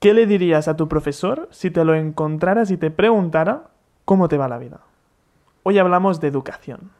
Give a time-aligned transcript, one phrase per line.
[0.00, 3.70] ¿Qué le dirías a tu profesor si te lo encontraras y te preguntara
[4.04, 4.80] cómo te va la vida?
[5.64, 6.92] Hoy hablamos de educación.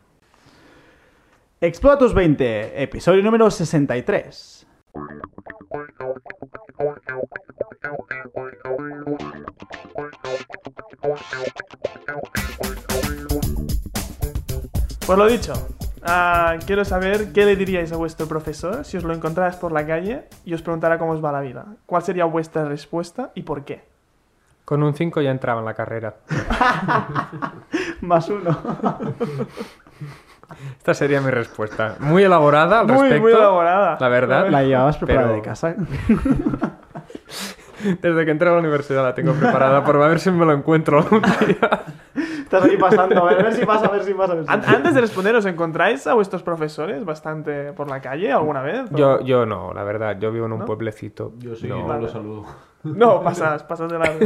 [1.60, 4.66] Explora tus 20, episodio número 63.
[15.06, 15.52] Pues lo dicho,
[16.08, 19.86] ah, quiero saber qué le diríais a vuestro profesor si os lo encontraras por la
[19.86, 21.66] calle y os preguntara cómo os va la vida.
[21.86, 23.84] ¿Cuál sería vuestra respuesta y por qué?
[24.64, 26.16] Con un 5 ya entraba en la carrera.
[28.02, 28.58] Más uno.
[30.78, 31.96] Esta sería mi respuesta.
[32.00, 33.22] Muy elaborada al Muy, respecto.
[33.22, 33.96] muy elaborada.
[34.00, 34.48] La verdad.
[34.48, 35.74] La llevabas preparada Pero- de casa.
[38.02, 40.52] Desde que entré a la universidad la tengo preparada por a ver si me lo
[40.52, 41.70] encuentro algún día.
[42.48, 44.32] Estás ahí pasando, a ver, a ver si pasa, a ver si pasa.
[44.32, 44.70] A ver si pasa.
[44.76, 48.90] Antes de responder, ¿os encontráis a vuestros profesores bastante por la calle alguna vez?
[48.90, 50.18] ¿O- Yo, yo no, la verdad.
[50.18, 50.64] Yo vivo en un ¿No?
[50.64, 51.34] pueblecito.
[51.40, 51.86] Yo sí, No.
[51.86, 52.46] no, lo saludo.
[52.84, 54.18] No, pasas, pasas de largo.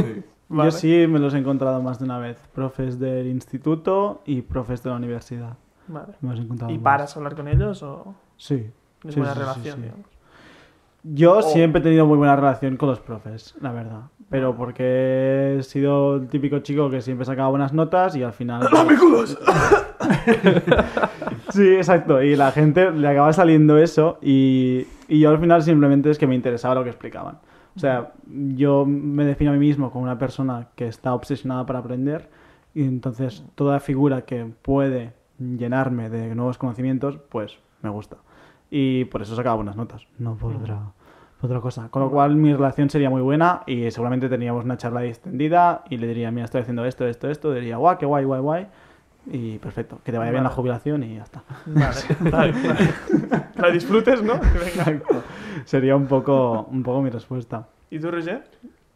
[0.47, 0.71] Vale.
[0.71, 2.37] Yo sí me los he encontrado más de una vez.
[2.53, 5.57] Profes del instituto y profes de la universidad.
[5.87, 6.13] Vale.
[6.21, 6.83] Me los he encontrado ¿Y más.
[6.83, 8.69] paras a hablar con ellos o Sí.
[9.01, 9.75] tienes Sí, buena sí, sí, relación?
[9.75, 9.81] sí.
[9.81, 10.05] digamos?
[11.03, 14.01] Yo O- siempre he tenido muy buena relación con los profes, la verdad.
[14.29, 18.63] Pero porque he sido el típico chico que siempre sacaba buenas notas y al final...
[21.49, 22.21] sí, exacto.
[22.21, 26.27] Y la gente le acaba saliendo eso y, y yo al final simplemente es que
[26.27, 27.37] me interesaba lo que explicaban.
[27.75, 31.79] O sea, yo me defino a mí mismo como una persona que está obsesionada para
[31.79, 32.29] aprender
[32.75, 38.17] y entonces toda figura que puede llenarme de nuevos conocimientos, pues me gusta.
[38.75, 40.79] Y por eso sacaba buenas notas, no por otra,
[41.39, 41.89] por otra cosa.
[41.89, 45.97] Con lo cual mi relación sería muy buena y seguramente teníamos una charla extendida y
[45.97, 47.53] le diría, mira, estoy haciendo esto, esto, esto.
[47.53, 48.67] Diría, guau, qué guay, guay, guay.
[49.27, 51.43] Y perfecto, que te vaya bien la jubilación y ya está.
[51.67, 52.53] Vale, vale,
[53.57, 54.39] la disfrutes, ¿no?
[54.39, 54.63] Venga.
[54.65, 55.21] Exacto.
[55.65, 57.67] Sería un poco, un poco mi respuesta.
[57.91, 58.43] ¿Y tú, Roger?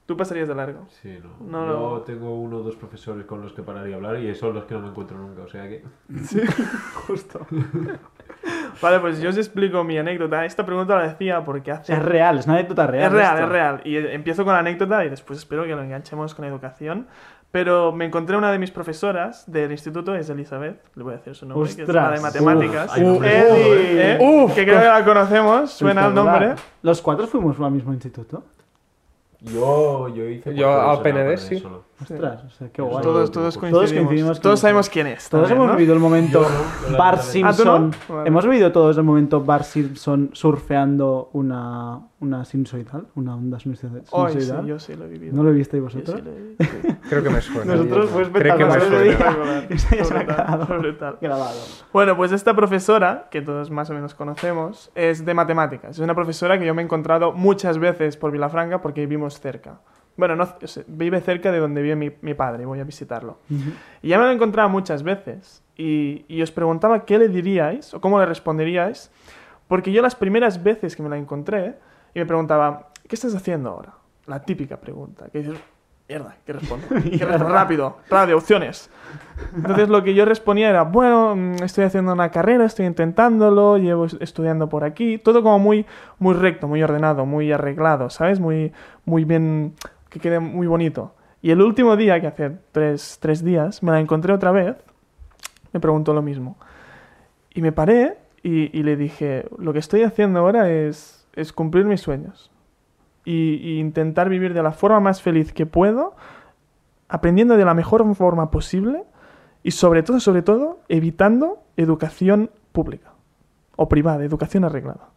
[0.08, 0.86] ¿Tú pasarías de largo?
[0.90, 1.46] Sí, no.
[1.46, 2.02] No, Yo no.
[2.02, 4.74] tengo uno o dos profesores con los que pararía a hablar y son los que
[4.74, 5.84] no me encuentro nunca, o sea que...
[7.08, 7.46] Justo.
[8.82, 10.46] Vale, pues yo os explico mi anécdota.
[10.46, 11.92] Esta pregunta la decía porque hace...
[11.94, 13.06] Es real, es una anécdota real.
[13.08, 13.46] Es real, esto.
[13.46, 13.82] es real.
[13.84, 17.08] Y eh, empiezo con la anécdota y después espero que lo enganchemos con educación.
[17.52, 21.34] Pero me encontré una de mis profesoras del instituto, es Elizabeth, le voy a decir
[21.34, 22.22] su nombre, que es la de Ostras.
[22.22, 22.98] matemáticas.
[22.98, 24.44] Uf, Eli, de todo, ¿eh?
[24.44, 24.54] Uf.
[24.56, 26.56] que creo que la conocemos, suena el nombre.
[26.82, 28.44] ¿Los cuatro fuimos al mismo instituto?
[29.42, 30.56] Yo, yo hice...
[30.56, 31.60] Yo en PND, sí.
[31.60, 31.87] solo.
[32.00, 33.04] Ostras, o sea, qué Todos- guay.
[33.04, 34.38] Todos, Todos todos coincidimos coincidimos.
[34.38, 35.30] con Todos sabemos quién es.
[35.30, 35.78] Todos también, hemos ¿no?
[35.78, 36.46] vivido el momento
[36.92, 37.22] Yo Bart.
[37.22, 37.92] Simpson.
[37.94, 38.16] ¿Ah, no?
[38.16, 38.28] Vale.
[38.30, 44.04] Hemos vivido todos el momento Bart Simpson surfeando una, una sinusoidal, una onda sinusoidal.
[44.14, 45.36] Ay, sí, yo sí lo he vivido.
[45.36, 46.24] ¿No lo visteis Yo sí vosotros?
[46.24, 46.98] lo he vivido.
[47.10, 47.76] Creo que me suena.
[47.76, 49.78] Nosotros fue Creo que me espectacular suena.
[50.06, 51.18] se ha quedado brutal.
[51.20, 51.60] grabado.
[51.94, 55.92] Bueno, pues esta profesora, que todos más o menos conocemos, es de matemáticas.
[55.98, 59.80] Es una profesora que yo me he encontrado muchas veces por Vilafranca porque vivimos cerca.
[60.18, 60.48] Bueno, no,
[60.88, 63.38] vive cerca de donde vive mi, mi padre, voy a visitarlo.
[64.02, 65.64] Y ya me lo he encontrado muchas veces.
[65.78, 69.12] Y, y os preguntaba qué le diríais o cómo le responderíais.
[69.68, 71.76] Porque yo las primeras veces que me la encontré
[72.16, 73.94] y me preguntaba, ¿qué estás haciendo ahora?
[74.26, 75.28] La típica pregunta.
[75.30, 75.60] Que dices,
[76.10, 76.88] mierda, ¿qué respondo?
[77.04, 77.50] ¿Qué respondo?
[77.50, 78.90] Rápido, radio, opciones.
[79.56, 84.06] Entonces lo que yo respondía era, bueno, mm, estoy haciendo una carrera, estoy intentándolo, llevo
[84.06, 85.18] es- estudiando por aquí.
[85.20, 85.86] Todo como muy,
[86.18, 88.40] muy recto, muy ordenado, muy arreglado, ¿sabes?
[88.40, 88.72] Muy,
[89.06, 89.74] muy bien,
[90.10, 91.14] que quede muy bonito.
[91.42, 94.76] Y el último día, que hace tres, tres días, me la encontré otra vez,
[95.72, 96.58] me preguntó lo mismo.
[97.54, 102.02] Y me paré y, le dije, lo que estoy haciendo ahora es, es cumplir mis
[102.02, 102.52] sueños.
[103.26, 106.16] Y, y intentar vivir de la forma más feliz que puedo,
[107.10, 109.04] aprendiendo de la mejor forma posible
[109.64, 113.12] y sobre todo, sobre todo, evitando educación pública
[113.76, 115.10] o privada, educación arreglada.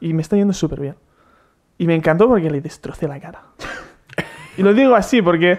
[0.00, 0.96] Y me está yendo súper bien.
[1.76, 3.44] Y me encantó porque le destrocé la cara.
[4.56, 5.58] Y lo digo así porque,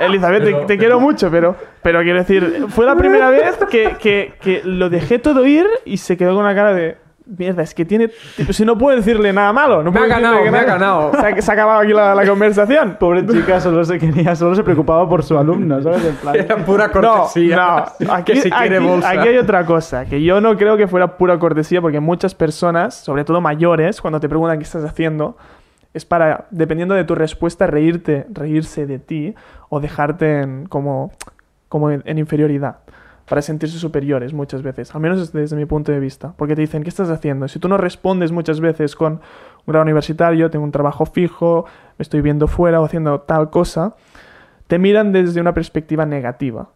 [0.00, 4.34] Elizabeth, te, Pero- quiero mucho, pero, pero quiero decir, fue la primera vez que, que,
[4.40, 7.84] que lo dejé todo ir y se quedó con una cara de, mierda, es que
[7.84, 8.08] tiene...
[8.50, 9.82] Si no puedo decirle nada malo.
[9.82, 11.10] No Me ha ganado, que me ha ganado.
[11.12, 12.96] Se ha, se ha acabado aquí la, la conversación.
[12.98, 16.06] Pobre chica, solo se quería, solo se preocupaba por su alumno, ¿sabes?
[16.06, 17.56] En plan, Era pura No, cortesía.
[18.00, 18.12] no.
[18.14, 19.10] Aquí, que si quiere aquí- bolsa.
[19.10, 22.94] aquí hay otra cosa, que yo no creo que fuera pura cortesía, porque muchas personas,
[22.94, 25.36] sobre todo mayores, cuando te preguntan qué estás haciendo,
[25.94, 29.34] es para, dependiendo de tu respuesta, reírte, reírse de ti
[29.68, 31.12] o dejarte en, como,
[31.68, 32.78] como en, inferioridad,
[33.28, 36.82] para sentirse superiores muchas veces, al menos desde, mi punto de vista, porque te dicen,
[36.82, 37.48] ¿qué estás haciendo?
[37.48, 39.20] Si tú no respondes muchas veces con un
[39.66, 41.66] grado universitario, tengo un trabajo fijo,
[41.98, 43.96] me estoy viendo fuera o haciendo tal cosa,
[44.66, 46.70] te miran desde una perspectiva negativa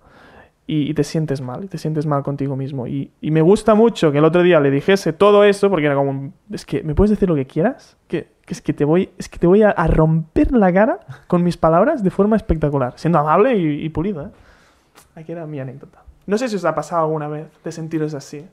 [0.67, 2.87] y, te sientes mal, y te sientes mal contigo mismo.
[2.87, 5.95] Y, y me gusta mucho que el otro día le dijese todo eso, porque era
[5.95, 7.99] como, es que, ¿me puedes decir lo que quieras?
[8.09, 11.01] Que que es que te voy, es que te voy a, a romper la cara
[11.29, 14.27] con mis palabras de forma espectacular, siendo amable y, y pulido.
[14.27, 14.29] ¿eh?
[15.17, 16.03] Aquí era mi anécdota.
[16.27, 18.45] No sé si os ha pasado alguna vez de sentiros así.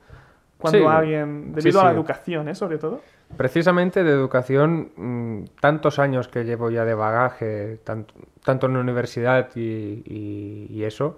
[0.57, 0.86] Cuando Sí.
[0.86, 2.56] alguien, Sí, debido a la educación, ¿eh?
[2.56, 3.01] sobre todo.
[3.38, 8.13] Precisamente de educación, mm, tantos años que llevo ya de bagaje, tanto,
[8.44, 9.62] tanto en la universidad y,
[10.06, 11.18] y- y eso.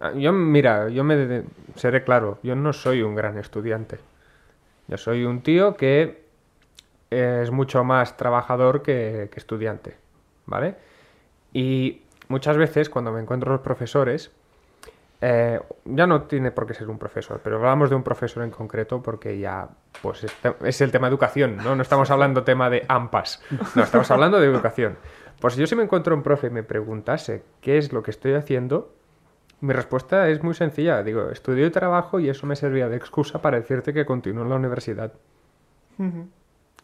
[0.00, 1.42] Ah, Yo, mira, yo me
[1.76, 3.98] seré claro, yo no soy un gran estudiante.
[4.88, 6.23] Yo soy un tío que
[7.14, 9.96] es mucho más trabajador que, estudiante,
[10.46, 10.76] ¿vale?
[11.52, 14.30] Y muchas veces cuando me encuentro los profesores,
[15.20, 18.50] eh, ya no tiene por qué ser un profesor, pero hablamos de un profesor en
[18.50, 19.68] concreto porque ya
[20.02, 20.26] pues
[20.62, 21.74] es, el tema educación, ¿no?
[21.74, 23.42] No estamos hablando tema de AMPAS,
[23.74, 24.98] no, estamos hablando de educación.
[25.40, 28.10] Pues si yo si me encuentro un profe y me preguntase qué es lo que
[28.10, 28.92] estoy haciendo,
[29.60, 31.02] mi respuesta es muy sencilla.
[31.02, 34.50] Digo, estudio y trabajo y eso me servía de excusa para decirte que continúo en
[34.50, 35.12] la universidad.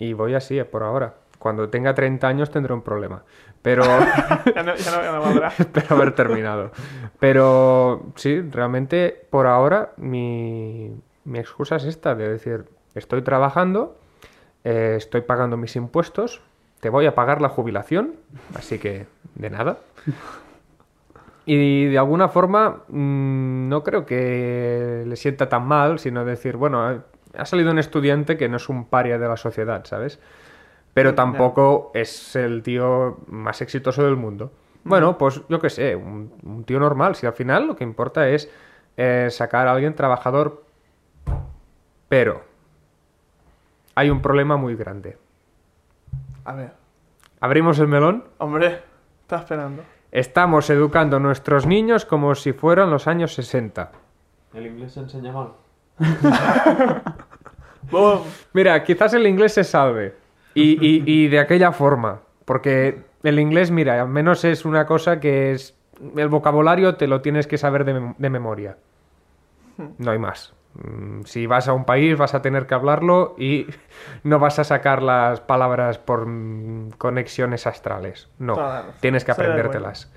[0.00, 1.14] Y voy así por ahora.
[1.38, 3.22] Cuando tenga 30 años tendré un problema.
[3.62, 3.82] Pero...
[4.54, 5.46] ya, no, ya no- ya no.
[5.58, 6.72] Espero haber terminado.
[7.20, 10.90] Pero sí, realmente por ahora mi,
[11.24, 12.64] mi excusa es esta, de decir,
[12.94, 13.96] estoy trabajando,
[14.64, 16.40] eh, estoy pagando mis impuestos,
[16.80, 18.14] te voy a pagar la jubilación,
[18.54, 19.78] así que de nada.
[21.46, 26.90] Y de alguna forma mm, no creo que le sienta tan mal, sino decir, bueno,
[26.90, 27.00] eh,
[27.36, 30.20] ha salido un estudiante que no es un paria de la sociedad, ¿sabes?
[30.94, 31.16] Pero Ya.
[31.16, 34.50] tampoco es el tío más exitoso del mundo.
[34.82, 37.14] Bueno, pues yo qué sé, un, un tío normal.
[37.14, 38.50] Si al final lo que importa es
[38.96, 40.64] eh, sacar a alguien trabajador.
[42.08, 42.42] Pero
[43.94, 45.16] hay un problema muy grande.
[46.44, 46.72] A ver.
[47.40, 48.24] Abrimos el melón.
[48.38, 48.80] Hombre,
[49.22, 49.82] está esperando.
[50.10, 53.92] Estamos educando a nuestros niños como si fueran los años 60.
[54.54, 55.52] El inglés se enseña mal.
[58.52, 60.14] Mira, quizás el inglés se salve.
[60.54, 62.20] Y, y- y de aquella forma.
[62.44, 65.76] Porque el inglés, mira, al menos es una cosa que es.
[66.16, 68.76] El vocabulario te lo tienes que saber de, mem- de memoria.
[69.98, 70.54] No hay más.
[70.74, 73.66] Mm, Si vas a un país vas a tener que hablarlo y
[74.24, 78.28] no vas a sacar las palabras por mm, conexiones astrales.
[78.38, 78.54] No,
[79.00, 80.10] tienes que aprendértelas.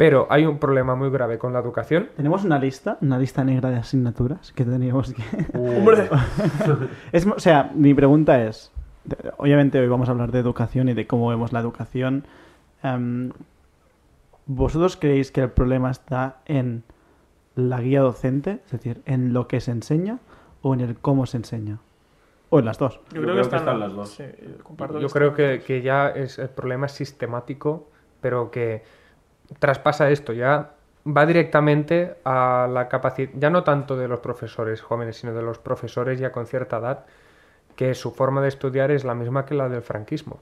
[0.00, 2.08] Pero hay un problema muy grave con la educación.
[2.16, 5.22] Tenemos una lista, una lista negra de asignaturas que teníamos que...
[5.52, 6.08] ¡Hombre!
[7.12, 8.72] Es, o sea, mi pregunta es,
[9.36, 12.24] obviamente hoy vamos a hablar de educación y de cómo vemos la educación.
[12.82, 13.32] Em,
[14.46, 16.82] ¿Vosotros creéis que el problema está en
[17.54, 20.18] la guía docente, es decir, en lo que se enseña
[20.62, 21.76] o en el cómo se enseña?
[22.48, 23.00] O en las dos.
[23.12, 24.08] Yo, Yo creo, creo que que están, las dos.
[24.12, 24.24] Sí,
[24.98, 27.90] Yo creo que, que ya es el problema es sistemático,
[28.22, 28.82] pero que
[29.58, 30.70] traspasa esto, ya
[31.06, 35.58] va directamente a la capacidad, ya no tanto de los profesores jóvenes, sino de los
[35.58, 37.04] profesores ya con cierta edad,
[37.76, 40.40] que su forma de estudiar es la misma que la del franquismo.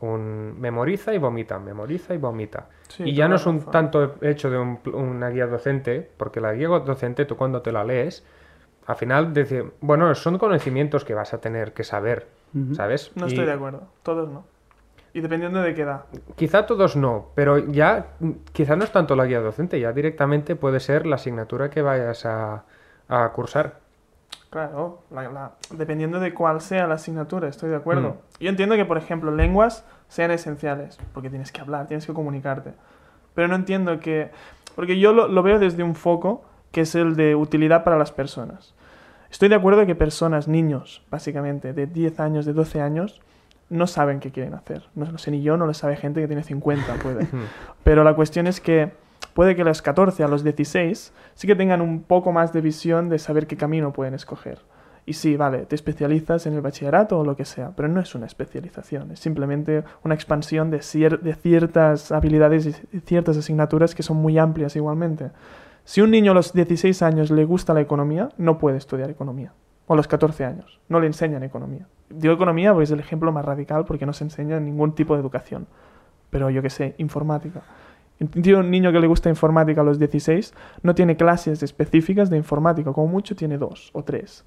[0.00, 2.68] Un memoriza y vomita, memoriza y vomita.
[2.88, 3.70] Sí, y ya no es un razón.
[3.72, 7.84] tanto hecho de un una guía docente, porque la guía docente tú cuando te la
[7.84, 8.24] lees,
[8.86, 12.26] al final dice, bueno, son conocimientos que vas a tener que saber.
[12.72, 13.12] ¿sabes?
[13.14, 13.82] No Y- estoy de acuerdo.
[14.02, 14.44] Todos no.
[15.12, 16.02] Y dependiendo de qué edad.
[16.36, 20.54] Quizá todos no, pero ya mm, quizá no es tanto la guía docente, ya directamente
[20.56, 22.64] puede ser la asignatura que vayas a,
[23.08, 23.80] a cursar.
[24.50, 28.18] Claro, la- la- dependiendo de cuál sea la asignatura, estoy de acuerdo.
[28.40, 32.72] Yo entiendo que, por ejemplo, lenguas sean esenciales, porque tienes que hablar, tienes que comunicarte.
[33.34, 34.30] Pero no entiendo que...
[34.74, 38.12] Porque yo lo, lo veo desde un foco que es el de utilidad para las
[38.12, 38.74] personas.
[39.30, 43.20] Estoy de acuerdo que personas, niños, básicamente, de 10 años, de 12 años,
[43.70, 44.82] no saben qué quieren hacer.
[44.94, 47.26] No lo sé ni yo, no lo sabe gente que tiene 50, puede.
[47.84, 48.92] Pero la cuestión es que
[49.34, 52.60] puede que a los 14, a los 16, sí que tengan un poco más de
[52.60, 54.58] visión de saber qué camino pueden escoger.
[55.06, 58.14] Y sí, vale, te especializas en el bachillerato o lo que sea, pero no es
[58.14, 64.02] una especialización, es simplemente una expansión de, cier- de ciertas habilidades y ciertas asignaturas que
[64.02, 65.30] son muy amplias igualmente.
[65.84, 69.52] Si un niño a los 16 años le gusta la economía, no puede estudiar economía.
[69.90, 71.84] A los 14 años, no le enseñan economía.
[72.10, 75.20] Digo economía porque es el ejemplo más radical porque no se enseña ningún tipo de
[75.20, 75.66] educación.
[76.30, 77.62] Pero yo qué sé, informática.
[78.20, 80.54] Un niño que le gusta informática a los 16
[80.84, 84.44] no tiene clases específicas de informática, como mucho tiene dos o tres.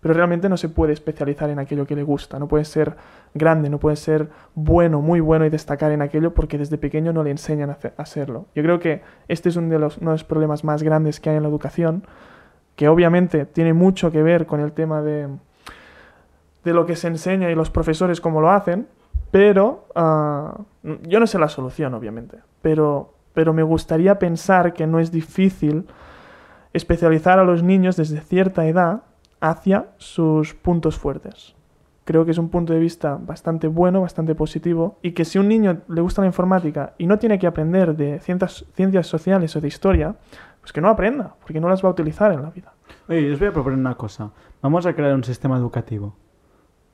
[0.00, 2.94] Pero realmente no se puede especializar en aquello que le gusta, no puede ser
[3.34, 7.24] grande, no puede ser bueno, muy bueno y destacar en aquello porque desde pequeño no
[7.24, 8.46] le enseñan a hacerlo.
[8.54, 11.30] Yo creo que este es uno de los, uno de los problemas más grandes que
[11.30, 12.04] hay en la educación,
[12.76, 15.28] que obviamente tiene mucho que ver con el tema de,
[16.64, 18.88] de lo que se enseña y los profesores cómo lo hacen,
[19.30, 20.60] pero ah,
[21.02, 25.86] yo no sé la solución, obviamente, pero, pero me gustaría pensar que no es difícil
[26.72, 29.02] especializar a los niños desde cierta edad
[29.40, 31.54] hacia sus puntos fuertes.
[32.04, 35.48] creo que es un punto de vista bastante bueno, bastante positivo, y que si un
[35.48, 39.60] niño le gusta la informática y no tiene que aprender de ciencias, ciencias sociales o
[39.60, 40.16] de historia,
[40.64, 42.72] pues que no aprenda, porque no las va a utilizar en la vida.
[43.06, 44.30] Oye, os voy a proponer una cosa.
[44.62, 46.14] Vamos a crear un sistema educativo.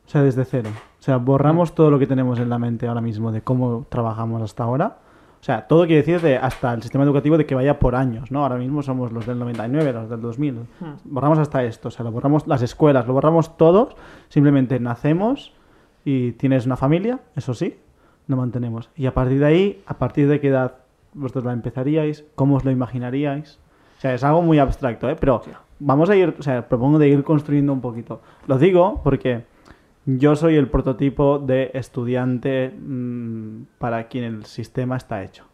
[0.04, 0.70] O sea, desde cero.
[0.74, 4.42] O sea, borramos todo lo que tenemos en la mente ahora mismo de cómo trabajamos
[4.42, 4.98] hasta ahora.
[5.40, 8.32] O sea, todo quiere decir de hasta el sistema educativo de que vaya por años,
[8.32, 8.42] ¿no?
[8.42, 10.66] Ahora mismo somos los del 99, los del 2000.
[11.04, 13.94] Borramos hasta esto, o sea, lo borramos las escuelas, lo borramos todos.
[14.30, 15.54] Simplemente nacemos
[16.04, 17.78] y tienes una familia, eso sí,
[18.26, 18.90] lo mantenemos.
[18.96, 20.74] Y a partir de ahí, a partir de qué edad
[21.14, 23.58] vosotros la empezaríais, cómo os lo imaginaríais.
[23.98, 25.16] O sea, es algo muy abstracto, ¿eh?
[25.18, 25.42] Pero
[25.78, 28.20] vamos a ir, o sea, propongo de ir construyendo un poquito.
[28.46, 29.44] Lo digo porque
[30.06, 35.44] yo soy el prototipo de estudiante mm, para quien el sistema está hecho.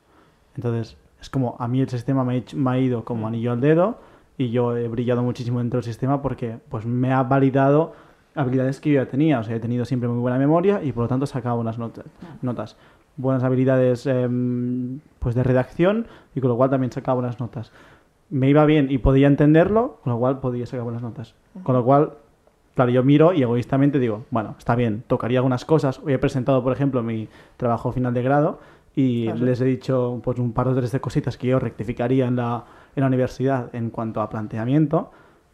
[0.54, 3.52] Entonces, es como a mí el sistema me ha, hecho- me ha ido como anillo
[3.52, 3.98] al dedo
[4.38, 7.94] y yo he brillado muchísimo dentro del sistema porque pues me ha validado
[8.34, 9.40] habilidades que yo ya tenía.
[9.40, 11.78] O sea, he tenido siempre muy buena memoria y por lo tanto he sacado buenas
[11.78, 12.76] notas.
[13.16, 17.72] Buenas habilidades em, pues de redacción y con lo cual también sacaba buenas notas.
[18.28, 21.34] Me iba bien y podía entenderlo, con lo cual podía sacar buenas notas.
[21.62, 22.14] Con lo cual,
[22.74, 26.00] claro, yo miro y egoístamente digo, bueno, está bien, tocaría algunas cosas.
[26.04, 28.58] Hoy he presentado, por ejemplo, mi trabajo final de grado
[28.96, 29.44] y sí.
[29.44, 32.64] les he dicho pues un par o tres de cositas que yo rectificaría en la,
[32.96, 35.10] en la universidad en cuanto a planteamiento,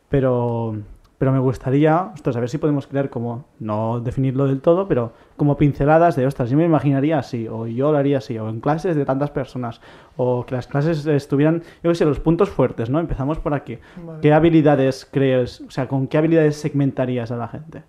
[0.09, 0.77] pero,
[1.23, 5.13] pero me gustaría, ostras, a ver si podemos crear como, no definirlo del todo, pero
[5.37, 8.59] como pinceladas de, ostras, yo me imaginaría así, o yo lo haría así, o en
[8.59, 9.81] clases de tantas personas,
[10.17, 12.99] o que las clases estuvieran, yo qué sé, los puntos fuertes, ¿no?
[12.99, 13.79] Empezamos por aquí.
[14.05, 14.19] Vale.
[14.21, 17.85] ¿Qué habilidades crees, o sea, con qué habilidades segmentarías a la gente?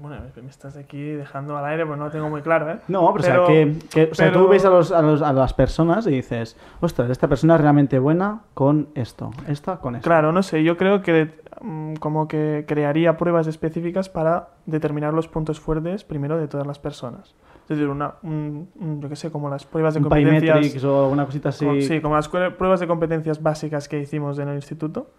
[0.00, 2.78] Bueno, me estás aquí dejando al aire, pues no lo tengo muy claro, ¿eh?
[2.88, 5.02] No, pero, Pero- o sea, que, que- o sea, pero- tú ves a, los, a,
[5.02, 9.76] los- a las personas y dices, ostras, esta persona es realmente buena con esto, esta
[9.76, 10.08] con esto.
[10.08, 15.28] Claro, no sé, yo creo que mm, como que crearía pruebas específicas para determinar los
[15.28, 17.34] puntos fuertes primero de todas las personas.
[17.64, 20.84] Es decir, una, un- un- yo qué sé, como las pruebas de competencias...
[20.84, 21.82] O una cosita así.
[21.82, 25.10] sí, como las pruebas de competencias básicas que hicimos en el instituto,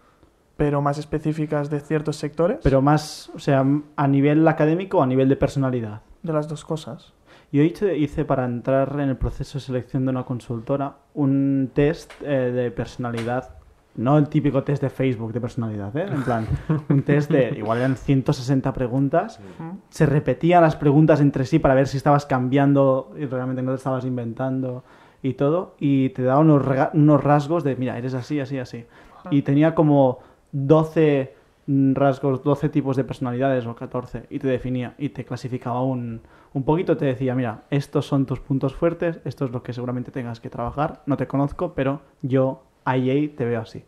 [0.60, 3.64] pero más específicas de ciertos sectores, Pero más, o sea,
[3.96, 6.02] a nivel académico o a nivel de personalidad.
[6.22, 7.14] de las dos cosas.
[7.50, 12.12] Yo hice, hice para entrar en el proceso de selección de una consultora un test
[12.20, 13.54] eh, de personalidad.
[13.96, 16.08] No el típico test de Facebook de personalidad, ¿eh?
[16.12, 16.46] En plan,
[16.90, 19.40] un test de, igual eran 160 preguntas.
[19.88, 23.78] Se repetían las preguntas entre sí para ver si estabas cambiando y realmente no te
[23.78, 24.84] estabas inventando
[25.22, 25.74] y todo.
[25.78, 28.84] Y te daba unos, unos rasgos de, mira, eres así, así, así.
[29.30, 30.20] Y tenía como
[30.52, 31.34] 12
[31.66, 36.20] mm, rasgos, 12 tipos de personalidades o 14 y te definía y te clasificaba un,
[36.52, 40.10] un poquito, te decía, mira, estos son tus puntos fuertes, esto es lo que seguramente
[40.10, 43.84] tengas que trabajar, no te conozco, pero yo, IA, te veo así.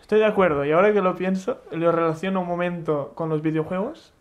[0.00, 4.12] Estoy de acuerdo, y ahora que lo pienso, lo relaciono un momento con los videojuegos.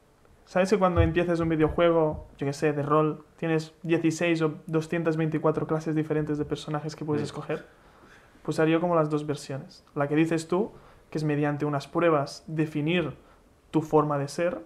[0.46, 5.65] ¿Sabes que cuando empiezas un videojuego, yo que sé, de rol, tienes 16 o 224
[5.65, 7.25] clases diferentes de personajes que puedes Sí.
[7.25, 7.65] escoger?
[8.44, 9.84] Pues haría como las dos versiones.
[9.96, 10.72] La que dices tú,
[11.15, 13.13] que es mediante unas pruebas definir
[13.72, 14.60] tu forma de ser,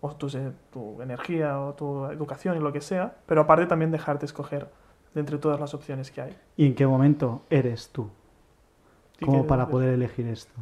[0.00, 0.26] o tu,
[0.72, 4.68] tu energía, o tu educación y lo que sea, pero aparte también dejarte escoger
[5.14, 6.36] de entre todas las opciones que hay.
[6.56, 8.10] ¿Y en qué momento eres tú?
[9.20, 10.52] ¿Y Como para poder elegir esto.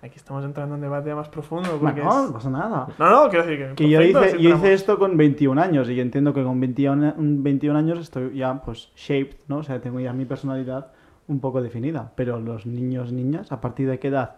[0.00, 1.70] Aquí estamos entrando en debate más profundo.
[1.80, 2.86] Porque Bueno, es- no pasa nada.
[2.96, 3.74] No, no, quiero decir que.
[3.74, 7.42] Que yo hice, yo esto con 21 años y yo entiendo que con 21, un
[7.42, 9.56] 21 años estoy ya pues shaped, ¿no?
[9.56, 10.92] O sea, tengo ya mi personalidad
[11.26, 12.12] un poco definida.
[12.14, 14.36] Pero los niños, niñas, ¿a partir de qué edad?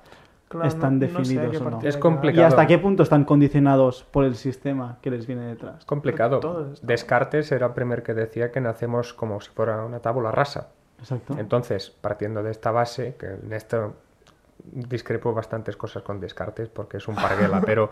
[0.48, 1.78] Claro, están no- no sé a definidos o no.
[1.78, 1.96] Es edad.
[1.96, 2.46] ¿Y complicado.
[2.46, 5.78] hasta qué punto están condicionados por el sistema que les viene detrás?
[5.80, 6.72] Es complicado.
[6.82, 10.68] Descartes era el primer que decía que nacemos como si fuera una tabula rasa.
[10.98, 11.34] Exacto.
[11.38, 13.94] Entonces, partiendo de esta base, que en esto
[14.64, 17.90] discrepo bastantes cosas con Descartes porque es un parguela, pero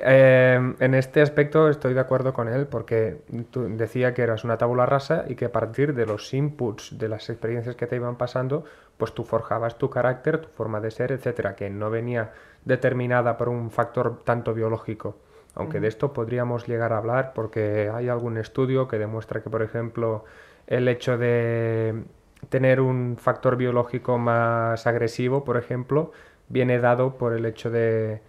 [0.00, 4.56] eh, en este aspecto estoy de acuerdo con él porque tú decía que eras una
[4.58, 8.16] tabula rasa y que a partir de los inputs, de las experiencias que te iban
[8.16, 8.64] pasando,
[8.96, 12.32] pues tú forjabas tu carácter, tu forma de ser, etcétera, que no venía
[12.64, 15.16] determinada por un factor tanto biológico.
[15.56, 19.62] Aunque de esto podríamos llegar a hablar porque hay algún estudio que demuestra que, por
[19.62, 20.24] ejemplo,
[20.66, 22.02] el hecho de
[22.48, 26.12] tener un factor biológico más agresivo, por ejemplo,
[26.48, 28.20] viene dado por el hecho de,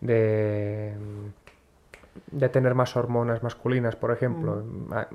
[0.00, 0.94] de,
[2.30, 4.64] de tener más hormonas masculinas, por ejemplo.
[4.90, 5.08] Ah,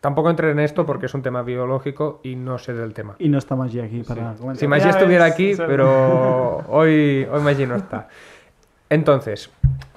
[0.00, 3.16] Tampoco entré en esto porque es un tema biológico y no sé del tema.
[3.18, 4.56] Y no está Maggi aquí para comentar.
[4.56, 8.08] Si Maggi estuviera ves, aquí, pero hoy, hoy Maggi no está.
[8.88, 9.50] Entonces,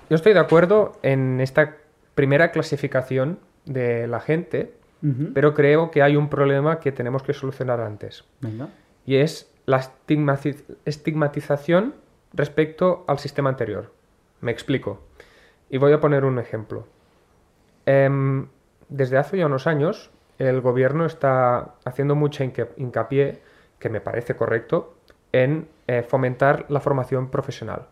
[0.10, 1.76] yo estoy de acuerdo en esta
[2.16, 4.74] primera clasificación de la gente,
[5.34, 8.26] Pero creo que hay un problema que tenemos que solucionar antes.
[8.42, 8.68] Venga.
[9.06, 11.94] Y es la estigmati- estigmatización
[12.34, 13.92] respecto al sistema anterior.
[14.42, 15.00] Me explico.
[15.70, 16.86] Y voy a poner un ejemplo.
[17.86, 18.48] Em,
[18.90, 23.42] desde hace ya unos años, el gobierno está haciendo mucha hinca- hincapié,
[23.80, 24.96] que me parece correcto,
[25.32, 27.88] en eh, fomentar la formación profesional.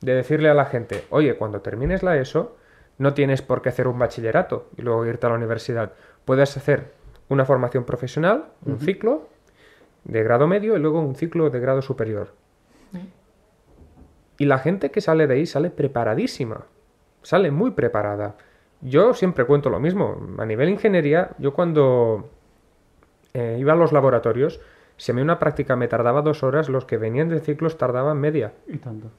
[0.00, 2.56] De decirle a la gente, oye, cuando termines la ESO,
[2.98, 5.92] no tienes por qué hacer un bachillerato y luego irte a la universidad.
[6.24, 6.92] Puedes hacer
[7.28, 9.28] una formación profesional, un ciclo
[10.04, 12.32] de grado medio y luego un ciclo de grado superior.
[14.38, 16.66] Y la gente que sale de ahí sale preparadísima,
[17.22, 18.36] sale muy preparada.
[18.80, 20.20] Yo siempre cuento lo mismo.
[20.38, 22.30] A nivel ingeniería, yo cuando
[23.32, 24.60] eh, iba a los laboratorios,
[24.96, 28.18] si a mí una práctica me tardaba dos horas, los que venían de ciclos tardaban
[28.18, 28.52] media.
[28.66, 29.10] Y tanto.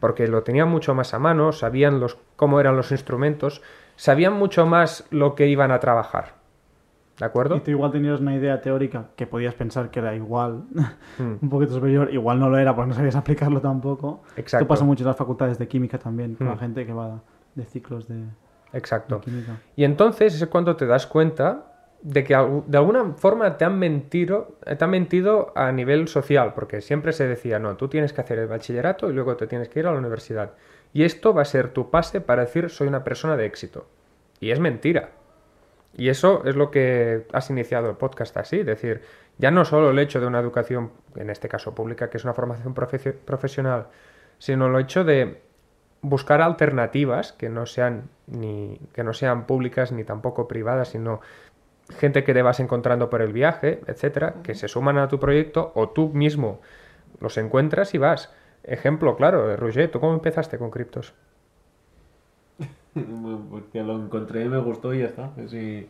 [0.00, 3.62] Porque lo tenían mucho más a mano, sabían los, cómo eran los instrumentos,
[3.96, 6.34] sabían mucho más lo que iban a trabajar.
[7.18, 7.56] ¿De acuerdo?
[7.56, 10.64] Y tú igual tenías una idea teórica que podías pensar que era igual,
[11.18, 11.36] Mm.
[11.42, 14.22] un poquito superior, igual no lo era porque no sabías aplicarlo tampoco.
[14.36, 14.64] Exacto.
[14.64, 16.58] Esto pasa mucho en las facultades de química también, con la Mm.
[16.58, 17.20] gente que va
[17.54, 18.24] de ciclos de, de
[18.72, 19.20] Exacto.
[19.20, 19.58] química.
[19.76, 21.66] Y entonces es cuando te das cuenta
[22.04, 22.34] de que
[22.66, 27.26] de alguna forma te han mentido, te han mentido a nivel social, porque siempre se
[27.26, 29.92] decía, no, tú tienes que hacer el bachillerato y luego te tienes que ir a
[29.92, 30.52] la universidad.
[30.92, 33.86] Y esto va a ser tu pase para decir soy una persona de éxito.
[34.38, 35.12] Y es mentira.
[35.96, 39.00] Y eso es lo que has iniciado el podcast así, es decir,
[39.38, 42.34] ya no solo el hecho de una educación, en este caso pública, que es una
[42.34, 43.86] formación profe- profesional,
[44.38, 45.40] sino el hecho de
[46.02, 51.22] buscar alternativas que no sean ni que no sean públicas ni tampoco privadas, sino
[51.90, 55.72] gente que te vas encontrando por el viaje, etcétera, que se suman a tu proyecto
[55.74, 56.60] o tú mismo
[57.20, 58.32] los encuentras y vas.
[58.62, 61.14] Ejemplo, claro, Roger, ¿tú cómo empezaste con criptos?
[63.50, 65.30] Porque lo encontré y me gustó y ya está.
[65.48, 65.88] Sí.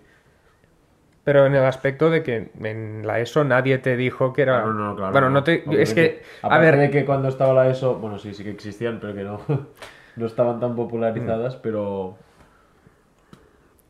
[1.23, 4.61] Pero en el aspecto de que en la ESO nadie te dijo que era...
[4.67, 5.13] No, no, claro.
[5.13, 5.63] bueno, no te...
[5.67, 5.83] Obviamente.
[5.83, 6.23] Es que...
[6.43, 9.23] A ver, de que cuando estaba la ESO, bueno, sí, sí que existían, pero que
[9.23, 9.41] no,
[10.17, 10.77] no estaban tan Mm.
[10.77, 12.19] popularizadas, pero...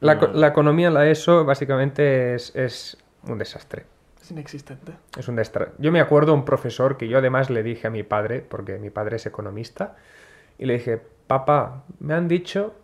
[0.04, 0.32] la, no.
[0.32, 2.96] la economía en la ESO básicamente es, es
[3.26, 3.86] un desastre.
[4.20, 4.92] Es inexistente.
[5.18, 5.72] Es un desastre.
[5.78, 8.90] Yo me acuerdo un profesor que yo además le dije a mi padre, porque mi
[8.90, 9.96] padre es economista,
[10.58, 12.74] y le dije, papá, me han dicho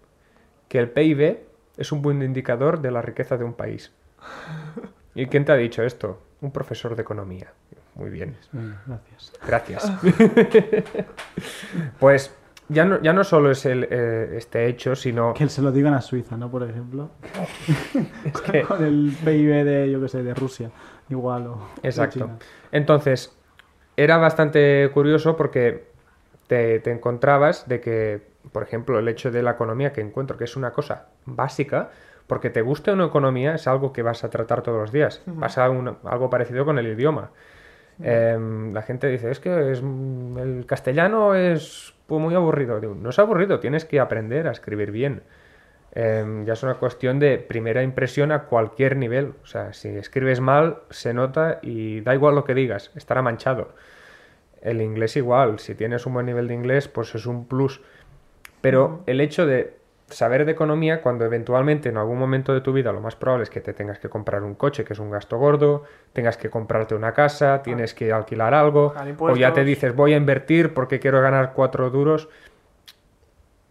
[0.68, 1.38] que el PIB
[1.76, 3.92] es un buen indicador de la riqueza de un país.
[5.14, 6.22] ¿Y quién te ha dicho esto?
[6.40, 7.52] Un profesor de economía.
[7.96, 8.37] Muy bien,
[8.87, 9.33] gracias.
[9.46, 9.92] gracias.
[11.98, 12.35] pues
[12.70, 15.94] ya no, ya no solo es el, eh, este hecho, sino Que se lo digan
[15.94, 16.50] a Suiza, ¿no?
[16.50, 17.11] Por ejemplo.
[18.24, 18.62] es que...
[18.62, 20.70] Con el PIB de, yo qué sé, de Rusia.
[21.09, 22.20] Igual o Exacto.
[22.20, 22.38] China.
[22.72, 23.37] Entonces,
[23.96, 25.88] era bastante curioso porque
[26.46, 30.44] te, te encontrabas de que, por ejemplo, el hecho de la economía, que encuentro que
[30.44, 31.90] es una cosa básica,
[32.26, 35.20] porque te guste una economía es algo que vas a tratar todos los días.
[35.40, 37.30] Pasa un- algo parecido con el idioma.
[38.02, 42.80] Em, la gente dice, es que es, el castellano es muy aburrido.
[42.80, 45.22] Digo, no es aburrido, tienes que aprender a escribir bien.
[45.92, 49.34] Em, ya es una cuestión de primera impresión a cualquier nivel.
[49.42, 53.74] O sea, si escribes mal, se nota y da igual lo que digas, estará manchado.
[54.62, 57.80] El inglés igual, si tienes un buen nivel de inglés, pues es un plus.
[58.60, 59.80] Pero el hecho de
[60.11, 63.51] saber de economía, cuando eventualmente en algún momento de tu vida lo más probable es
[63.51, 66.94] que te tengas que comprar un coche, que es un gasto gordo, tengas que comprarte
[66.94, 68.92] una casa, tienes que alquilar algo,
[69.33, 72.29] o ya te dices voy a invertir porque quiero ganar cuatro duros.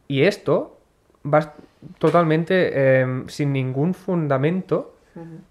[0.08, 0.78] Y esto
[1.24, 1.50] vas
[1.98, 4.96] totalmente eh, sin ningún fundamento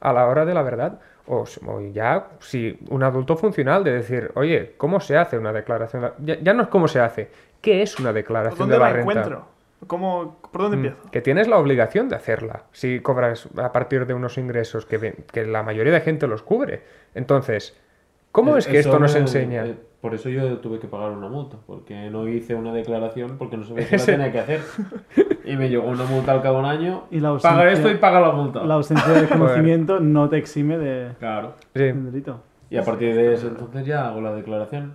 [0.00, 1.00] a la hora de la verdad.
[1.26, 1.44] O,
[1.92, 6.10] ya, si un adulto funcional de decir, oye, ¿cómo se hace una declaración?
[6.18, 8.78] de- Ya, ya no es cómo se hace, ¿qué es una ¿Por declaración dónde de
[8.80, 9.10] la la renta?
[9.10, 9.57] encuentro?
[9.86, 11.10] ¿Cómo, ¿Por dónde Mm, empiezo?
[11.10, 15.24] Que tienes la obligación de hacerla si cobras a partir de unos ingresos que, ven-
[15.32, 16.82] que la mayoría de gente los cubre.
[17.14, 17.76] Entonces,
[18.32, 19.64] ¿cómo es que Eso esto nos me- enseña?
[19.66, 23.56] eh, por eso yo tuve que pagar una multa, porque no hice una declaración porque
[23.56, 24.60] no sabía qué la tenía que hacer.
[25.44, 27.04] Y me llegó una multa al cabo de un año.
[27.10, 28.64] Y la paga ausencia- esto y paga la multa.
[28.64, 31.54] La ausencia de conocimiento no te exime de, Claro.
[31.74, 32.42] Sí, del delito.
[32.70, 34.94] Y a partir de eso entonces ya hago la declaración.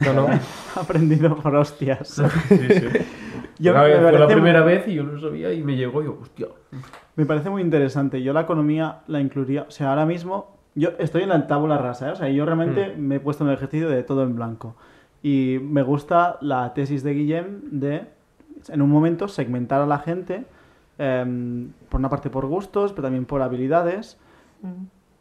[0.00, 0.26] no, no.
[0.80, 2.08] Aprendido por hostias.
[2.48, 2.88] Sí, sí.
[3.58, 5.76] Yo me vez- fue la parece primera muy- vez y yo no sabía y me
[5.76, 6.48] llegó y yo, hostia.
[7.16, 8.22] Me parece muy interesante.
[8.22, 9.62] Yo la economía la incluiría.
[9.68, 12.08] O sea, ahora mismo yo estoy en la tabla rasa.
[12.08, 12.12] ¿eh?
[12.12, 14.74] O sea, yo realmente me he puesto en el ejercicio de todo en blanco.
[15.22, 18.02] Y me gusta la tesis de Guillem de,
[18.68, 20.44] en un momento, segmentar a la gente,
[20.98, 24.18] em, por una parte por gustos, pero también por habilidades.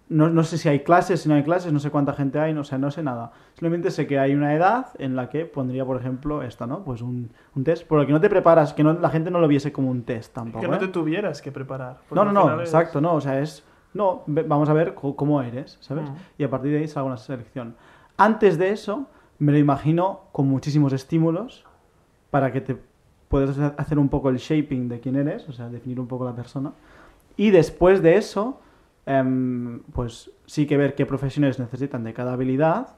[0.10, 2.54] No, no sé si hay clases, si no hay clases, no sé cuánta gente hay,
[2.54, 3.32] no, o sea, no sé nada.
[3.54, 6.84] Simplemente sé que hay una edad en la que pondría, por ejemplo, esto, ¿no?
[6.84, 9.40] Pues un, un test, por el que no te preparas, que no, la gente no
[9.40, 10.62] lo viese como un test tampoco.
[10.62, 10.80] Que no ¿eh?
[10.80, 12.00] te tuvieras que preparar.
[12.12, 13.64] No, no, no, exacto, no, o sea, es...
[13.94, 16.10] No, vamos a ver cómo eres, ¿sabes?
[16.38, 17.76] Y a partir de ahí salga una selección.
[18.18, 21.64] Antes de eso, me lo imagino con muchísimos estímulos
[22.32, 22.78] para que te
[23.28, 26.36] puedes hacer un poco el shaping de quién eres, o sea, definir un poco la
[26.36, 26.72] persona.
[27.36, 28.60] Y después de eso,
[29.06, 32.96] em, pues sí que ver qué profesiones necesitan de cada habilidad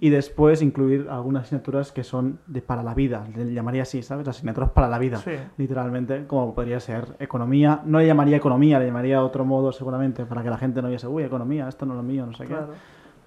[0.00, 4.26] y después incluir algunas asignaturas que son de para la vida, le llamaría así, ¿sabes?
[4.26, 5.32] Asignaturas para la vida, Sí.
[5.58, 7.82] literalmente, como podría ser economía.
[7.84, 11.06] No le llamaría economía, le llamaría otro modo seguramente, para que la gente no viese,
[11.06, 12.68] uy, economía, esto no es lo mío, no sé Claro.
[12.68, 12.78] qué.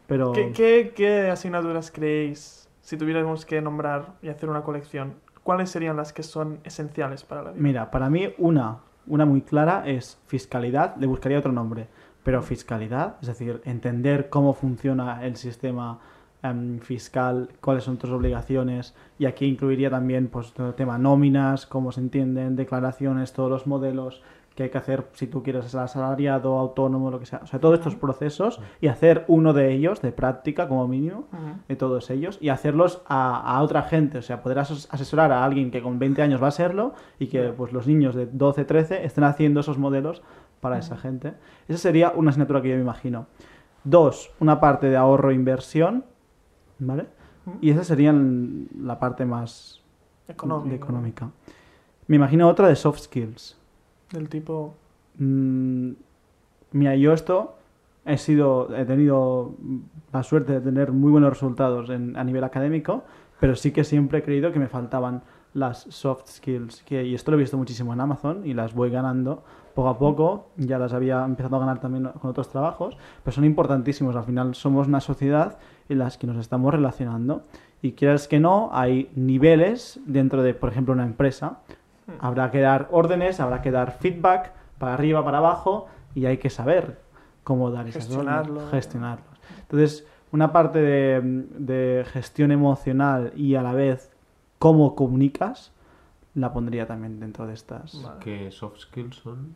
[0.07, 5.13] Pero ¿Qué, qué, qué asignaturas creéis, si tuviéramos que nombrar y hacer una colección,
[5.43, 7.61] cuáles serían las que son esenciales para la vida?
[7.61, 11.87] Mira, para mí una, una muy clara es fiscalidad, le buscaría otro nombre,
[12.23, 15.99] pero fiscalidad, es decir, entender cómo funciona el sistema
[16.43, 21.91] em, fiscal, cuáles son tus obligaciones, y aquí incluiría también pues el tema nóminas, cómo
[21.91, 24.21] se entienden, declaraciones, todos los modelos
[24.57, 27.41] que hay que hacer si tú quieres ser asalariado, autónomo, lo que sea.
[27.43, 31.27] O sea, todos estos procesos y hacer uno de ellos de práctica como mínimo
[31.67, 35.45] de todos ellos y hacerlos a, a otra gente, o sea, poder ases- asesorar a
[35.45, 38.65] alguien que con 20 años va a serlo y que pues los niños de 12,
[38.65, 40.23] 13 estén haciendo esos modelos
[40.59, 41.35] para esa gente.
[41.67, 43.27] Esa sería una asignatura que yo me imagino.
[43.83, 46.03] Dos, una parte de ahorro e inversión,
[46.79, 47.05] ¿vale?
[47.61, 48.11] Y esa sería
[48.81, 49.81] la parte más
[50.73, 51.29] económica.
[52.07, 53.55] Me imagino otra de soft skills.
[54.11, 54.75] Del tipo...
[55.17, 55.91] Mm,
[56.71, 57.55] mira, yo esto
[58.05, 59.55] he sido, he tenido
[60.13, 63.03] la suerte de tener muy buenos resultados en- a nivel académico,
[63.39, 67.37] pero sí que siempre he creído que me faltaban las soft skills, y esto lo
[67.37, 69.43] he visto muchísimo en Amazon y las voy ganando
[69.73, 73.43] poco a poco, ya las había empezado a ganar también con otros trabajos, pero son
[73.45, 75.57] importantísimos, al final somos una sociedad
[75.89, 77.43] en las que nos estamos relacionando
[77.81, 81.59] y quieras que no, hay niveles dentro de, por ejemplo, una empresa,
[82.19, 86.49] habrá que dar órdenes, habrá que dar feedback para arriba, para abajo y hay que
[86.49, 86.99] saber
[87.43, 88.53] cómo dar esas Gestionarlo.
[88.55, 89.39] órdenes, gestionarlos.
[89.61, 91.21] Entonces, una parte de,
[91.57, 94.11] de gestión emocional y a la vez
[94.59, 95.71] cómo comunicas,
[96.33, 98.01] la pondría también dentro de estas.
[98.03, 98.19] Vale.
[98.19, 99.55] Que soft skills son.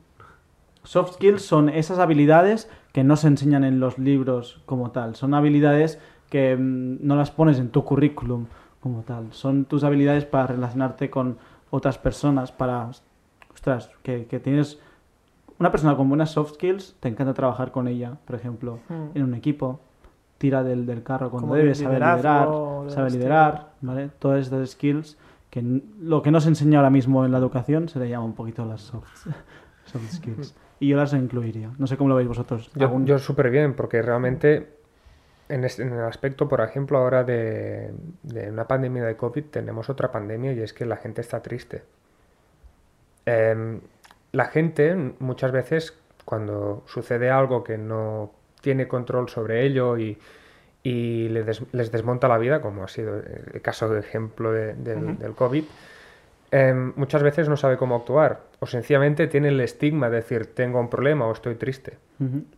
[0.84, 5.16] Soft skills son esas habilidades que no se enseñan en los libros como tal.
[5.16, 8.48] Son habilidades que mm, no las pones en tu currículum
[8.80, 9.32] como tal.
[9.32, 11.38] Son tus habilidades para relacionarte con
[11.72, 12.90] otras personas, para...
[13.54, 14.80] Ostras, que, que tienes...
[15.60, 19.10] Una persona con buenas soft skills, te encanta trabajar con ella, por ejemplo, Mm.
[19.18, 19.80] en un equipo,
[20.38, 22.22] tira del, del carro cuando Como debe, de sabe liderar, de
[22.90, 23.10] sabe estilo.
[23.10, 24.10] liderar, ¿vale?
[24.20, 25.18] Todas estas skills
[25.52, 28.26] que n- lo que no se enseña ahora mismo en la educación se le llama
[28.26, 29.28] un poquito las soft,
[29.86, 30.56] soft skills.
[30.80, 31.70] Y yo las incluiría.
[31.78, 32.72] No sé cómo lo veis vosotros.
[32.74, 34.80] Yo, ¿Algún- yo súper bien, porque realmente
[35.54, 37.92] en, este- en el aspecto, por ejemplo, ahora de,
[38.24, 41.84] de una pandemia de COVID, tenemos otra pandemia y es que la gente está triste.
[43.26, 43.80] Em,
[44.32, 50.18] la gente muchas veces, cuando sucede algo que no tiene control sobre ello y,
[50.84, 55.18] y des- les desmonta la vida, como ha sido el caso de ejemplo de- del,
[55.36, 55.64] COVID,
[56.52, 60.80] em, muchas veces no sabe cómo actuar o sencillamente tiene el estigma de decir tengo
[60.80, 61.98] un problema o estoy triste.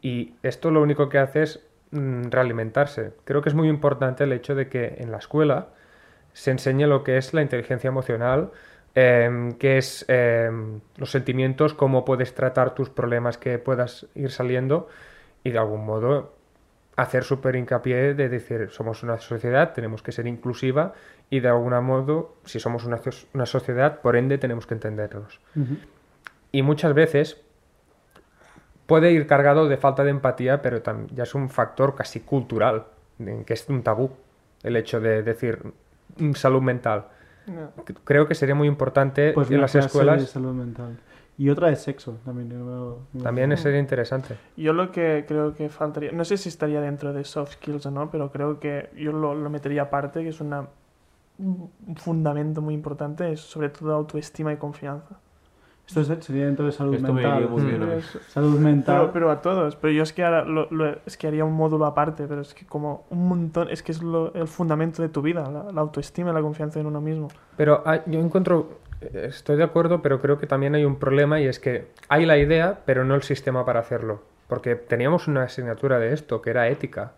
[0.01, 1.59] Y esto lo único que hace es
[2.31, 3.13] realimentarse.
[3.25, 5.67] Creo que es muy importante el hecho de que en la escuela
[6.33, 8.51] se enseñe lo que es la inteligencia emocional,
[8.95, 14.87] em, qué es em, los sentimientos, cómo puedes tratar tus problemas que puedas ir saliendo
[15.43, 16.33] y de algún modo
[16.95, 20.93] hacer súper hincapié de decir somos una sociedad, tenemos que ser inclusiva
[21.29, 25.39] y de algún modo, si somos una, so- una sociedad, por ende tenemos que entendernos
[26.51, 27.41] y muchas veces
[28.85, 30.81] puede ir cargado de falta de empatía, pero
[31.13, 32.85] ya es un factor casi cultural,
[33.19, 34.11] en que es un tabú
[34.63, 35.73] el hecho de decir
[36.17, 37.07] mm, salud mental.
[37.45, 37.71] No.
[38.03, 40.29] Creo que sería muy importante Pues en las clase de escuelas.
[40.29, 40.97] salud mental.
[41.37, 42.51] Y otra de sexo también.
[42.51, 44.35] yo También sería interesante.
[44.55, 47.91] Yo lo que creo que faltaría, no sé si estaría dentro de soft skills o
[47.91, 50.67] no, pero creo que yo lo, lo metería aparte, que es una,
[51.39, 55.19] un fundamento muy importante, es sobre todo autoestima y confianza.
[56.01, 57.47] Esto es- sería dentro de salud Esto mental.
[57.47, 58.95] bien Salud mental.
[58.99, 61.53] pero, pero a todos, pero yo es que, ahora lo- lo- es que haría un
[61.53, 65.09] módulo aparte, pero es que como un montón, es que es lo- el fundamento de
[65.09, 67.27] tu vida, la, la autoestima y la confianza en uno mismo.
[67.57, 71.39] Pero hay- yo encuentro, eh, estoy de acuerdo, pero creo que también hay un problema
[71.39, 74.21] y es que hay la idea, pero no el sistema para hacerlo.
[74.47, 77.13] Porque teníamos una asignatura de esto, que era ética.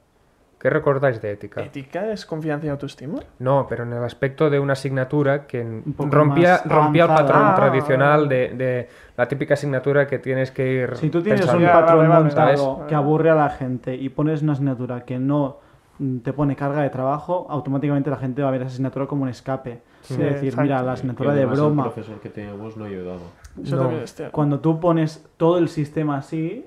[0.65, 1.61] ¿Qué recordáis de ética?
[1.61, 3.19] ¿Ética es confianza y autoestima?
[3.37, 7.41] No, pero en el aspecto de una asignatura que n- poco rompía, rompía el patrón
[7.45, 8.49] Ah, tradicional vale.
[8.49, 10.95] de, de la típica asignatura que tienes que ir.
[10.95, 11.63] Si tú tienes pensando.
[11.67, 12.87] un patrón vale, vale, montado ¿sabes?
[12.89, 15.57] que aburre a la gente y pones una asignatura que no
[15.99, 19.21] mm, te pone carga de trabajo, automáticamente la gente va a ver esa asignatura como
[19.21, 19.81] un escape.
[20.01, 20.61] Sí, es decir, exacto.
[20.63, 21.83] mira, la asignatura de broma.
[21.85, 23.19] El profesor que teníamos no ayudaba.
[23.63, 23.81] Eso No.
[23.83, 24.31] también es cierto.
[24.31, 26.65] Cuando tú pones todo el sistema así,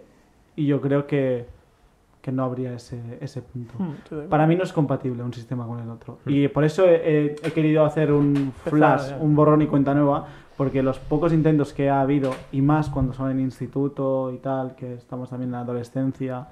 [0.54, 1.46] y yo creo que,
[2.28, 3.72] que no habría ese, ese punto.
[3.78, 4.28] Hmm.
[4.28, 6.18] Para mí no es compatible un sistema con el otro.
[6.26, 10.98] Y por eso he, querido hacer un flash, un borrón y cuenta nueva, porque los
[10.98, 15.30] pocos intentos que ha habido, y más cuando son en instituto y tal, que estamos
[15.30, 16.48] también en la adolescencia,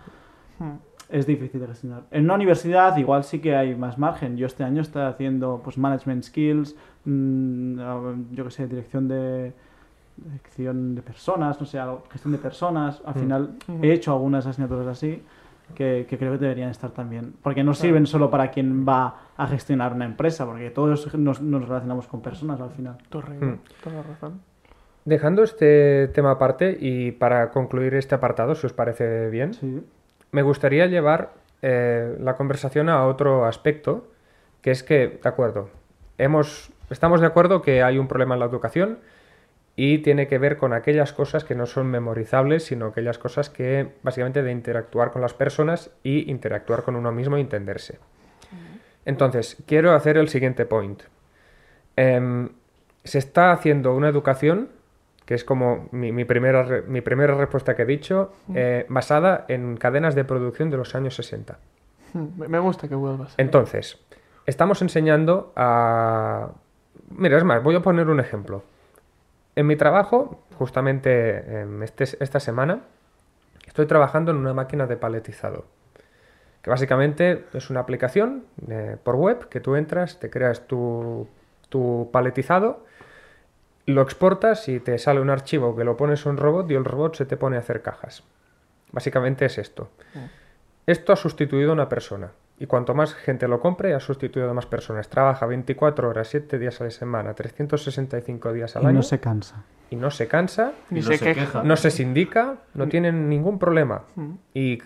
[0.58, 0.76] Hmm.
[1.10, 2.04] es difícil de gestionar.
[2.10, 4.38] En una universidad igual sí que hay más margen.
[4.38, 9.52] Yo este año estoy haciendo pues management skills, mm, yo que sé, dirección de
[10.16, 11.78] dirección de personas, no sé,
[12.10, 13.02] gestión de personas.
[13.04, 13.50] Al final
[13.82, 15.22] he hecho algunas asignaturas así
[15.74, 17.34] que, que creo que deberían estar también.
[17.42, 21.68] Porque no sirven solo para quien va a gestionar una empresa, porque todos nos, nos
[21.68, 22.96] relacionamos con personas al final.
[23.12, 23.58] Hmm.
[23.82, 24.40] toda la razón.
[25.04, 29.82] Dejando este tema aparte y para concluir este apartado, si os parece bien, Sí.
[30.32, 34.08] me gustaría llevar eh, la conversación a otro aspecto,
[34.62, 35.70] que es que, de acuerdo,
[36.18, 38.98] hemos, estamos de acuerdo que hay un problema en la educación
[39.76, 43.90] y tiene que ver con aquellas cosas que no son memorizables, sino aquellas cosas que
[44.02, 47.98] básicamente de interactuar con las personas y interactuar con uno mismo y entenderse.
[49.04, 51.02] Entonces, quiero hacer el siguiente point.
[51.94, 52.48] Em,
[53.04, 54.70] se está haciendo una educación,
[55.26, 59.76] que es como mi, mi primera, mi primera respuesta que he dicho, eh, basada en
[59.76, 61.58] cadenas de producción de los años 60.
[62.14, 63.34] Hmm, Me me gusta que vuelvas.
[63.36, 63.98] Entonces,
[64.46, 66.50] estamos enseñando a...
[67.10, 68.62] Mira, es más, voy a poner un ejemplo.
[69.56, 72.82] En mi trabajo, justamente em, este- esta semana,
[73.66, 75.64] estoy trabajando en una máquina de paletizado.
[76.62, 81.28] Que básicamente es una aplicación eh, por web que tú entras, te creas tu,
[81.68, 82.84] tu paletizado,
[83.86, 86.84] lo exportas y te sale un archivo que lo pones a un robot y el
[86.84, 88.24] robot se te pone a hacer cajas.
[88.92, 89.90] Básicamente es esto.
[90.86, 92.32] Esto ha sustituido a una persona.
[92.58, 95.08] Y cuanto más gente lo compre, ha sustituido a más personas.
[95.10, 98.94] Trabaja 24 horas, 7 días a la semana, 365 días al Y año.
[98.96, 99.64] no se cansa.
[99.90, 101.40] Y no se cansa, Ni Y no se se queja.
[101.40, 101.62] queja.
[101.62, 104.02] no se sindica, no tienen ningún problema.
[104.14, 104.32] Hmm.
[104.54, 104.78] ¿Y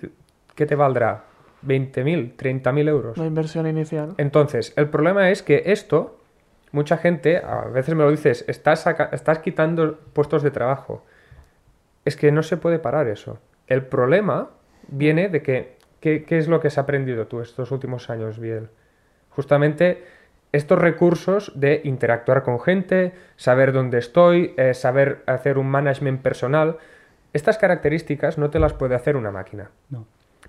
[0.55, 1.25] qué te valdrá?
[1.65, 2.37] ¿20.000?
[2.37, 3.17] ¿30.000 euros?
[3.19, 4.15] La inversión inicial.
[4.17, 6.19] Entonces, el problema es que esto,
[6.73, 11.05] mucha gente, a veces me lo dices, estás, saca- estás quitando puestos de trabajo.
[12.05, 13.39] Es que no se puede parar eso.
[13.69, 14.49] El problema
[14.89, 18.69] viene de que, ¿qué, qué es lo que has aprendido tú estos últimos años, Biel?
[19.31, 20.05] Justamente
[20.53, 26.79] estos recursos de interactuar con gente, saber dónde estoy, eh, saber hacer un management personal.
[27.33, 29.71] Estas características no te las puede hacer una máquina.
[29.91, 30.07] No.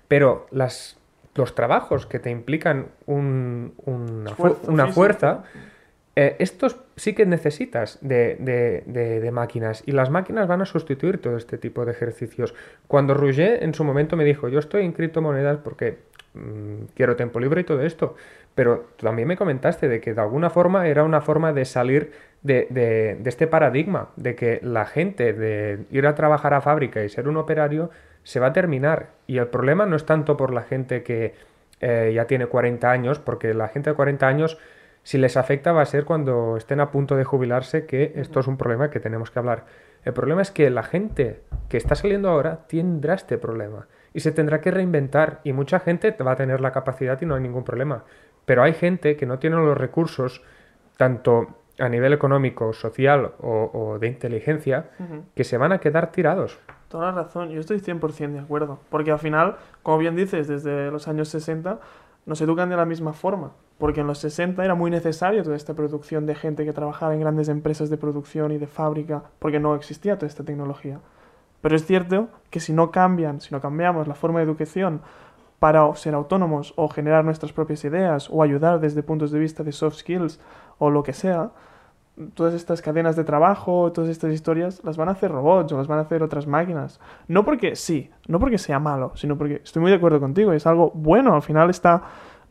[0.08, 0.98] Pero las,
[1.36, 4.56] los trabajos que te implican un- una, fu-
[4.88, 5.44] fuerza,
[6.14, 9.82] eh, estos sí que necesitas de, máquinas.
[9.86, 12.54] Y las máquinas van a sustituir todo este tipo de ejercicios.
[12.86, 15.98] Cuando Rouget en su momento me dijo, yo estoy en criptomonedas porque
[16.34, 18.14] mm, quiero tiempo libre y todo esto.
[18.54, 23.18] Pero también me comentaste de que de alguna forma era una forma de salir de
[23.24, 27.38] este paradigma, de que la gente de ir a trabajar a fábrica y ser un
[27.38, 27.90] operario
[28.24, 29.10] se va a terminar.
[29.26, 31.34] Y el problema no es tanto por la gente que
[31.80, 34.58] eh, ya tiene 40 años, porque la gente de 40 años,
[35.02, 38.46] si les afecta, va a ser cuando estén a punto de jubilarse, que esto es
[38.46, 39.64] un problema que tenemos que hablar.
[40.04, 44.32] El problema es que la gente que está saliendo ahora tendrá este problema y se
[44.32, 47.64] tendrá que reinventar y mucha gente va a tener la capacidad y no hay ningún
[47.64, 48.04] problema.
[48.44, 50.42] Pero hay gente que no tiene los recursos,
[50.96, 54.90] tanto a nivel económico, social o, o de inteligencia,
[55.34, 56.58] que se van a quedar tirados.
[56.88, 58.80] Toda la razón, yo estoy 100% de acuerdo.
[58.90, 61.80] Porque al final, como bien dices, desde los años 60
[62.26, 63.52] nos educan de la misma forma.
[63.82, 67.20] Porque en los 60 era muy necesario toda esta producción de gente que trabajaba en
[67.20, 71.00] grandes empresas de producción y de fábrica, porque no existía toda esta tecnología.
[71.60, 75.00] Pero es cierto que si no cambian, si no cambiamos la forma de educación
[75.58, 79.72] para ser autónomos o generar nuestras propias ideas o ayudar desde puntos de vista de
[79.72, 80.38] soft skills
[80.78, 81.50] o lo que sea,
[82.34, 85.88] todas estas cadenas de trabajo, todas estas historias, las van a hacer robots o las
[85.88, 87.00] van a hacer otras máquinas.
[87.26, 90.68] No porque sí, no porque sea malo, sino porque estoy muy de acuerdo contigo, es
[90.68, 92.02] algo bueno, al final está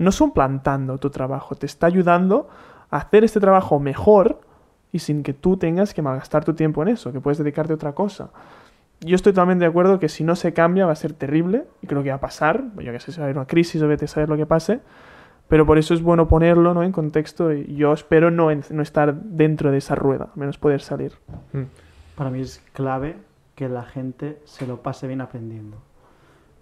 [0.01, 2.49] no suplantando tu trabajo, te está ayudando
[2.89, 4.41] a hacer este trabajo mejor
[4.91, 7.75] y sin que tú tengas que malgastar tu tiempo en eso, que puedes dedicarte a
[7.75, 8.29] otra cosa.
[8.99, 11.87] Yo estoy totalmente de acuerdo que si no se cambia va a ser terrible y
[11.87, 13.87] creo que va a pasar, yo que sé, si va a haber una crisis o
[13.87, 14.79] vete a saber lo que pase,
[15.47, 16.83] pero por eso es bueno ponerlo ¿no?
[16.83, 20.57] en contexto y yo espero no, en- no estar dentro de esa rueda, al menos
[20.57, 21.13] poder salir.
[21.53, 21.63] Mm.
[22.15, 23.15] Para mí es clave
[23.55, 25.77] que la gente se lo pase bien aprendiendo.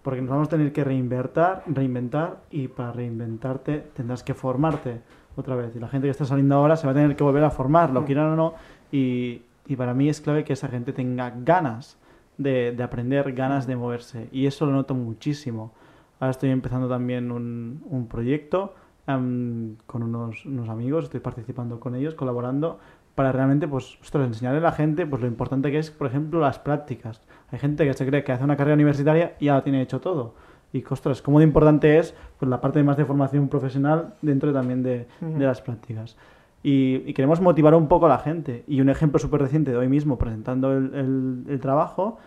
[0.09, 5.01] Porque nos vamos a tener que reinventar, reinventar y para reinventarte tendrás que formarte
[5.35, 5.75] otra vez.
[5.75, 7.91] Y la gente que está saliendo ahora se va a tener que volver a formar,
[7.91, 8.05] lo Mm.
[8.05, 8.53] quieran o no.
[8.91, 11.99] Y, y para mí es clave que esa gente tenga ganas
[12.39, 14.29] de, de aprender, ganas de moverse.
[14.31, 15.73] Y eso lo noto muchísimo.
[16.19, 18.73] Ahora estoy empezando también un, un proyecto
[19.05, 22.79] em, con unos, unos amigos, estoy participando con ellos, colaborando,
[23.13, 26.39] para realmente, pues, ostras, enseñarle a la gente pues, lo importante que es, por ejemplo,
[26.39, 27.21] las prácticas.
[27.51, 29.99] Hay gente que se cree que hace una carrera universitaria y ya lo tiene hecho
[29.99, 30.33] todo.
[30.71, 34.83] y, ostras, cómo de importante es pues, la parte más de formación profesional dentro también
[34.83, 35.07] de,
[35.45, 36.15] las prácticas.
[36.61, 38.63] Y, y queremos motivar un poco a la gente.
[38.67, 42.19] Y un ejemplo súper reciente de hoy mismo, presentando el, el- el trabajo,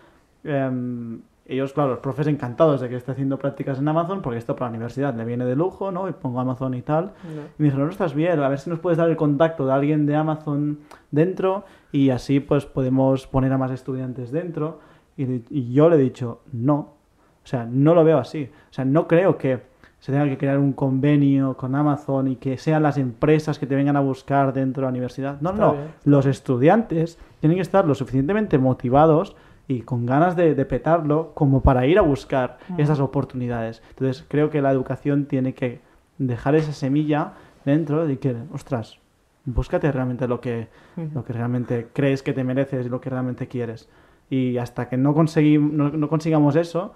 [0.43, 4.55] em, ellos, claro, los profes encantados de que esté haciendo prácticas en Amazon, porque esto
[4.55, 6.07] para la universidad le viene de lujo, ¿no?
[6.07, 7.05] Y pongo Amazon y tal.
[7.23, 7.41] No.
[7.41, 9.73] Y me dijeron, no estás bien, a ver si nos puedes dar el contacto de
[9.73, 10.79] alguien de Amazon
[11.11, 14.79] dentro y así pues podemos poner a más estudiantes dentro.
[15.17, 18.49] Y, y yo le he dicho, no, o sea, no lo veo así.
[18.69, 19.61] O sea, no creo que
[19.99, 23.75] se tenga que crear un convenio con Amazon y que sean las empresas que te
[23.75, 25.39] vengan a buscar dentro de la universidad.
[25.39, 25.85] No, Está no, bien.
[26.03, 31.61] los estudiantes tienen que estar lo suficientemente motivados y con ganas de, de petarlo como
[31.61, 33.81] para ir a buscar esas oportunidades.
[33.91, 35.79] Entonces creo que la educación tiene que
[36.17, 38.99] dejar esa semilla dentro de que, ostras,
[39.45, 40.67] búscate realmente lo que,
[41.13, 43.87] lo que realmente crees que te mereces y lo que realmente quieres.
[44.33, 46.93] Y hasta que no, consegui- no, no consigamos eso,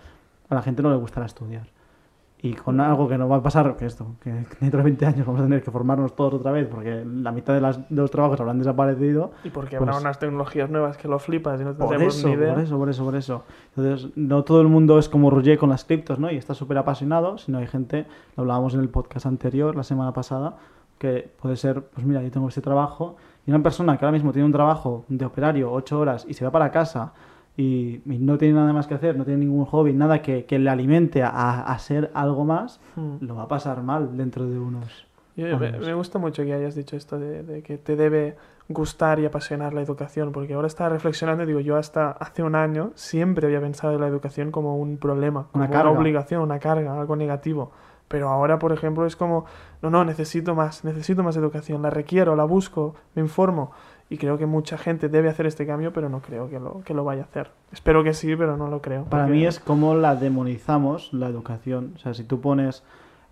[0.50, 1.67] a la gente no le gustará estudiar.
[2.39, 5.26] Y con algo que nos va a pasar, que esto, que dentro de 20 años
[5.26, 8.10] vamos a tener que formarnos todos otra vez, porque la mitad de, las- de los
[8.12, 9.32] trabajos habrán desaparecido.
[9.43, 12.34] Y porque habrá Pues- unas tecnologías nuevas que lo flipas y no tendremos eso, ni
[12.36, 12.54] idea.
[12.54, 13.43] por eso, por eso, por eso.
[13.76, 16.32] Entonces, no todo el mundo es como Roger con las criptos, ¿no?
[16.32, 20.13] Y está súper apasionado, sino hay gente, lo hablábamos en el podcast anterior, la semana
[20.13, 20.58] pasada,
[21.00, 24.31] que puede ser, pues mira, yo tengo este trabajo, y una persona que ahora mismo
[24.31, 27.13] tiene un trabajo de operario, ocho horas, y se va para casa
[27.55, 30.60] y, y no tiene nada más que hacer, no tiene ningún hobby, nada que, que
[30.60, 33.17] le alimente a, a ser algo más, Mm.
[33.25, 35.07] lo va a pasar mal dentro de unos...
[35.36, 35.86] Yo- me, años.
[35.86, 38.36] me gusta mucho que hayas dicho esto de, de que te debe
[38.69, 42.55] gustar y apasionar la educación, porque ahora estaba reflexionando y digo, yo hasta hace un
[42.55, 45.91] año siempre había pensado en la educación como un problema, como Una carga.
[45.91, 47.71] obligación, una carga, algo negativo.
[48.08, 49.46] Pero ahora, por ejemplo, es como,
[49.82, 53.72] no, no, necesito más, necesito más educación, la requiero, la busco, me informo.
[54.10, 56.93] Y creo que mucha gente debe hacer este cambio, pero no creo que lo, que
[56.93, 57.52] lo vaya a hacer.
[57.74, 59.04] Espero que sí, pero no lo creo.
[59.04, 61.91] Para porque- mí es como la demonizamos la educación.
[61.98, 62.84] O sea, si tú pones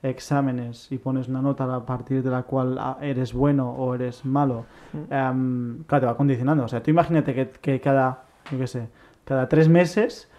[0.03, 4.25] exámenes y pones una nota a partir de la cual ah, eres bueno o eres
[4.25, 4.65] malo,
[5.09, 6.65] em, claro, te va condicionando.
[6.65, 8.89] O sea, tú imagínate que, que cada, yo qué sé,
[9.23, 10.29] cada tres meses,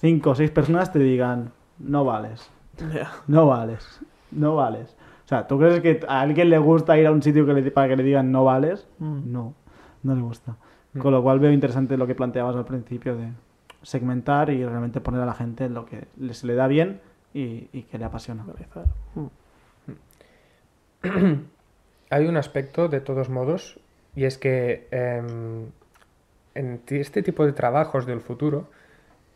[0.00, 2.50] cinco o seis personas te digan, no vales,
[3.26, 4.96] No vales, no vales.
[5.24, 7.70] O sea, ¿tú crees que a alguien le gusta ir a un sitio que le,
[7.70, 8.86] para que le digan no vales?
[8.98, 9.32] Mm.
[9.32, 9.54] No,
[10.02, 10.56] no le gusta.
[10.94, 10.98] Mm.
[10.98, 13.28] Con lo cual veo interesante lo que planteabas al principio de
[13.82, 17.00] segmentar y realmente poner a la gente lo que le- se le da bien
[17.32, 18.44] y, y que le apasiona.
[19.14, 19.26] Mm.
[22.10, 23.78] Hay un aspecto, de todos modos,
[24.16, 25.66] y es que em,
[26.54, 28.68] en este tipo de trabajos del futuro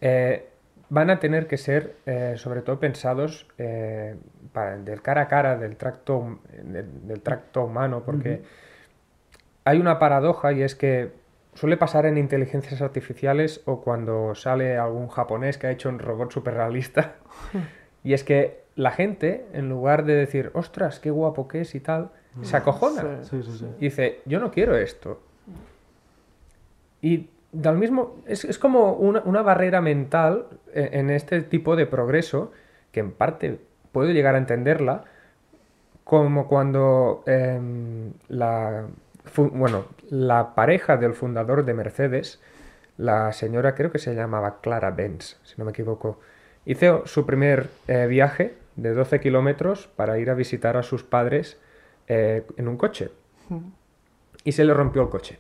[0.01, 0.49] eh,
[0.91, 4.17] van a tener que ser, eh, sobre todo, pensados eh,
[4.53, 8.43] para- del cara a cara, del tracto, del, del tracto humano, porque
[9.65, 11.13] hay una paradoja y es que
[11.55, 16.33] suele pasar en inteligencias artificiales o cuando sale algún japonés que ha hecho un robot
[16.33, 17.15] súper realista.
[18.07, 21.81] Y es que la gente, en lugar de decir, ostras, qué guapo que es y
[21.81, 22.11] tal,
[22.43, 23.23] se acojona.
[23.25, 23.67] Sí, sí, sí.
[23.79, 25.23] Y dice, yo no quiero esto.
[27.01, 31.87] Y del mismo, es, es como una, una barrera mental en, en este tipo de
[31.87, 32.53] progreso,
[32.93, 33.59] que en parte
[33.93, 35.05] puedo llegar a entenderla,
[36.05, 38.87] como cuando em, la,
[39.37, 42.41] bueno, la pareja del fundador de Mercedes,
[42.99, 46.21] la señora creo que se llamaba Clara Benz, si no me equivoco,
[46.67, 51.59] hizo su primer eh, viaje de 12 kilómetros para ir a visitar a sus padres
[52.07, 53.11] eh, en un coche
[54.45, 55.39] y se le rompió el coche.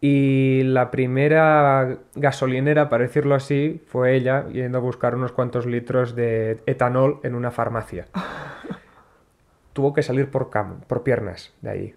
[0.00, 6.14] Y la primera gasolinera, para decirlo así, fue ella yendo a buscar unos cuantos litros
[6.14, 8.06] de etanol en una farmacia.
[9.72, 11.94] Tuvo que salir por, cam por piernas de ahí,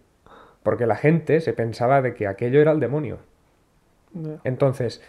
[0.64, 3.20] porque la gente se pensaba de que aquello era el demonio.
[4.44, 5.02] Entonces,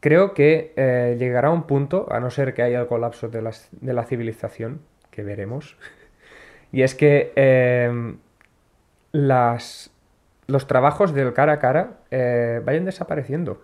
[0.00, 3.68] creo que eh, llegará un punto, a no ser que haya el colapso de, las-
[3.72, 5.76] de la civilización, que veremos,
[6.72, 8.14] y es que eh,
[9.12, 9.90] las,
[10.50, 13.62] los trabajos del cara a cara eh, vayan desapareciendo.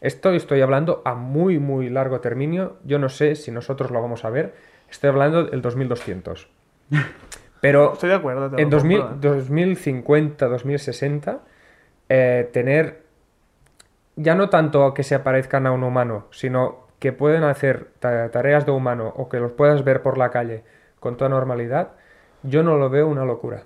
[0.00, 2.74] Esto estoy hablando a muy, muy largo término.
[2.84, 4.54] Yo no sé si nosotros lo vamos a ver.
[4.90, 6.48] Estoy hablando del 2200.
[7.60, 8.50] Pero Estoy de acuerdo.
[8.54, 9.36] te en 2000 compro, ¿eh?
[9.38, 11.38] 2050, 2060,
[12.08, 13.02] eh, tener
[14.16, 18.64] ya no tanto que se parezcan a un humano, sino que pueden hacer ta- tareas
[18.66, 20.64] de humano o que los puedas ver por la calle
[21.00, 21.92] con toda normalidad,
[22.42, 23.64] yo no lo veo una locura,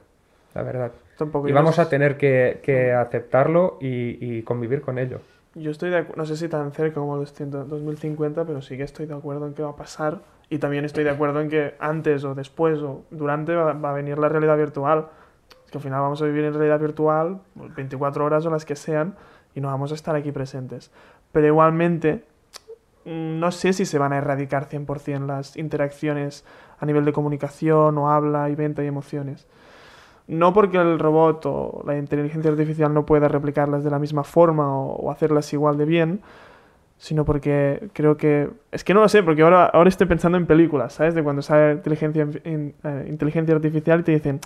[0.55, 0.93] la verdad.
[1.21, 5.21] Tampoco Y vamos no a tener que, que aceptarlo y, y convivir con ello.
[5.55, 8.85] Yo estoy de no sé si tan cerca como los 100 2050, pero sí que
[8.85, 10.21] estoy de acuerdo en que va a pasar.
[10.49, 13.93] Y también estoy de acuerdo en que antes o después o durante va, va a
[13.93, 15.09] venir la realidad virtual.
[15.66, 18.64] Es que al final vamos a vivir en realidad virtual pues, 24 horas o las
[18.64, 19.14] que sean
[19.55, 20.91] y no vamos a estar aquí presentes.
[21.33, 22.25] Pero igualmente,
[23.05, 26.47] mm, no sé si se van a erradicar 100% las interacciones
[26.79, 29.47] a nivel de comunicación o habla y venta y emociones.
[30.31, 34.74] No porque el robot o la inteligencia artificial no pueda replicarlas de la misma forma
[34.76, 36.20] o, hacerlas igual de bien,
[36.99, 38.51] sino porque creo que...
[38.72, 41.14] Es que no lo sé, porque ahora, ahora estoy pensando en películas, ¿sabes?
[41.14, 44.41] De cuando sale inteligencia, in- eh, inteligencia artificial y te dicen,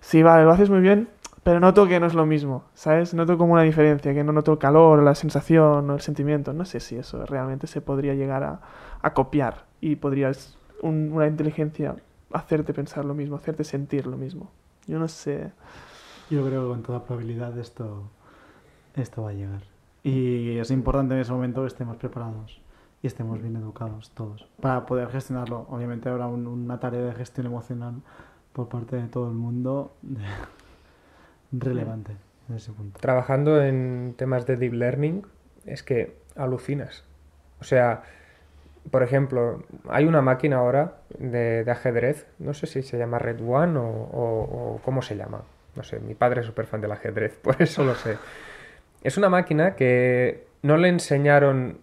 [0.00, 1.08] sí, vale, lo haces muy bien,
[1.44, 3.14] pero noto que no es lo mismo, ¿sabes?
[3.14, 6.52] Noto como una diferencia, que no noto el calor, la sensación o el sentimiento.
[6.52, 8.60] No sé si eso realmente se podría llegar a,
[9.02, 11.96] a copiar y podrías un- una inteligencia
[12.32, 14.50] hacerte pensar lo mismo, hacerte sentir lo mismo.
[14.86, 15.52] Yo no sé.
[16.30, 18.10] Yo creo que con toda probabilidad esto,
[18.96, 19.62] esto va a llegar.
[20.02, 22.60] Y es importante en ese momento que estemos preparados
[23.02, 25.66] y estemos bien educados todos para poder gestionarlo.
[25.68, 27.94] Obviamente habrá un- una tarea de gestión emocional
[28.52, 29.94] por parte de todo el mundo
[31.52, 32.16] relevante
[32.48, 32.98] en ese punto.
[33.00, 35.26] Trabajando en temas de deep learning,
[35.66, 37.04] es que alucinas.
[37.60, 38.02] O sea,
[38.90, 43.40] por ejemplo, hay una máquina ahora de, de ajedrez, no sé si se llama Red
[43.40, 45.42] One o, o- o cómo se llama.
[45.76, 48.18] No sé, mi padre es súper fan del ajedrez, por eso lo sé.
[49.02, 51.78] Es una máquina que no le enseñaron,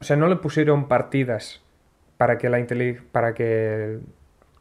[0.00, 1.62] o sea, no le pusieron partidas
[2.16, 3.98] para que la inteli- para que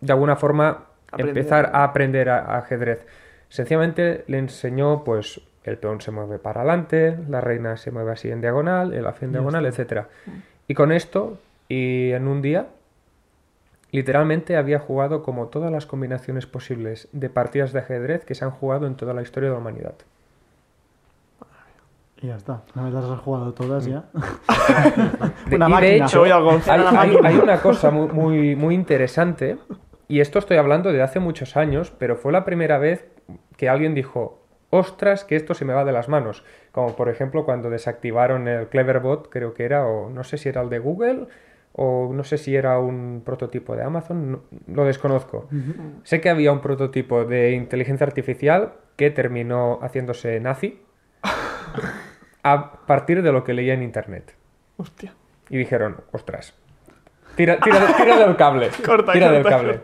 [0.01, 1.37] de alguna forma Aprender.
[1.37, 3.05] empezar a aprender a, a ajedrez.
[3.49, 8.29] Sencillamente le enseñó, pues, el peón se mueve para adelante, la reina se mueve así
[8.29, 10.09] en diagonal, el alfil en diagonal, etcétera.
[10.67, 11.39] Y con esto,
[11.69, 12.67] y en un día,
[13.91, 18.51] literalmente había jugado como todas las combinaciones posibles de partidas de ajedrez que se han
[18.51, 19.93] jugado en toda la historia de la humanidad.
[22.21, 22.61] Y ya está.
[22.75, 24.05] Una vez las has jugado todas ya.
[25.49, 29.57] De- Una y de hecho, Voy hay, Una hay una cosa muy, muy, muy interesante,
[30.07, 33.05] y esto estoy hablando de hace muchos años, pero fue la primera vez
[33.57, 34.39] que alguien dijo,
[34.69, 36.43] ostras, que esto se me va de las manos.
[36.71, 40.61] Como por ejemplo cuando desactivaron el Cleverbot, creo que era, o no sé si era
[40.61, 41.27] el de Google,
[41.77, 45.49] o no sé si era un prototipo de Amazon, no- lo desconozco.
[46.03, 50.81] Sé que había un prototipo de inteligencia artificial que terminó haciéndose nazi
[52.43, 54.35] a partir de lo que leía en internet.
[54.77, 55.13] Hostia.
[55.49, 56.53] Y dijeron, ostras,
[57.35, 58.69] tira, tira, tira del cable.
[58.85, 59.79] Corta, tira del corta, cable.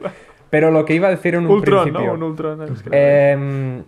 [0.49, 2.07] Pero lo que iba a decir en un Ultron, principio.
[2.07, 2.13] ¿no?
[2.13, 2.61] Un Ultron.
[2.63, 3.83] es que- Em,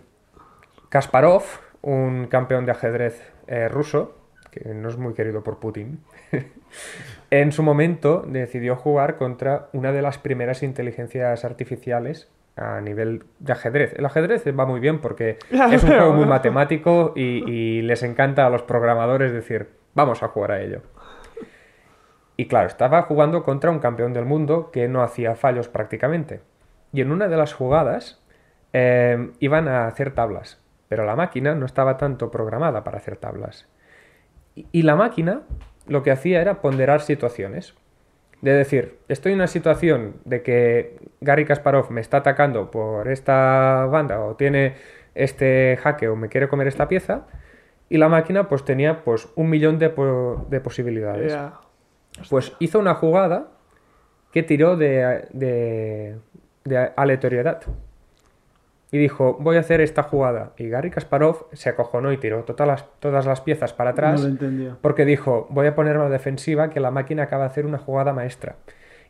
[0.88, 1.42] Kasparov,
[1.82, 4.16] un campeón de ajedrez eh, ruso,
[4.50, 6.00] que no es muy querido por Putin,
[7.30, 13.52] en su momento decidió jugar contra una de las primeras inteligencias artificiales a nivel de
[13.52, 13.94] ajedrez.
[13.94, 18.46] El ajedrez va muy bien porque es un juego muy matemático y, y les encanta
[18.46, 20.82] a los programadores decir, vamos a jugar a ello.
[22.36, 26.40] Y claro, estaba jugando contra un campeón del mundo que no hacía fallos prácticamente.
[26.92, 28.22] Y en una de las jugadas
[28.72, 33.68] eh, iban a hacer tablas, pero la máquina no estaba tanto programada para hacer tablas.
[34.56, 35.42] Y, y la máquina
[35.86, 37.74] lo que hacía era ponderar situaciones.
[38.40, 43.86] De decir, estoy en una situación de que Gary Kasparov me está atacando por esta
[43.90, 44.74] banda o tiene
[45.14, 47.26] este jaque o me quiere comer esta pieza.
[47.88, 51.32] Y la máquina pues tenía pues un millón de, po- de posibilidades.
[52.28, 53.48] Pues hizo una jugada
[54.32, 56.16] que tiró de, de,
[56.64, 57.62] de aleatoriedad.
[58.94, 60.52] Y dijo, voy a hacer esta jugada.
[60.56, 64.20] Y Gary Kasparov se acojonó y tiró todas las, todas las piezas para No atrás.
[64.22, 64.76] lo entendió.
[64.80, 67.78] porque dijo, voy a poner a la defensiva que la máquina acaba de hacer una
[67.78, 68.54] jugada maestra.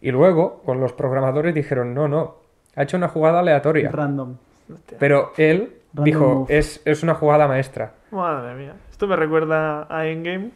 [0.01, 2.37] Y luego, con los programadores dijeron, no, no,
[2.77, 3.91] ha hecho una jugada aleatoria.
[3.91, 4.37] Random.
[4.73, 4.97] Hostia.
[4.99, 7.93] Pero él Random dijo, es, es una jugada maestra.
[8.11, 8.77] Madre mía.
[8.91, 10.53] Esto me recuerda a Endgame.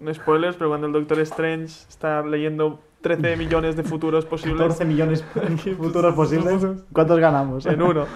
[0.00, 4.84] No spoilers, pero cuando el Doctor Strange está leyendo 13 millones de futuros posibles 14
[4.84, 5.24] millones
[5.78, 6.62] futuros posibles.
[6.92, 7.66] ¿Cuántos ganamos?
[7.66, 8.06] en uno.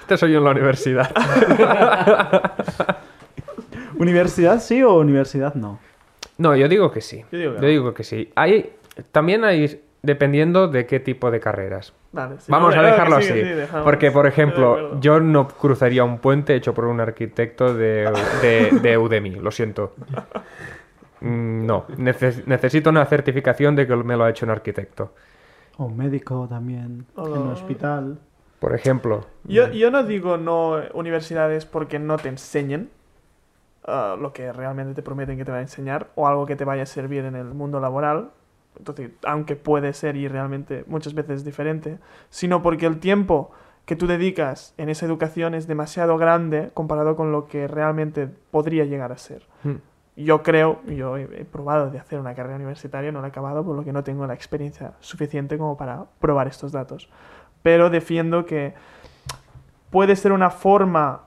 [0.00, 1.10] Este soy yo en la universidad.
[3.98, 5.78] ¿Universidad sí o universidad no?
[6.36, 7.24] No, yo digo que sí.
[7.30, 7.68] Yo digo que Yo no.
[7.68, 8.30] digo que sí.
[8.34, 8.72] Hay,
[9.12, 11.92] también hay, dependiendo de qué tipo de carreras.
[12.12, 12.50] Vale, sí.
[12.50, 13.40] Vamos No, a dejarlo sí, así.
[13.42, 13.84] sí, dejamos.
[13.84, 18.10] Porque, por de ejemplo, yo no cruzaría un puente hecho por un arquitecto de,
[18.42, 19.94] de, de Udemy, lo siento.
[21.24, 25.12] Mm, No, Neces- necesito una certificación de que me lo ha hecho un arquitecto.
[25.78, 27.06] O un médico también.
[27.16, 27.52] En un Oh.
[27.52, 28.18] hospital.
[28.60, 32.88] Por ejemplo, Yo, yo no digo no universidades porque no te enseñen
[33.86, 36.64] ah, lo que realmente te prometen que te va a enseñar o algo que te
[36.64, 38.30] vaya a servir en el mundo laboral.
[38.78, 41.98] Entonces, aunque puede ser y realmente muchas veces es diferente,
[42.30, 43.50] sino porque el tiempo
[43.84, 48.84] que tú dedicas en esa educación es demasiado grande comparado con lo que realmente podría
[48.86, 49.42] llegar a ser.
[49.64, 49.74] mm,
[50.16, 53.74] Yo creo, yo he, probado de hacer una carrera universitaria, no la he acabado, por
[53.74, 57.08] lo que no tengo la experiencia suficiente como para probar estos datos.
[57.62, 58.74] Pero defiendo que
[59.90, 61.22] puede ser una forma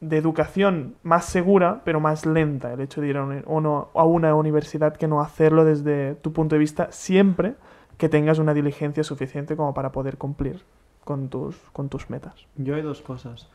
[0.00, 3.90] de educación más segura, pero más lenta, el hecho de ir a una, o no-
[3.94, 7.54] a una universidad que no hacerlo desde tu punto de vista, siempre
[7.98, 10.64] que tengas una diligencia suficiente como para poder cumplir
[11.04, 12.46] con tus, con tus metas.
[12.56, 13.48] Yo hay dos cosas.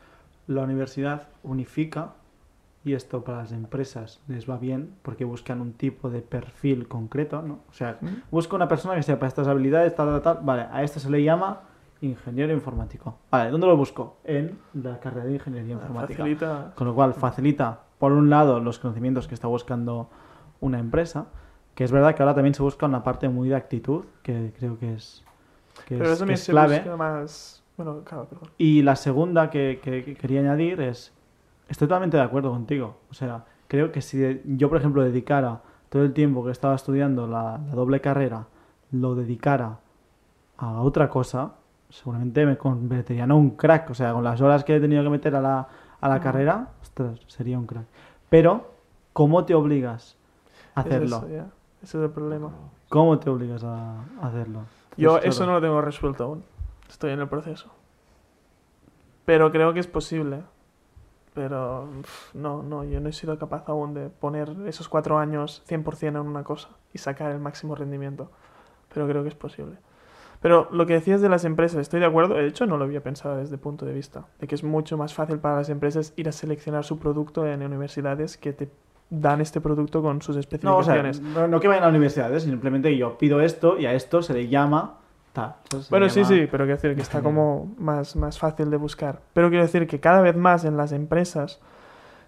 [0.46, 2.12] La universidad unifica
[2.88, 7.42] y esto para las empresas les va bien porque buscan un tipo de perfil concreto,
[7.42, 7.60] ¿no?
[7.68, 7.98] O sea,
[8.30, 10.38] busca una persona que sepa estas habilidades, tal, tal, tal.
[10.44, 11.60] Vale, a esto se le llama
[12.00, 13.18] ingeniero informático.
[13.30, 14.16] Vale, ¿dónde lo busco?
[14.24, 16.18] En la carrera de ingeniería informática.
[16.18, 16.72] Facilita.
[16.74, 20.08] Con lo cual facilita, por un lado, los conocimientos que está buscando
[20.60, 21.26] una empresa,
[21.74, 24.78] que es verdad que ahora también se busca una parte muy de actitud, que creo
[24.78, 25.24] que es,
[25.86, 26.82] que Pero es, eso que es clave.
[26.96, 27.62] más...
[27.76, 28.48] Bueno, claro, perdón.
[28.58, 31.12] Y la segunda que, que- que quería añadir es,
[31.68, 32.96] estoy totalmente de acuerdo contigo.
[33.10, 37.26] O sea, creo que si yo, por ejemplo, dedicara todo el tiempo que estaba estudiando
[37.26, 38.46] la, la doble carrera,
[38.90, 39.78] lo dedicara
[40.56, 41.52] a otra cosa,
[41.88, 43.90] seguramente me convertiría en un crack.
[43.90, 45.68] O sea, con las horas que he tenido que meter a la,
[46.00, 47.86] a la carrera, ostras, sería un crack.
[48.28, 48.72] Pero,
[49.12, 50.16] ¿cómo te obligas
[50.74, 51.24] a hacerlo?
[51.82, 52.50] Ese es el problema.
[52.88, 54.62] ¿Cómo te obligas a hacerlo?
[54.96, 56.44] Yo Entonces, eso no lo tengo resuelto aún.
[56.88, 57.70] Estoy en el proceso.
[59.24, 60.42] Pero creo que es posible.
[61.38, 61.88] Pero
[62.34, 66.16] no, no, yo no he sido capaz aún de poner esos cuatro años 100% en
[66.16, 68.32] una cosa y sacar el máximo rendimiento.
[68.92, 69.76] Pero creo que es posible.
[70.40, 72.34] Pero lo que decías de las empresas, estoy de acuerdo.
[72.34, 74.26] De hecho, no lo había pensado desde el punto de vista.
[74.40, 77.62] De que es mucho más fácil para las empresas ir a seleccionar su producto en
[77.62, 78.68] universidades que te
[79.08, 81.20] dan este producto con sus No, o sea, especificaciones.
[81.20, 82.40] no, no que vayan a la universidad, ¿eh?
[82.40, 84.98] simplemente yo pido esto y a esto se le llama
[85.90, 89.20] Bueno, sí, llama- sí, pero quiero decir que está como más, más fácil de buscar.
[89.32, 91.60] Pero quiero decir que cada vez más en las empresas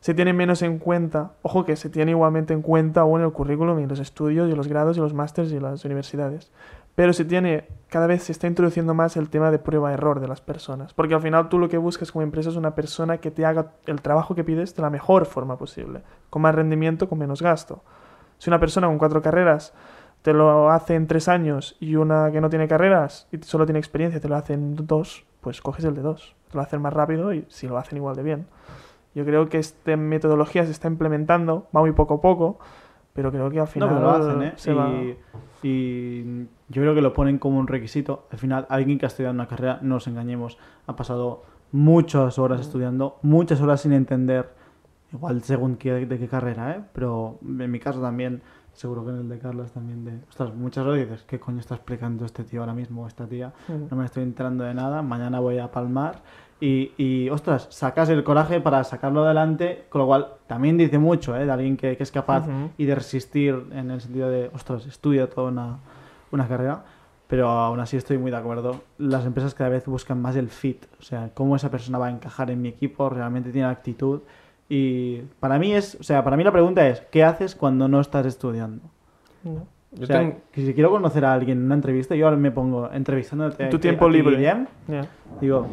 [0.00, 3.78] se tiene menos en cuenta, ojo que se tiene igualmente en cuenta aún el currículum
[3.80, 6.50] y los estudios y los grados y los másters y las universidades.
[6.94, 10.40] Pero se tiene, cada vez se está introduciendo más el tema de prueba-error de las
[10.40, 10.92] personas.
[10.94, 13.72] Porque al final tú lo que buscas como empresa es una persona que te haga
[13.86, 17.82] el trabajo que pides de la mejor forma posible, con más rendimiento, con menos gasto.
[18.38, 19.72] Si una persona con cuatro carreras
[20.22, 23.78] te lo hace en tres años y una que no tiene carreras y solo tiene
[23.78, 26.36] experiencia te lo hace en dos, pues coges el de dos.
[26.50, 28.46] Te lo hacen más rápido y si lo hacen igual de bien.
[29.14, 32.58] Yo creo que esta metodología se está implementando, va muy poco a poco,
[33.12, 34.52] pero creo que al No, final pero lo hacen, ¿eh?
[34.56, 34.90] se y, va...
[35.62, 36.22] y
[36.68, 38.26] yo creo que lo ponen como un requisito.
[38.30, 41.42] Al final, alguien que ha estudiado una carrera, no nos engañemos, ha pasado
[41.72, 44.50] muchas horas estudiando, muchas horas sin entender,
[45.12, 46.80] igual según qué, de qué carrera, ¿eh?
[46.92, 48.42] Pero en mi caso también,
[48.80, 51.74] seguro que en el de Carlos también, de, ostras, muchas horas dices, ¿qué coño está
[51.74, 53.52] explicando este tío ahora mismo o esta tía?
[53.68, 56.22] No me estoy enterando de nada, mañana voy a palmar
[56.62, 61.36] y, y, ostras, sacas el coraje para sacarlo adelante, con lo cual también dice mucho
[61.36, 61.44] ¿eh?
[61.44, 62.70] de alguien que, que es capaz Ujú.
[62.78, 65.78] y de resistir en el sentido de, ostras, estudia toda una,
[66.30, 66.82] una carrera,
[67.28, 68.80] pero aún así estoy muy de acuerdo.
[68.96, 72.10] Las empresas cada vez buscan más el fit, o sea, cómo esa persona va a
[72.10, 74.20] encajar en mi equipo, realmente tiene actitud
[74.70, 78.00] y para mí es, o sea, para mí la pregunta es, ¿qué haces cuando no
[78.00, 78.82] estás estudiando?
[79.44, 79.66] No.
[79.92, 82.36] Yo o sea, tengo- que si quiero conocer a alguien en una entrevista, yo ahora
[82.36, 83.64] me pongo entrevistándote.
[83.64, 84.36] En tu a- tiempo a libre.
[84.36, 85.06] Guillem, Ya.
[85.40, 85.66] Digo,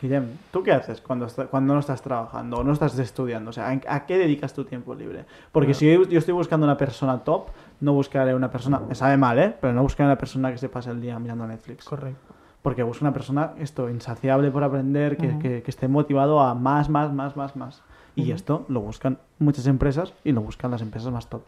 [0.00, 3.50] Guillem, ¿tú qué haces cuando, está- cuando no estás trabajando o no estás estudiando?
[3.50, 5.24] O sea, ¿a, qué dedicas tu tiempo libre?
[5.52, 9.16] Porque si yo, yo estoy buscando una persona top, no buscaré una persona, me sabe
[9.16, 9.54] mal, ¿eh?
[9.60, 11.84] Pero no buscaré una persona que se pase el día mirando Netflix.
[11.84, 12.34] Correcto.
[12.62, 15.38] Porque busco una persona, esto, insaciable por aprender, que, Ujú.
[15.38, 17.82] que- que esté motivado a más, más, más, más, más.
[18.14, 21.42] Y esto lo buscan muchas empresas y lo buscan las empresas más top.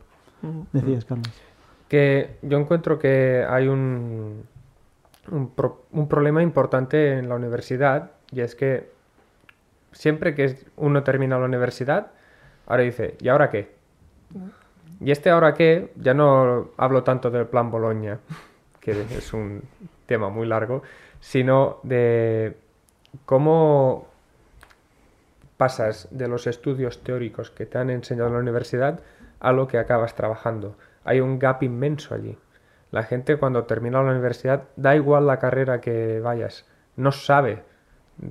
[0.72, 1.28] Decías, Carlos.
[1.88, 4.44] que yo encuentro que hay un,
[5.30, 8.90] un, pro- un problema importante en la universidad y es que
[9.92, 12.08] siempre que uno termina la universidad,
[12.66, 13.74] ahora dice, ¿y ahora qué?
[15.00, 18.18] Y este ahora qué, ya no hablo tanto del plan Boloña,
[18.80, 19.62] que es un
[20.06, 20.82] tema muy largo,
[21.20, 22.56] sino de
[23.24, 24.08] cómo
[25.56, 29.00] pasas de los estudios teóricos que te han enseñado en la universidad
[29.40, 30.76] a lo que acabas trabajando.
[31.04, 32.36] Hay un gap inmenso allí.
[32.90, 37.62] La gente cuando termina la universidad, da igual la carrera que vayas, no sabe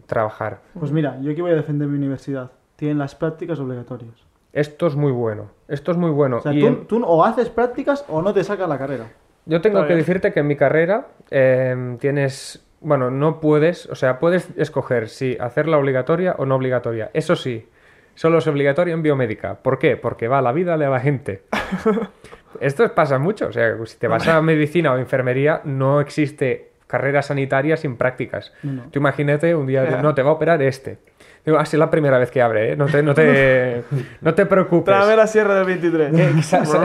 [0.05, 0.61] trabajar.
[0.79, 2.51] Pues mira, yo aquí voy a defender mi universidad.
[2.75, 4.13] Tienen las prácticas obligatorias.
[4.53, 6.37] Esto es muy bueno, esto es muy bueno.
[6.37, 9.05] O sea, Y tú, en- tú o haces prácticas o no te sacas la carrera.
[9.45, 14.19] Yo tengo que decirte que en mi carrera eh, tienes, bueno, no puedes, o sea,
[14.19, 17.09] puedes escoger si hacerla obligatoria o no obligatoria.
[17.13, 17.67] Eso sí,
[18.15, 19.55] solo es obligatoria en biomédica.
[19.55, 19.97] ¿Por qué?
[19.97, 21.43] Porque va a la vida de la gente.
[22.59, 27.23] Esto pasa mucho, o sea, si te vas a medicina o enfermería, no existe carrera
[27.23, 28.53] sanitaria sin prácticas.
[28.61, 28.83] No.
[28.91, 30.99] Tú imagínate un día, no, te va a operar este.
[31.45, 32.75] Digo, así es la primera vez que abre, ¿eh?
[32.77, 33.83] No te, no te,
[34.21, 34.85] no te preocupes.
[34.95, 36.13] Tráeme la sierra del 23.
[36.17, 36.83] Eh, sa- sa-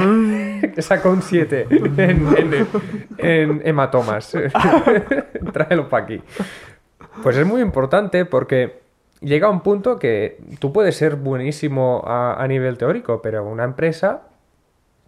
[0.75, 1.97] que saca un 7 en,
[2.37, 2.67] en-
[3.19, 4.37] en hematomas.
[5.53, 6.21] Tráelo para aquí.
[7.23, 8.81] Pues es muy importante porque
[9.21, 13.65] llega un punto que tú puedes ser buenísimo a, a nivel teórico, pero a una
[13.65, 14.23] empresa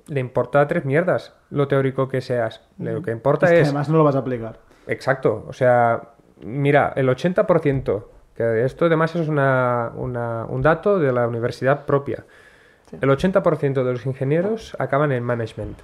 [0.07, 2.61] le importa tres mierdas lo teórico que seas.
[2.78, 3.68] Lo que importa Es que es...
[3.68, 4.59] además no lo vas a aplicar.
[4.86, 6.03] Exacto, o sea,
[6.40, 8.05] mira, el 80%,
[8.41, 12.24] que esto además es una- una- un dato de la universidad propia,
[13.01, 15.78] el 80% de los ingenieros acaban en management.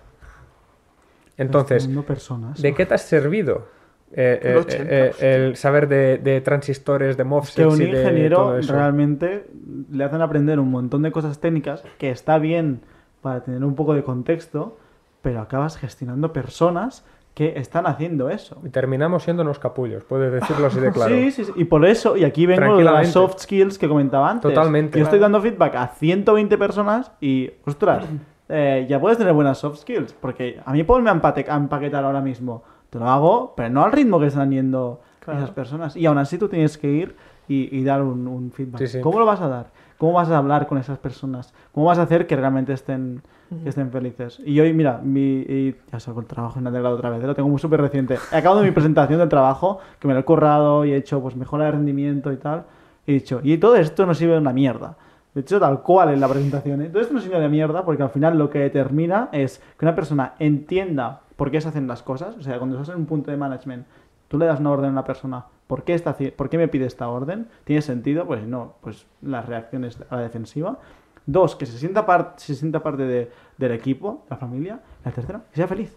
[1.36, 2.62] Entonces, personas.
[2.62, 3.66] ¿de qué te has servido?
[4.12, 5.16] Eh, El eh, 80%.
[5.20, 8.72] eh, el saber de, de transistores, de que MOSFETs un y de ingeniero todo eso.
[8.72, 9.46] realmente
[9.90, 12.80] le hacen aprender un montón de cosas técnicas que está bien
[13.20, 14.78] para tener un poco de contexto,
[15.22, 17.04] pero acabas gestionando personas
[17.36, 18.56] que están haciendo eso.
[18.64, 21.14] Y terminamos siendo unos capullos, puedes decirlo así de claro.
[21.14, 21.52] Sí, sí, sí.
[21.54, 24.50] Y por eso, y aquí vengo de las soft skills que comentaba antes.
[24.54, 24.98] Totalmente.
[24.98, 28.06] Yo estoy dando feedback a 120 personas y, ostras,
[28.48, 30.14] eh, ya puedes tener buenas soft skills.
[30.14, 32.62] Porque a mí ponme a, empaquetar ahora mismo.
[32.88, 35.40] Te lo hago, pero no al ritmo que están yendo Claro.
[35.40, 35.94] esas personas.
[35.94, 37.16] Y aún así tú tienes que ir
[37.48, 38.78] y, y dar un, un feedback.
[38.78, 39.00] Sí, sí.
[39.02, 39.66] ¿Cómo lo vas a dar?
[39.98, 41.52] ¿Cómo vas a hablar con esas personas?
[41.72, 43.22] ¿Cómo vas a hacer que realmente estén,
[43.62, 44.40] que estén felices?
[44.44, 47.26] Y hoy, mira, mi, y ya saco el trabajo en Adelgado otra vez, ¿eh?
[47.26, 48.18] lo tengo muy súper reciente.
[48.32, 51.36] He acabado mi presentación del trabajo, que me lo he currado y he hecho pues
[51.36, 52.64] mejora de rendimiento y tal.
[53.06, 54.96] He dicho, y todo esto no sirve de una mierda.
[55.34, 56.80] De hecho, tal cual en la presentación.
[56.82, 56.88] ¿eh?
[56.88, 59.94] Todo esto no sirve de mierda porque al final lo que determina es que una
[59.94, 62.36] persona entienda por qué se hacen las cosas.
[62.38, 63.86] O sea, cuando estás en un punto de management,
[64.28, 66.68] tú le das una orden a una persona, ¿por qué, está, haci- ¿por qué me
[66.68, 67.48] pide esta orden?
[67.64, 68.26] ¿Tiene sentido?
[68.26, 70.78] Pues no, pues las reacciones a la defensiva.
[71.26, 74.80] Dos, que se sienta, par- se sienta parte de- del equipo, la familia.
[75.04, 75.96] La tercera, que sea feliz.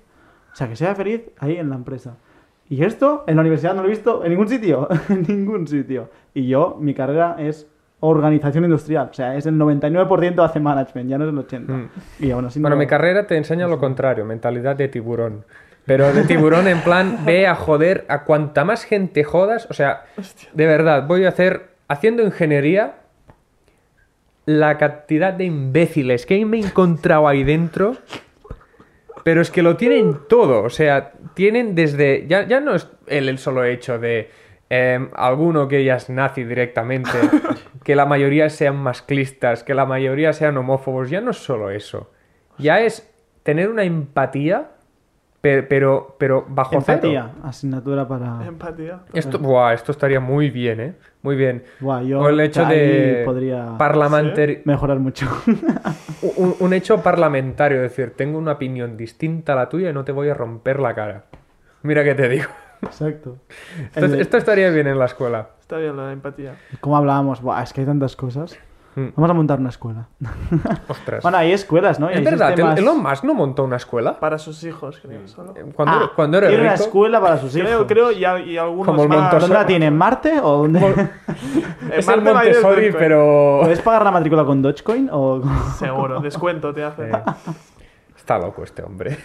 [0.51, 2.15] O sea, que sea feliz ahí en la empresa.
[2.67, 6.09] Y esto en la universidad no lo he visto en ningún sitio, en ningún sitio.
[6.33, 7.67] Y yo, mi carrera es
[8.01, 11.67] organización industrial, o sea, es el 99% hace management, ya no es el 80%.
[11.67, 11.89] Mm.
[12.19, 15.43] Y aún así no Bueno, mi carrera te enseña lo contrario, mentalidad de tiburón.
[15.85, 19.67] Pero de tiburón en plan, ve a joder a cuanta más gente jodas.
[19.69, 20.03] O sea,
[20.53, 22.95] de verdad, voy a hacer, haciendo ingeniería,
[24.49, 27.97] la cantidad de imbéciles que me he encontrado ahí dentro.
[29.23, 30.63] Pero es que lo tienen todo.
[30.63, 32.25] O sea, tienen desde.
[32.27, 34.31] Ya, ya no es el, el solo hecho de.
[34.71, 37.11] eh, alguno que ya es nazi directamente,
[37.83, 42.11] que la mayoría sean masclistas, que la mayoría sean homófobos, ya no es solo eso.
[42.57, 43.07] Ya es
[43.43, 44.71] tener una empatía,
[45.41, 47.47] pe- pero, pero, bajo Empatía, cero.
[47.47, 48.45] asignatura para...
[48.45, 48.99] Empatía.
[49.13, 50.93] Esto, buah, esto estaría muy bien, ¿eh?
[51.21, 51.63] Muy bien.
[51.79, 55.27] Buah, yo o el hecho de podría parlamentar- mejorar mucho.
[56.37, 60.03] un, un hecho parlamentario, es decir, tengo una opinión distinta a la tuya y no
[60.03, 61.23] te voy a romper la cara.
[61.83, 62.47] Mira que te digo.
[62.81, 63.37] Exacto.
[63.93, 65.49] Esto, El de- esto estaría bien en la escuela.
[65.59, 66.55] Está bien de empatía.
[66.79, 67.41] ¿Cómo hablábamos?
[67.41, 68.57] Buah, es que hay tantas cosas.
[68.99, 69.13] Mm.
[69.15, 70.07] Vamos a montar una escuela.
[70.87, 71.21] Ostras.
[71.23, 72.09] Bueno, hay escuelas, ¿no?
[72.09, 74.19] Y es hay verdad, sistemas- Elon Musk no montó una escuela.
[74.19, 75.27] Para sus hijos, creo.
[75.27, 75.53] Solo.
[75.75, 76.83] Cuando, Ah, era- cuando era tiene una rico.
[76.85, 77.67] escuela para sus hijos.
[77.69, 79.17] Creo, creo, y, al- y algunos Como el más.
[79.17, 79.41] Montessori.
[79.41, 79.85] ¿Dónde la tiene?
[79.87, 80.79] ¿En Marte o dónde?
[81.81, 83.59] En Es el Marte va a ir el Montessori, pero.
[83.61, 85.41] ¿Puedes pagar la matrícula con Dogecoin o...?
[85.77, 87.09] Seguro, descuento te hace.
[87.09, 87.23] Eh,
[88.15, 89.17] está loco este hombre.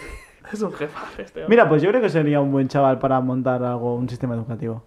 [0.53, 1.49] Es un jefaje este hombre.
[1.57, 4.85] Mira, pues yo creo que sería un buen chaval para montar algo, un sistema educativo.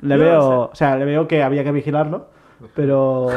[0.00, 2.26] Le Yo no veo, o sea, le veo que había que vigilarlo,
[2.74, 3.28] pero,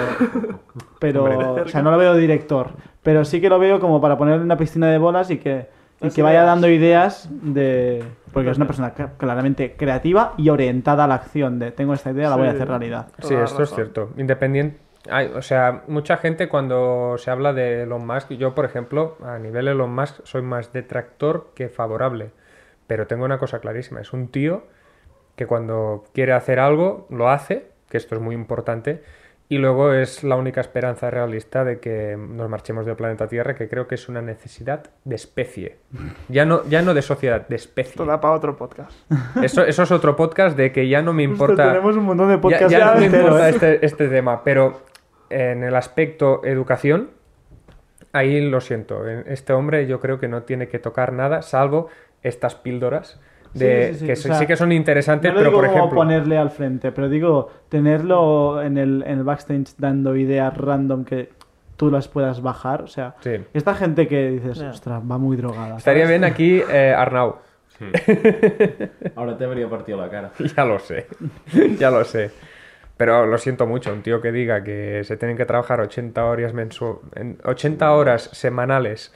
[0.99, 2.71] pero, Hombre, de o sea, no lo veo director,
[3.03, 5.67] pero sí que lo veo como para ponerle una piscina de bolas y que,
[6.01, 6.45] y que vaya ideas.
[6.47, 8.03] dando ideas de,
[8.33, 12.11] porque es una persona cl- claramente creativa y orientada a la acción de tengo esta
[12.11, 13.07] idea, la voy a hacer realidad.
[13.19, 14.09] Sí, esto es cierto.
[14.17, 14.79] Independiente.
[15.09, 19.37] hay- o sea, mucha gente cuando se habla de Elon Musk, yo por ejemplo, a
[19.39, 22.31] nivel Elon Musk, soy más detractor que favorable.
[22.87, 24.63] Pero tengo una cosa clarísima: es un tío
[25.35, 29.01] que cuando quiere hacer algo, lo hace, que esto es muy importante,
[29.51, 33.67] y luego es la única esperanza realista de que nos marchemos del planeta Tierra, que
[33.67, 35.77] creo que es una necesidad de especie.
[36.27, 37.93] Ya no, ya no de sociedad, de especie.
[37.93, 38.91] Esto da para otro podcast.
[39.43, 41.67] Eso, eso es otro podcast de que ya no me importa.
[41.67, 44.81] tenemos un montón de Ya, podcasts ya no me importa este, este tema, pero
[45.31, 47.09] en el aspecto educación,
[48.13, 49.07] ahí lo siento.
[49.07, 51.87] en Este hombre yo creo que no tiene que tocar nada, salvo
[52.21, 53.19] estas píldoras
[53.53, 55.49] de, Sí, sí, sí, que o sí, sea, sí que son interesantes, No lo pero
[55.51, 55.95] digo por ejemplo...
[55.95, 61.29] ponerle al frente, pero digo tenerlo en el, en el backstage dando ideas random que
[61.77, 62.81] tú las puedas bajar.
[62.83, 63.31] O sea, Sí.
[63.53, 65.77] esta gente que dices, ostras, va muy drogada.
[65.77, 66.19] Estaría ¿sabes?
[66.19, 67.37] bien aquí eh, Arnau.
[69.15, 70.31] Ahora te habría partido la cara.
[70.55, 71.07] Ya lo sé,
[71.77, 72.31] ya lo sé.
[72.97, 76.53] Pero lo siento mucho, un tío que diga que se tienen que trabajar 80 horas,
[76.53, 79.13] mensu- en 80 horas semanales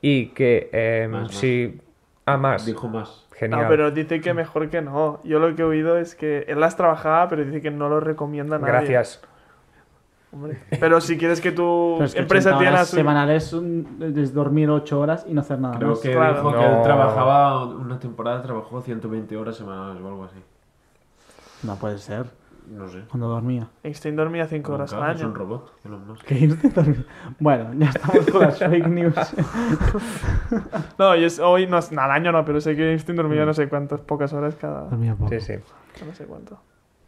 [0.00, 1.34] y que eh, Más, más.
[1.34, 1.78] si...
[2.24, 2.64] Ah, más.
[2.64, 3.25] Dijo más.
[3.38, 3.62] Genial.
[3.62, 5.20] No, pero dice que mejor que no.
[5.24, 8.00] Yo lo que he oído es que él las trabajaba, pero dice que no lo
[8.00, 8.72] recomienda a nadie.
[8.72, 9.20] Gracias.
[10.32, 10.58] Hombre.
[10.80, 12.96] Pero si quieres que tu es que empresa 80 tenga horas su...
[12.96, 15.98] semanales un- es dormir 8 horas y no hacer nada Creo más.
[16.00, 16.34] que claro.
[16.34, 16.76] dijo que No.
[16.76, 20.42] él trabajaba una temporada, trabajó 120 horas semanales o algo así.
[21.62, 22.26] No puede ser.
[22.68, 23.02] No sé.
[23.08, 23.68] cuando dormía.
[23.82, 25.34] Einstein dormía 5 horas al Es un año.
[25.36, 25.72] robot.
[25.84, 26.24] Elon Musk.
[26.24, 27.04] Que Einstein dormía.
[27.38, 29.14] Bueno, ya estamos con las fake news.
[30.98, 33.68] No, y es, hoy, no, al año no, pero sé que Einstein dormía no sé
[33.68, 34.82] cuántas, pocas horas cada...
[34.82, 35.30] Dormía poco.
[35.30, 35.54] Sí, sí.
[36.06, 36.58] No sé cuánto.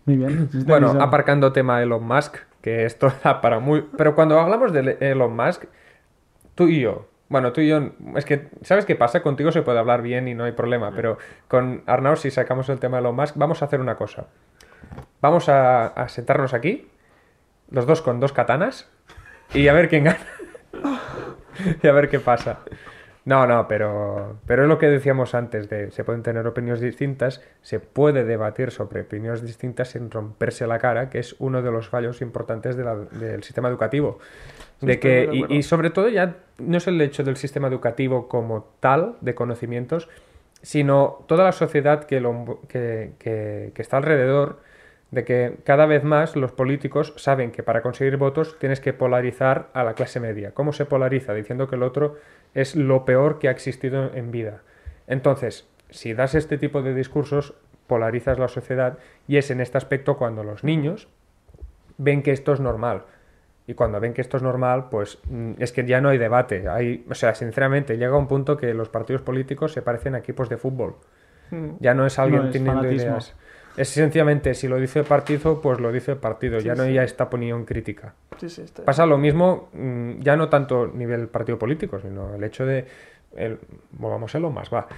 [0.05, 0.49] Muy bien.
[0.67, 3.87] Bueno, aparcando tema Elon Musk, que esto da para muy...
[3.97, 5.65] Pero cuando hablamos de Elon Musk,
[6.55, 9.23] tú y yo, bueno, tú y yo, es que, ¿sabes qué pasa?
[9.23, 12.79] Contigo se puede hablar bien y no hay problema, pero con Arnaud, si sacamos el
[12.81, 14.27] tema de Elon Musk, vamos a hacer una cosa.
[15.21, 16.89] Vamos a, a sentarnos aquí,
[17.71, 18.89] los dos con dos katanas,
[19.55, 20.19] y a ver quién gana.
[21.83, 22.61] y a ver qué pasa.
[23.25, 27.43] No, no, pero, pero es lo que decíamos antes, de se pueden tener opiniones distintas,
[27.61, 31.91] se puede debatir sobre opiniones distintas sin romperse la cara, que es uno de los
[31.91, 34.19] fallos importantes de la- del sistema educativo.
[34.81, 38.65] Sí, De que, y, sobre todo ya no es el hecho del sistema educativo como
[38.81, 40.09] tal, de conocimientos,
[40.63, 44.61] sino toda la sociedad que, lo que- que está alrededor,
[45.11, 49.69] de que cada vez más los políticos saben que para conseguir votos tienes que polarizar
[49.73, 50.53] a la clase media.
[50.53, 51.33] ¿Cómo se polariza?
[51.33, 52.17] Diciendo que el otro
[52.55, 54.63] es lo peor que ha existido en vida.
[55.07, 57.55] Entonces, si das este tipo de discursos,
[57.87, 61.09] polarizas la sociedad y es en este aspecto cuando los niños
[61.97, 63.05] ven que esto es normal.
[63.67, 66.69] Y cuando ven que esto es normal, pues mm, es que ya no hay debate.
[66.69, 70.49] Hay, o sea, sinceramente, llega un punto que los partidos políticos se parecen a equipos
[70.49, 70.97] de fútbol.
[71.51, 71.73] Mm.
[71.81, 73.11] Ya no es alguien No, es teniendo fanatismo.
[73.11, 73.35] ideas.
[73.79, 76.59] Es sencillamente, si lo dice el partido, pues lo dice el partido.
[76.61, 76.91] Sí, ya no sí.
[76.91, 78.15] hay esta opinión crítica.
[78.39, 78.85] Sí, sí, está.
[78.85, 82.87] Pasa lo mismo, mm, ya no tanto nivel partido político, sino el hecho de.
[83.37, 83.59] El,
[83.93, 84.89] volvamos a lo más, va.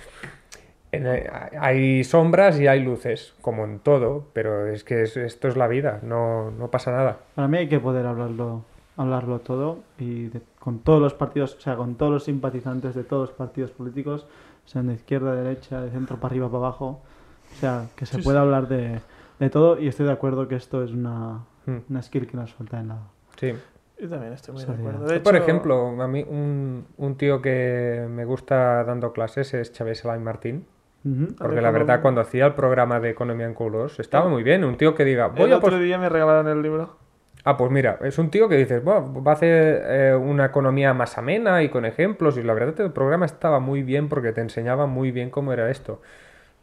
[0.92, 1.28] En, eh,
[1.60, 5.68] hay sombras y hay luces, como en todo, pero es que es- esto es la
[5.68, 7.18] vida, no, no pasa nada.
[7.34, 8.64] Para mí hay que poder hablarlo,
[8.96, 13.04] hablarlo todo y de- con todos los partidos, o sea, con todos los simpatizantes de
[13.04, 14.26] todos los partidos políticos,
[14.64, 17.02] sean de izquierda, derecha, de centro para arriba, para abajo.
[17.52, 18.42] O sea, que se Sí, pueda sí.
[18.44, 19.00] hablar de,
[19.38, 22.54] de todo y estoy de acuerdo que esto es una, Mm, una skill que nos
[22.54, 22.98] falta en la...
[23.36, 23.52] Sí.
[24.00, 25.06] Yo también estoy muy de acuerdo.
[25.06, 30.02] De Por ejemplo, a mí un, un tío que me gusta dando clases es Chávez
[30.06, 30.66] Alain Martín.
[31.02, 34.42] Porque ver, la ¿cómo- verdad, cuando hacía el programa de Economía en Culos, estaba muy
[34.42, 34.64] bien.
[34.64, 36.96] Un tío que diga, voy el a otro día me regalaron el libro.
[37.44, 40.92] Ah, pues mira, es un tío que dices, "Buah, va a hacer eh, una economía
[40.94, 42.36] más amena y con ejemplos.
[42.38, 45.70] Y la verdad, el programa estaba muy bien porque te enseñaba muy bien cómo era
[45.70, 46.00] esto.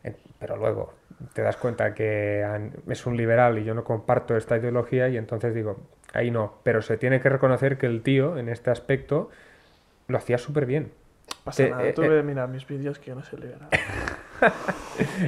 [0.04, 0.93] Eh, Pero luego
[1.34, 2.45] te das cuenta que
[2.88, 5.78] es un liberal y yo no comparto esta ideología, y entonces digo,
[6.14, 6.60] ahí no.
[6.64, 9.30] Pero se tiene que reconocer que el tío, en este aspecto,
[10.08, 10.91] lo hacía súper bien.
[11.43, 12.10] Pasa Que, nada, eh, tú eh.
[12.10, 13.70] ve, mira mis vídeos que yo no soy liberal.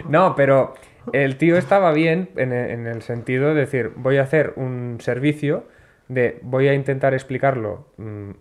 [0.08, 0.76] No, pero
[1.14, 5.64] el tío estaba bien en en el sentido de decir, voy a hacer un servicio
[6.10, 8.32] de voy a intentar explicarlo mm,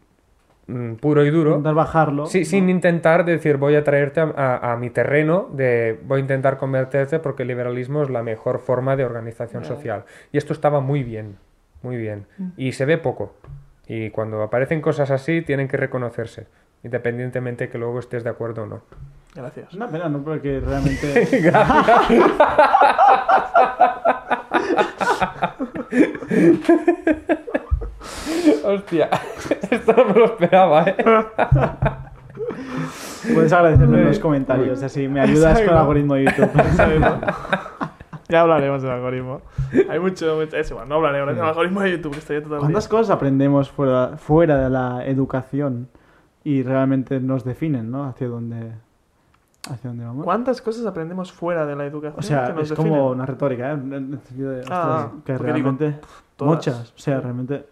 [1.00, 1.50] puro y duro.
[1.52, 2.26] Intentar bajarlo.
[2.26, 2.44] Sí, ¿no?
[2.44, 6.58] sin intentar decir voy a traerte a, a- a mi terreno, de voy a intentar
[6.58, 9.74] convertirte porque el liberalismo es la mejor forma de organización Vale.
[9.74, 10.04] social.
[10.32, 11.36] Y esto estaba muy bien,
[11.82, 12.26] muy bien.
[12.36, 12.48] Mm.
[12.56, 13.34] Y se ve poco.
[13.86, 16.46] Y cuando aparecen cosas así, tienen que reconocerse,
[16.84, 18.82] independientemente que luego estés de acuerdo o no.
[19.34, 19.68] Gracias.
[19.68, 20.22] Es una pena, ¿no?
[20.22, 21.24] Porque realmente...
[28.64, 29.08] Hostia,
[29.70, 30.96] esto no me lo esperaba, ¿eh?
[33.34, 36.50] Puedes agradecerme en los comentarios, así me ayudas con el algoritmo de YouTube.
[38.28, 39.40] Ya hablaremos del algoritmo.
[39.88, 42.58] Hay mucho, mucho- es igual, no hablaremos del algoritmo de YouTube, que día.
[42.58, 45.88] ¿Cuántas cosas aprendemos fuera, fuera de la educación
[46.44, 48.04] y realmente nos definen, ¿no?
[48.04, 48.72] Hacia dónde,
[49.70, 50.24] hacia dónde vamos.
[50.24, 52.92] ¿Cuántas cosas aprendemos fuera de la educación O sea, que nos es definen?
[52.92, 53.72] como una retórica, ¿eh?
[53.72, 55.98] En el sentido de, Ah, ostras, que digo, realmente...
[56.40, 56.92] muchas.
[56.96, 57.66] O sea, realmente...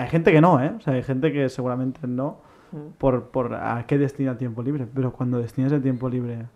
[0.00, 0.72] Hay gente que no, ¿eh?
[0.76, 2.92] O sea, hay gente que seguramente no Mm.
[2.98, 4.86] por, por a qué destina tiempo libre.
[4.94, 6.46] Pero cuando destinas el tiempo libre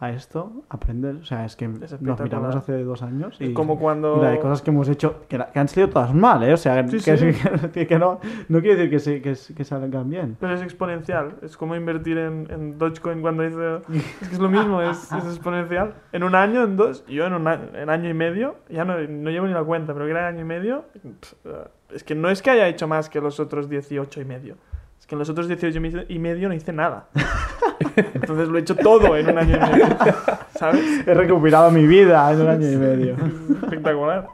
[0.00, 1.16] a esto, aprendes.
[1.20, 2.24] O sea, es que nos espectacular.
[2.24, 3.44] miramos hace dos años y...
[3.44, 4.16] Es como cuando...
[4.16, 6.54] Y la de cosas que hemos hecho que, que han salido todas mal, ¿eh?
[6.54, 7.26] O sea, Sí, que, sí.
[7.72, 10.36] que- que no, no quiere decir que, se, que, que salgan bien.
[10.40, 11.34] Pero es exponencial.
[11.42, 13.82] Es como invertir en, en Dogecoin cuando dice...
[14.22, 15.94] Es que es lo mismo, es, es exponencial.
[16.10, 17.04] En un año, en dos...
[17.06, 19.92] Yo en un año, en año y medio, ya no, no llevo ni la cuenta,
[19.92, 20.86] pero que era año y medio...
[21.20, 21.34] pff,
[21.94, 24.56] Es que no es que haya hecho más que los otros 18 y medio.
[24.98, 25.76] Es que en los otros 18
[26.08, 27.08] y medio- no hice nada.
[27.96, 29.86] Entonces lo he hecho todo en un año y medio.
[30.56, 31.06] ¿Sabes?
[31.06, 33.16] He recuperado mi vida en un año y medio.
[33.62, 34.28] Espectacular.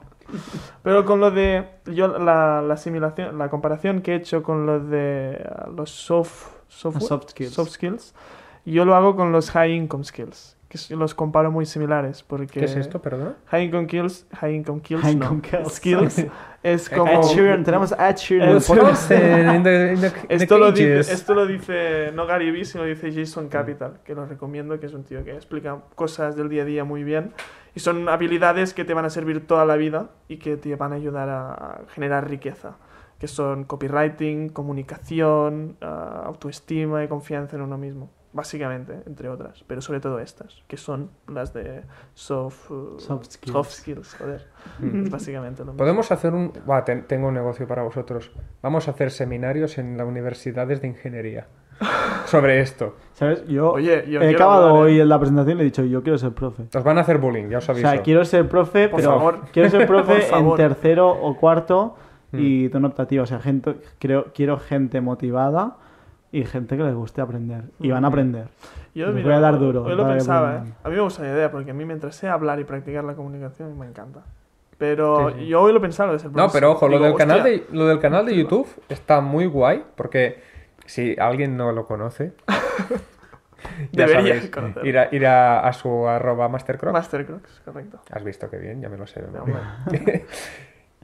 [0.83, 1.69] Pero con lo de.
[1.87, 7.07] Yo, la, la asimilación, la comparación que he hecho con lo de los soft, software-
[7.09, 7.53] Soft skills.
[7.55, 8.15] soft skills,
[8.65, 10.56] yo lo hago con los high income skills.
[10.69, 12.23] Que los comparo muy similares.
[12.23, 13.37] Porque ¿Qué es esto, perdona?
[13.47, 15.25] High Income Kills, High Income Kills, High no.
[15.25, 15.73] Income Kills.
[15.75, 16.27] Skills
[16.63, 17.11] es como...
[17.13, 18.61] Ed Sheeran, tenemos a Ed Sheeran.
[18.61, 19.11] podcast.
[20.29, 24.27] Esto lo, dice, esto lo dice no Gary Vee, sino dice Jason Capital, que lo
[24.27, 27.33] recomiendo, que es un tío que explica cosas del día a día muy bien.
[27.75, 30.93] Y son habilidades que te van a servir toda la vida y que te van
[30.93, 32.79] a ayudar a, a generar riqueza.
[33.19, 38.11] Que son copywriting, comunicación, ah, autoestima y confianza en uno mismo.
[38.37, 39.65] Básicamente, entre otras.
[39.67, 41.83] Pero sobre todo estas, que son las de
[42.15, 43.53] soft, uh, Soft skills.
[43.53, 44.47] soft skills, joder.
[44.79, 45.09] Mm.
[45.11, 45.79] Básicamente lo mismo.
[45.79, 46.53] Podemos hacer un...
[46.67, 48.31] Buah, ten- tengo un negocio para vosotros.
[48.63, 51.47] Vamos a hacer seminarios en las universidades de ingeniería
[52.27, 52.95] sobre esto.
[53.15, 53.47] ¿Sabes?
[53.47, 54.93] Yo Oye, yo he acabado hablar, ¿eh?
[54.93, 56.65] hoy en la presentación y le he dicho, yo quiero ser profe.
[56.75, 57.89] Os van a hacer bullying, ya os O aviso.
[57.89, 59.41] sea, quiero ser profe, Por pero favor.
[59.53, 61.97] quiero ser profe Por en tercero o cuarto
[62.33, 62.39] Mm.
[62.41, 63.23] y tono optativo.
[63.23, 65.77] O sea, gente, creo, quiero gente motivada
[66.39, 67.65] y gente que les guste aprender.
[67.81, 68.49] Y van a aprender.
[68.95, 70.73] Yo, Les mira, voy a dar duro Hoy lo pensaba, ¿eh?
[70.85, 73.15] A mí me gusta la idea, porque a mí mientras sé hablar y practicar la
[73.15, 74.21] comunicación, me encanta.
[74.79, 75.47] Pero Sí, sí.
[75.49, 77.87] yo hoy lo pensaba de ser No, pero ojo, lo Digo, del, canal de, lo
[77.87, 80.43] del canal de YouTube está muy guay porque
[80.85, 82.33] si alguien no lo conoce,
[83.93, 84.87] ya Debería sabéis, conocerlo.
[84.89, 86.93] ir, a, ir a, a su arroba mastercross.
[86.93, 88.01] Mastercross, correcto.
[88.11, 89.25] Has visto que bien, ya me lo sé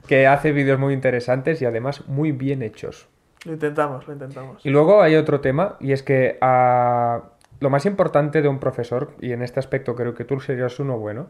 [0.07, 3.07] que hace vídeos muy interesantes y además muy bien hechos.
[3.45, 4.65] Lo intentamos, lo intentamos.
[4.65, 7.23] Y luego hay otro tema, y es que ah,
[7.59, 10.97] lo más importante de un profesor, y en este aspecto creo que tú serías uno
[10.97, 11.27] bueno,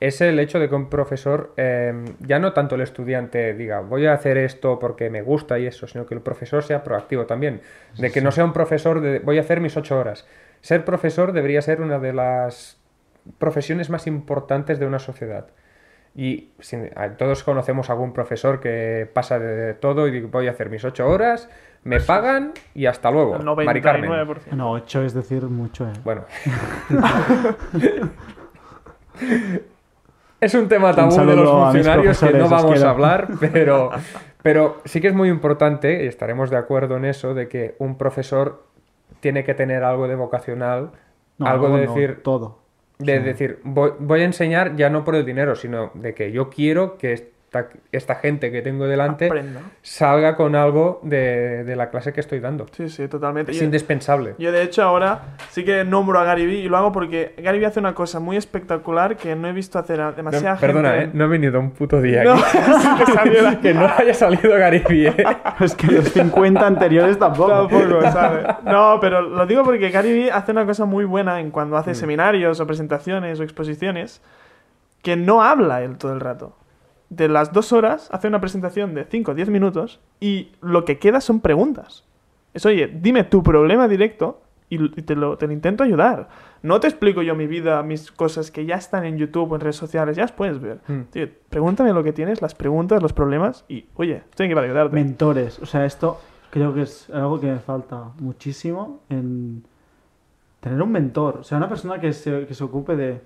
[0.00, 4.06] es el hecho de que un profesor, eh, ya no tanto el estudiante diga, voy
[4.06, 7.60] a hacer esto porque me gusta y eso, sino que el profesor sea proactivo también.
[7.98, 10.26] De que no sea un profesor de, voy a hacer mis ocho horas.
[10.62, 12.80] Ser profesor debería ser una de las
[13.36, 15.48] profesiones más importantes de una sociedad.
[16.14, 20.68] Y sin- a- todos conocemos algún profesor que pasa de todo y voy a hacer
[20.68, 21.48] mis ocho horas,
[21.84, 23.36] me pagan y hasta luego.
[23.36, 24.10] El Mari Carmen.
[24.10, 24.52] 99%.
[24.56, 25.92] No, ocho es decir mucho, ¿eh?
[26.04, 26.24] Bueno.
[30.40, 32.88] es un tema tabú de los a funcionarios que no vamos quiero.
[32.88, 33.90] a hablar, pero,
[34.42, 37.98] pero sí que es muy importante, y estaremos de acuerdo en eso, de que un
[37.98, 38.64] profesor
[39.20, 40.92] tiene que tener algo de vocacional,
[41.38, 42.59] No, algo no, de no, decir, todo.
[43.00, 43.24] De Sí.
[43.24, 46.96] decir, voy, voy a enseñar ya no por el dinero, sino de que yo quiero
[46.98, 49.60] que esta, esta gente que tengo delante Aprenda.
[49.82, 52.66] salga con algo de, de la clase que estoy dando.
[52.70, 53.50] Sí, sí, totalmente.
[53.50, 54.36] Es Yo- indispensable.
[54.38, 57.58] Yo de hecho ahora sí que nombro a Gary Vee y lo hago porque Gary
[57.58, 60.90] Vee hace una cosa muy espectacular que no he visto hacer a demasiada No, perdona,
[60.92, 61.04] gente.
[61.06, 61.10] ¿eh?
[61.12, 62.42] no he venido un puto día No, aquí.
[63.50, 65.24] sí que no haya salido Gary Vee, ¿eh?
[65.60, 67.50] Es que los 50 anteriores tampoco.
[67.50, 68.46] Tampoco, ¿sabes?
[68.64, 71.96] No, pero lo digo porque Gary Vee hace una cosa muy buena en cuando hace
[71.96, 74.22] seminarios o presentaciones o exposiciones
[75.02, 76.54] que no habla él todo el rato.
[77.10, 80.98] De las dos horas hace una presentación de 5 o 10 minutos y lo que
[80.98, 82.04] queda son preguntas.
[82.54, 86.28] Es, oye, dime tu problema directo y te lo, te lo intento ayudar.
[86.62, 89.60] No te explico yo mi vida, mis cosas que ya están en YouTube o en
[89.60, 90.78] redes sociales, ya las puedes ver.
[90.86, 91.00] Mm.
[91.10, 94.94] Tío, pregúntame lo que tienes, las preguntas, los problemas y, oye, estoy aquí para ayudarte.
[94.94, 95.58] Mentores.
[95.58, 99.64] O sea, esto creo que es algo que me falta muchísimo en
[100.60, 101.38] tener un mentor.
[101.38, 103.20] O sea, una persona que se, que se ocupe de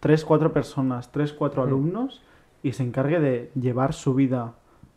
[0.00, 2.08] tres, cuatro personas, tres, cuatro Mm.
[2.62, 4.54] Y se encargue de llevar su vida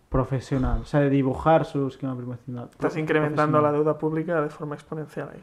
[0.09, 0.81] profesional.
[0.81, 2.69] O sea, de dibujar su esquema profesional.
[2.71, 5.29] Estás incrementando la deuda pública de forma exponencial.
[5.33, 5.41] ahí.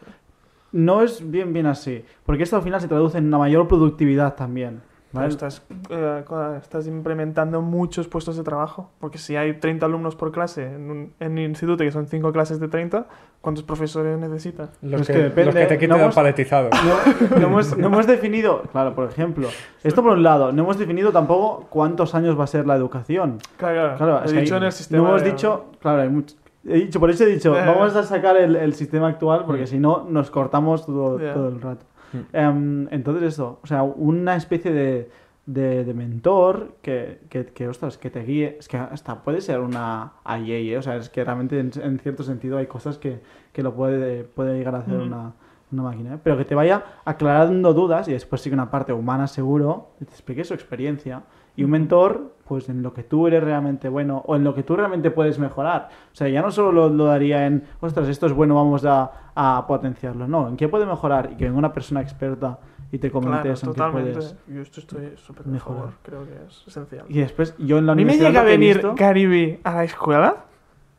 [0.73, 2.05] No es bien, bien así.
[2.25, 4.83] Porque esto al final se traduce en una mayor productividad también.
[5.13, 5.33] Pero ¿vale?
[5.33, 6.25] estás, eh,
[6.63, 8.91] estás implementando muchos puestos de trabajo.
[9.01, 12.33] Porque si hay 30 alumnos por clase en un, en un instituto que son 5
[12.33, 13.07] clases de 30,
[13.41, 14.71] ¿cuántos profesores necesitas?
[14.83, 16.71] Los que, que depende, los que te quiten no hemos- paletizado.
[17.31, 19.49] No, no hemos, no hemos definido, claro, por ejemplo,
[19.83, 23.39] esto por un lado, no hemos definido tampoco cuántos años va a ser la educación.
[23.57, 25.03] Claro, Claro, he dicho hay- en el sistema.
[25.03, 27.63] No hemos de- dicho, claro, hay mucho- he dicho, por eso he dicho, Eh.
[27.67, 31.61] vamos a sacar el, el sistema actual porque si no nos cortamos todo, todo el
[31.61, 31.85] rato.
[32.13, 32.19] Mm.
[32.37, 35.11] Em, entonces esto, o sea, una especie de,
[35.47, 39.61] de, de mentor que, que, que, ostras, que te guíe, es que hasta puede ser
[39.61, 40.79] una IA, ¿eh?
[40.79, 43.21] o sea, es que realmente en, en cierto sentido hay cosas que,
[43.53, 45.07] que lo puede, puede llegar a hacer Ujú.
[45.07, 45.33] una,
[45.73, 46.19] una máquina, ¿eh?
[46.23, 50.05] pero que te vaya aclarando dudas y después sí que una parte humana seguro, te
[50.05, 51.23] explique su experiencia.
[51.57, 54.65] Y un mentor, pues en lo que tú eres realmente bueno o en lo que
[54.65, 55.89] tú realmente puedes mejorar.
[56.13, 59.13] O sea, ya no solo lo, lo daría en, ostras, esto es bueno, vamos a,
[59.37, 60.27] a potenciarlo.
[60.27, 62.59] No, en qué puede mejorar y que venga una persona experta
[62.91, 64.13] y te comente Claro, eso, en qué totalmente.
[64.15, 64.37] puedes.
[64.49, 65.79] Yo esto estoy súper de mejorar.
[65.83, 65.95] favor.
[66.03, 67.05] Creo que es esencial.
[67.09, 69.73] Y después, yo en la a mí me universidad llega a venir visto, Vee a
[69.73, 70.37] la escuela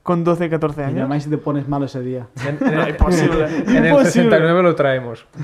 [0.02, 1.00] con 12, 14 y años.
[1.02, 2.28] además si te pones malo ese día.
[2.48, 3.44] En, No, imposible.
[3.46, 4.04] en el Imposible.
[4.30, 5.28] 69 lo traemos.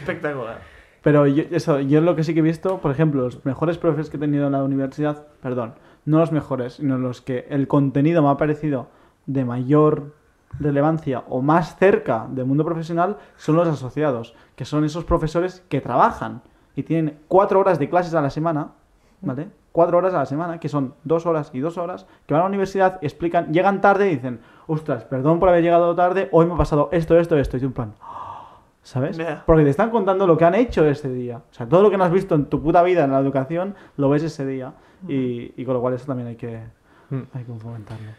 [0.00, 0.58] Espectacular.
[1.02, 4.10] Pero yo, eso, yo lo que sí que he visto, por ejemplo, los mejores profes
[4.10, 5.74] que he tenido en la universidad, perdón,
[6.04, 8.88] no los mejores, sino los que el contenido me ha parecido
[9.26, 10.14] de mayor
[10.58, 15.80] relevancia o más cerca del mundo profesional son los asociados, que son esos profesores que
[15.80, 16.42] trabajan
[16.74, 18.72] y tienen cuatro horas de clases a la semana,
[19.20, 19.48] ¿vale?
[19.72, 22.44] Cuatro horas a la semana, que son dos horas y dos horas, que van a
[22.44, 26.54] la universidad, explican, llegan tarde y dicen, ostras, perdón por haber llegado tarde, hoy me
[26.54, 27.94] ha pasado esto, esto, esto, y en plan,
[28.90, 29.16] ¿sabes?
[29.16, 29.44] Ya.
[29.46, 31.38] Porque te están contando lo que han hecho ese día.
[31.38, 33.74] O sea, todo lo que no has visto en tu puta vida en la educación,
[33.96, 34.72] lo ves ese día.
[35.08, 36.60] Y, y con lo cual eso también hay que,
[37.10, 37.22] Mm.
[37.34, 38.10] hay que fomentarlo.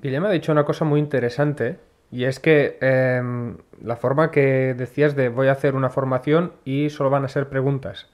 [0.00, 1.78] Guillermo ha dicho una cosa muy interesante
[2.10, 6.90] y es que em, la forma que decías de voy a hacer una formación y
[6.90, 8.08] solo van a ser preguntas.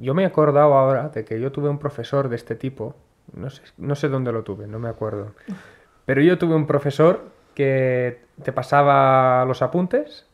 [0.00, 2.94] Yo me he acordado ahora de que yo tuve un profesor de este tipo,
[3.34, 5.32] no sé, no sé dónde lo tuve, no me acuerdo,
[6.06, 10.27] pero yo tuve un profesor que te pasaba los apuntes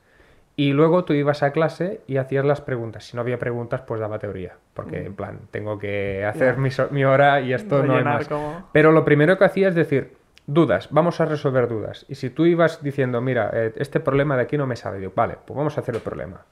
[0.57, 3.05] y luego tú ibas a clase y hacías las preguntas.
[3.07, 6.89] Si no había preguntas, pues daba teoría, porque en plan, tengo que hacer mi, so-
[6.91, 8.29] mi hora y esto no hay Rellenar más.
[8.29, 10.13] como- Pero lo primero que hacía es decir,
[10.47, 12.07] dudas, vamos a resolver dudas.
[12.09, 15.13] Y si tú ibas diciendo, mira, eh, este problema de aquí no me sale, digo,
[15.17, 16.43] vale, pues vamos a hacer el problema.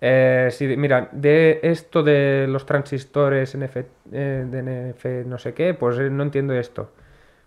[0.00, 3.76] Eh, si, mira, de esto de los transistores NF,
[4.12, 4.58] eh, de
[4.94, 6.90] NF no sé qué, pues eh, no entiendo esto.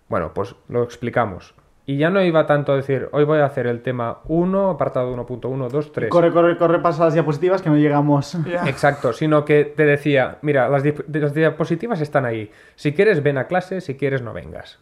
[0.07, 1.53] Bueno, pues lo explicamos.
[1.89, 5.15] Y ya no iba tanto a decir, hoy voy a hacer el tema 1, apartado
[5.15, 6.09] 1.1, 2, 3.
[6.09, 8.35] Corre, corre, corre, pasa las diapositivas que no llegamos.
[8.65, 12.51] Exacto, sino que te decía, mira, las, diapositivas están ahí.
[12.75, 14.79] Si quieres, ven a clase, si quieres, no vengas.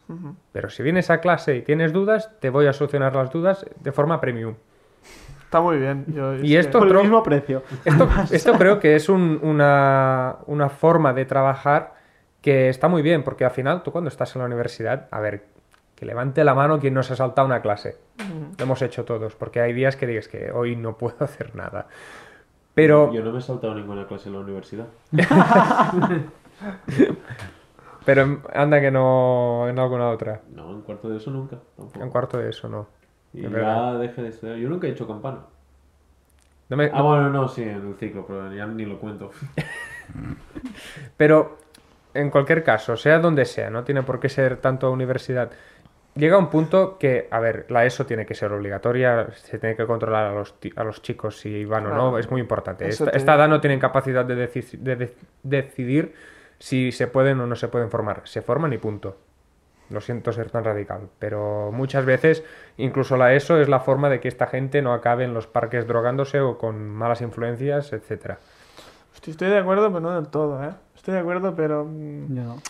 [0.51, 3.91] Pero si vienes a clase y tienes dudas, te voy a solucionar las dudas de
[3.91, 4.55] forma premium.
[5.43, 6.05] Está muy bien.
[6.07, 7.61] Yo- Y es esto- Por el mismo precio.
[7.85, 11.93] Esto, esto creo que es un- una, una forma de trabajar
[12.41, 15.53] que está muy bien, porque al final tú cuando estás en la universidad, a ver,
[15.95, 17.97] que levante la mano quien no se ha saltado una clase.
[18.57, 21.87] Lo hemos hecho todos, porque hay días que dices que hoy no puedo hacer nada.
[22.73, 24.87] Pero, Yo no me he saltado ninguna clase en la universidad.
[28.05, 30.41] pero anda que no en alguna otra.
[30.53, 31.57] No, en cuarto de eso nunca.
[31.75, 32.03] Tampoco.
[32.03, 32.87] En cuarto de eso no.
[33.33, 34.57] Y ya dejé de estudiar.
[34.57, 35.39] Yo nunca he hecho campana.
[36.69, 39.31] No me- Ah, bueno, no, sí, en el ciclo, pero ya ni lo cuento.
[41.17, 41.57] Pero
[42.13, 45.51] en cualquier caso, sea donde sea, no tiene por qué ser tanto universidad.
[46.15, 49.85] Llega un punto que, a ver, la ESO tiene que ser obligatoria, se tiene que
[49.85, 52.87] controlar a los, a los chicos si van o no, es muy importante.
[52.87, 55.13] Esta, edad no tienen capacidad de, deci- de de-
[55.43, 56.13] decidir
[56.57, 58.21] si se pueden o no se pueden formar.
[58.23, 59.17] Se forman y punto.
[59.89, 62.43] Lo siento ser tan radical, pero muchas veces
[62.77, 65.85] incluso la ESO es la forma de que esta gente no acabe en los parques
[65.85, 68.39] drogándose o con malas influencias, etcétera.
[69.27, 70.71] Estoy de acuerdo, pero no del todo, ¿eh?
[70.95, 71.83] Estoy de acuerdo, pero...
[71.85, 72.61] mm, Yo no.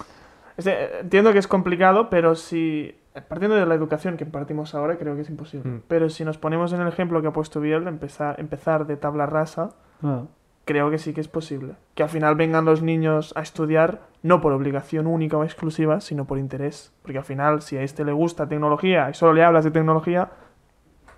[0.58, 3.00] es de- entiendo que es complicado, pero si...
[3.22, 5.70] Partiendo de la educación que impartimos ahora, creo que es imposible.
[5.70, 5.82] Mm.
[5.88, 8.98] Pero si nos ponemos en el ejemplo que ha puesto Biel, de empezar, empezar de
[8.98, 10.28] tabla rasa, Claro.
[10.66, 11.76] creo que sí que es posible.
[11.94, 16.26] Que al final vengan los niños a estudiar, no por obligación única o exclusiva, sino
[16.26, 16.94] por interés.
[17.02, 20.30] Porque al final, si a este le gusta tecnología y solo le hablas de tecnología,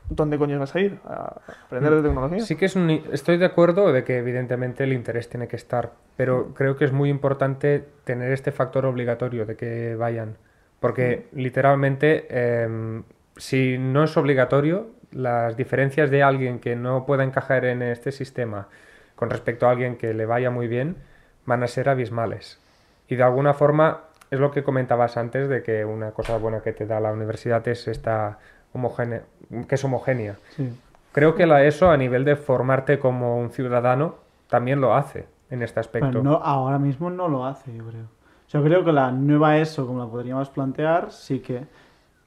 [0.09, 0.99] ¿dónde coño vas a ir?
[1.05, 2.39] ¿A aprender de tecnología?
[2.39, 2.89] Sí que es un...
[2.89, 6.93] Estoy de acuerdo de que evidentemente el interés tiene que estar, pero creo que es
[6.93, 10.37] muy importante tener este factor obligatorio de que vayan,
[10.79, 13.03] porque literalmente em,
[13.37, 18.67] si no es obligatorio, las diferencias de alguien que no pueda encajar en este sistema
[19.15, 20.97] con respecto a alguien que le vaya muy bien
[21.45, 22.59] van a ser abismales.
[23.07, 26.73] Y de alguna forma es lo que comentabas antes de que una cosa buena que
[26.73, 28.39] te da la universidad es esta
[28.73, 29.23] homogénea,
[29.67, 30.35] que es homogénea.
[30.55, 30.77] Sí.
[31.13, 34.15] Creo que la ESO a nivel de formarte como un ciudadano
[34.49, 36.21] también lo hace en este aspecto.
[36.21, 38.16] No, ahora mismo no lo hace, yo creo.
[38.49, 41.65] Yo creo que la nueva ESO, como la podríamos plantear, sí que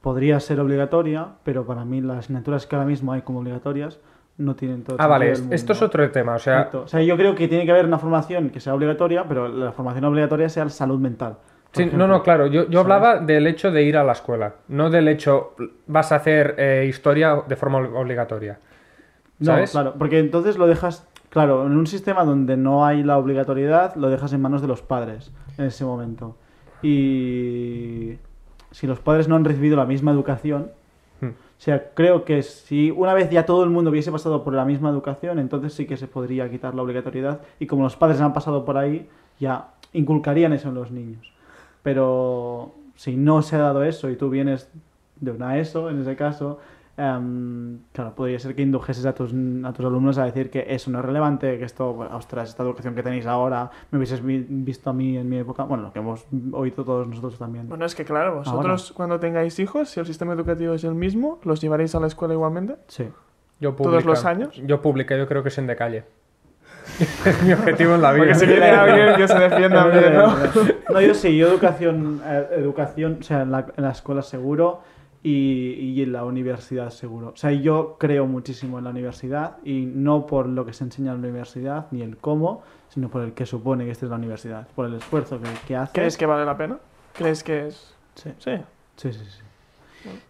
[0.03, 3.99] podría ser obligatoria, pero para mí las asignaturas que ahora mismo hay como obligatorias
[4.39, 6.35] no tienen todo ah, vale, esto es otro tema.
[6.35, 6.83] O sea, Exacto.
[6.85, 9.73] O sea, yo creo que tiene que haber una formación que sea obligatoria, pero la
[9.73, 11.37] formación obligatoria sea la salud mental.
[11.73, 12.07] sí, ejemplo.
[12.07, 12.47] no, no, claro.
[12.47, 15.55] Yo, yo hablaba del hecho de ir a la escuela, no del hecho
[15.87, 18.59] vas a hacer eh, historia de forma ob- obligatoria.
[19.41, 19.71] No, ¿Sabes?
[19.73, 24.11] claro, porque entonces lo dejas, claro, en un sistema donde no hay la obligatoriedad, lo
[24.11, 26.37] dejas en manos de los padres en ese momento.
[26.83, 28.17] Y
[28.71, 30.71] si los padres no han recibido la misma educación,
[31.21, 31.27] Hmm.
[31.27, 34.65] o sea, creo que si una vez ya todo el mundo hubiese pasado por la
[34.65, 38.33] misma educación, entonces sí que se podría quitar la obligatoriedad y como los padres han
[38.33, 39.09] pasado por ahí,
[39.39, 41.33] ya inculcarían eso en los niños.
[41.83, 44.71] Pero si no se ha dado eso y tú vienes
[45.21, 46.59] de una ESO, en ese caso,
[47.01, 49.33] em, claro, podría ser que indujeses a tus,
[49.65, 52.63] a tus alumnos a decir que eso no es relevante, que esto, bueno, ostras, esta
[52.63, 55.93] educación que tenéis ahora, me hubieses vi- visto a mí en mi época, bueno, lo
[55.93, 57.69] que hemos oído todos nosotros también.
[57.69, 61.39] Bueno, es que claro, vosotros cuando tengáis hijos, si el sistema educativo es el mismo,
[61.45, 62.77] ¿los llevaréis a la escuela igualmente?
[62.89, 63.09] Sí.
[63.61, 64.57] Yo ¿Todos los años?
[64.67, 66.05] Yo pública, yo creo que es en de calle.
[67.27, 68.25] es mi objetivo en la vida.
[68.25, 70.35] Porque si viene alguien que se defienda bien, ¿no?
[70.93, 74.81] No, yo sí, yo educación, eh, educación, o sea, en la, en la escuela seguro,
[75.23, 77.29] y, y en la universidad seguro.
[77.29, 81.13] O sea, yo creo muchísimo en la universidad y no por lo que se enseña
[81.13, 84.17] en la universidad ni el cómo, sino por el que supone que esta es la
[84.17, 85.93] universidad, por el esfuerzo que, que hace.
[85.93, 86.79] ¿Crees que vale la pena?
[87.13, 87.95] ¿Crees que es...?
[88.15, 88.31] Sí.
[88.39, 88.53] Sí.
[88.97, 89.41] Sí, sí, sí.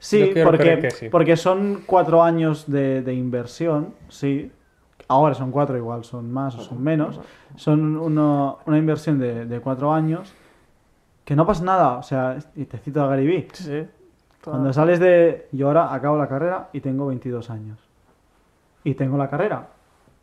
[0.01, 1.09] Sí, porque, sí.
[1.09, 4.51] porque son cuatro años de, de inversión, sí.
[5.07, 7.21] Ahora son cuatro, igual son más o son menos.
[7.57, 10.33] Son uno- una inversión de, de cuatro años
[11.25, 11.99] que no pasa nada.
[11.99, 13.49] O sea, y te cito a Gary Vee.
[13.53, 13.87] Sí,
[14.45, 15.49] Cuando sales de...
[15.53, 17.79] Yo ahora acabo la carrera y tengo 22 años.
[18.85, 19.69] Y tengo la carrera.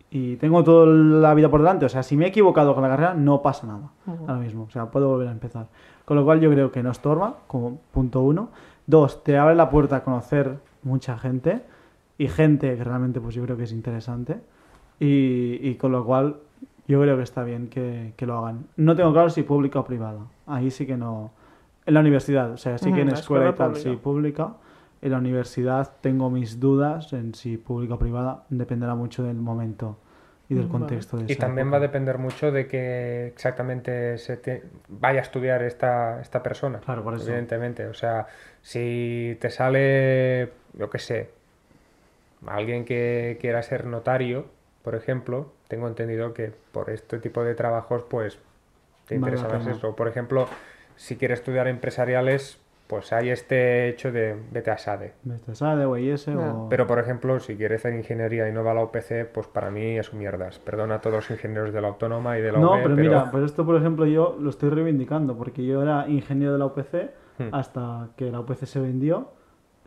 [0.09, 1.85] Y tengo toda la vida por delante.
[1.85, 3.89] O sea, si me he equivocado con la carrera, no pasa nada.
[4.05, 4.63] Ahora mismo.
[4.63, 5.67] O sea, puedo volver a empezar.
[6.05, 8.49] Con lo cual yo creo que no estorba, como punto uno.
[8.85, 11.61] Dos, te abre la puerta a conocer mucha gente.
[12.17, 14.39] Y gente que realmente pues yo creo que es interesante.
[14.99, 16.37] Y, y con lo cual
[16.87, 18.65] yo creo que está bien que, que lo hagan.
[18.77, 20.21] No tengo claro si pública o privada.
[20.47, 21.31] Ahí sí que no...
[21.87, 23.95] En la universidad, o sea, sí que en Ujú, la escuela y escuela tal, sí,
[23.95, 24.57] pública.
[25.01, 28.45] En la universidad tengo mis dudas en si pública o privada.
[28.49, 29.97] Dependerá mucho del momento
[30.49, 30.97] y del Mm, Vale.
[30.97, 31.73] contexto de Y también época.
[31.73, 36.83] va a depender mucho de que exactamente se te- vaya a estudiar esta, esta persona.
[36.85, 37.23] Claro, por eso.
[37.23, 37.87] Evidentemente.
[37.87, 38.27] O sea,
[38.61, 41.29] si te sale, yo qué sé,
[42.45, 44.45] alguien que quiera ser notario,
[44.83, 48.39] por ejemplo, tengo entendido que por este tipo de trabajos, pues
[49.07, 49.95] te interesa más eso.
[49.95, 50.47] Por ejemplo,
[50.97, 55.13] si quieres estudiar empresariales, pues hay este hecho de vete a SADE.
[55.23, 56.67] Vete a SADE o IS o...
[56.69, 59.69] Pero, por ejemplo, si quieres hacer ingeniería y no va a la UPC, pues para
[59.71, 60.59] mí es un mierdas.
[60.59, 63.31] Perdona a todos los ingenieros de la Autónoma y de la No, UB, pero mira,
[63.31, 67.11] pues esto por ejemplo yo lo estoy reivindicando porque yo era ingeniero de la UPC
[67.39, 67.49] Hmm.
[67.53, 69.29] hasta que la UPC se vendió,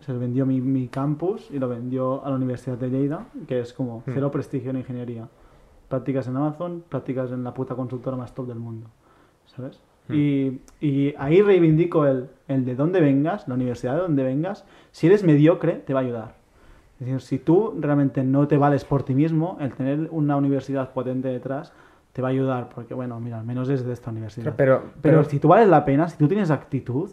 [0.00, 3.72] se vendió mi, mi campus y lo vendió a la Universidad de Lleida, que es
[3.72, 4.10] como Hmm.
[4.14, 5.26] cero prestigio en ingeniería.
[5.88, 8.88] Prácticas en Amazon, prácticas en la puta consultora más top del mundo,
[9.46, 9.80] ¿sabes?
[10.12, 14.64] Y, y ahí reivindico el, el de dónde vengas, la universidad de donde vengas.
[14.90, 16.34] Si eres mediocre, te va a ayudar.
[17.00, 20.92] Es decir, si tú realmente no te vales por ti mismo, el tener una universidad
[20.92, 21.72] potente detrás
[22.12, 24.54] te va a ayudar, porque bueno, mira, al menos es de esta universidad.
[24.56, 27.10] Pero, Pero, pero, si tú vales la pena, si tú tienes actitud,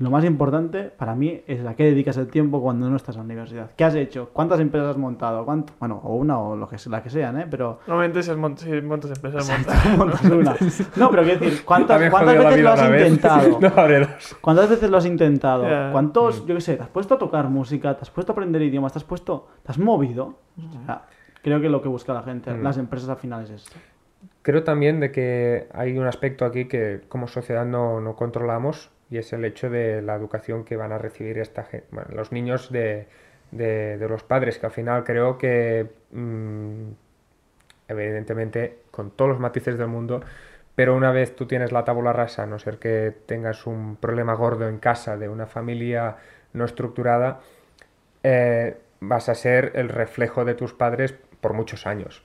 [0.00, 3.20] lo más importante para mí es a qué dedicas el tiempo cuando no estás en
[3.20, 3.70] la universidad.
[3.76, 4.30] ¿Qué has hecho?
[4.32, 5.44] ¿Cuántas empresas has montado?
[5.44, 5.74] ¿Cuánto?
[5.78, 7.46] Bueno, o una o lo que, la que sean, ¿eh?
[7.50, 7.80] Pero...
[7.86, 9.98] Normalmente si, montas empresas, montas.
[9.98, 10.56] montas una.
[10.96, 13.60] No, pero quiero decir, ¿cuántas, cuántas veces lo has intentado?
[13.60, 14.06] No.
[14.40, 15.92] ¿Cuántas veces lo has intentado?
[15.92, 18.62] ¿Cuántos, yo qué sé, te has puesto a tocar música, te has puesto a aprender
[18.62, 20.38] idiomas, te has puesto, te has movido?
[20.58, 21.02] O sea,
[21.42, 22.62] creo que lo que busca la gente, Mm.
[22.62, 23.76] las empresas al final es esto.
[24.42, 29.18] Creo también de que hay un aspecto aquí que como sociedad no, no controlamos y
[29.18, 32.70] es el hecho de la educación que van a recibir esta gen- bueno, los niños
[32.72, 33.08] de,
[33.52, 36.90] de- de los padres, que al final creo que mm,
[37.88, 40.22] evidentemente con todos los matices del mundo,
[40.74, 44.34] pero una vez tú tienes la tabula rasa, a no ser que tengas un problema
[44.34, 46.16] gordo en casa de una familia
[46.52, 47.40] no estructurada,
[48.22, 52.24] eh, vas a ser el reflejo de tus padres por muchos años.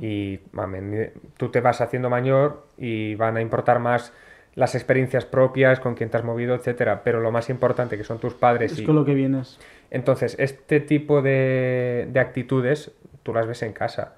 [0.00, 4.12] Y mamen, tú te vas haciendo mayor y van a importar más
[4.54, 7.02] las experiencias propias, con quien te has movido, etcétera.
[7.04, 8.72] Pero lo más importante que son tus padres.
[8.72, 9.58] Es y- con lo que vienes.
[9.90, 12.92] Entonces, este tipo de, de actitudes
[13.22, 14.14] tú las ves en casa.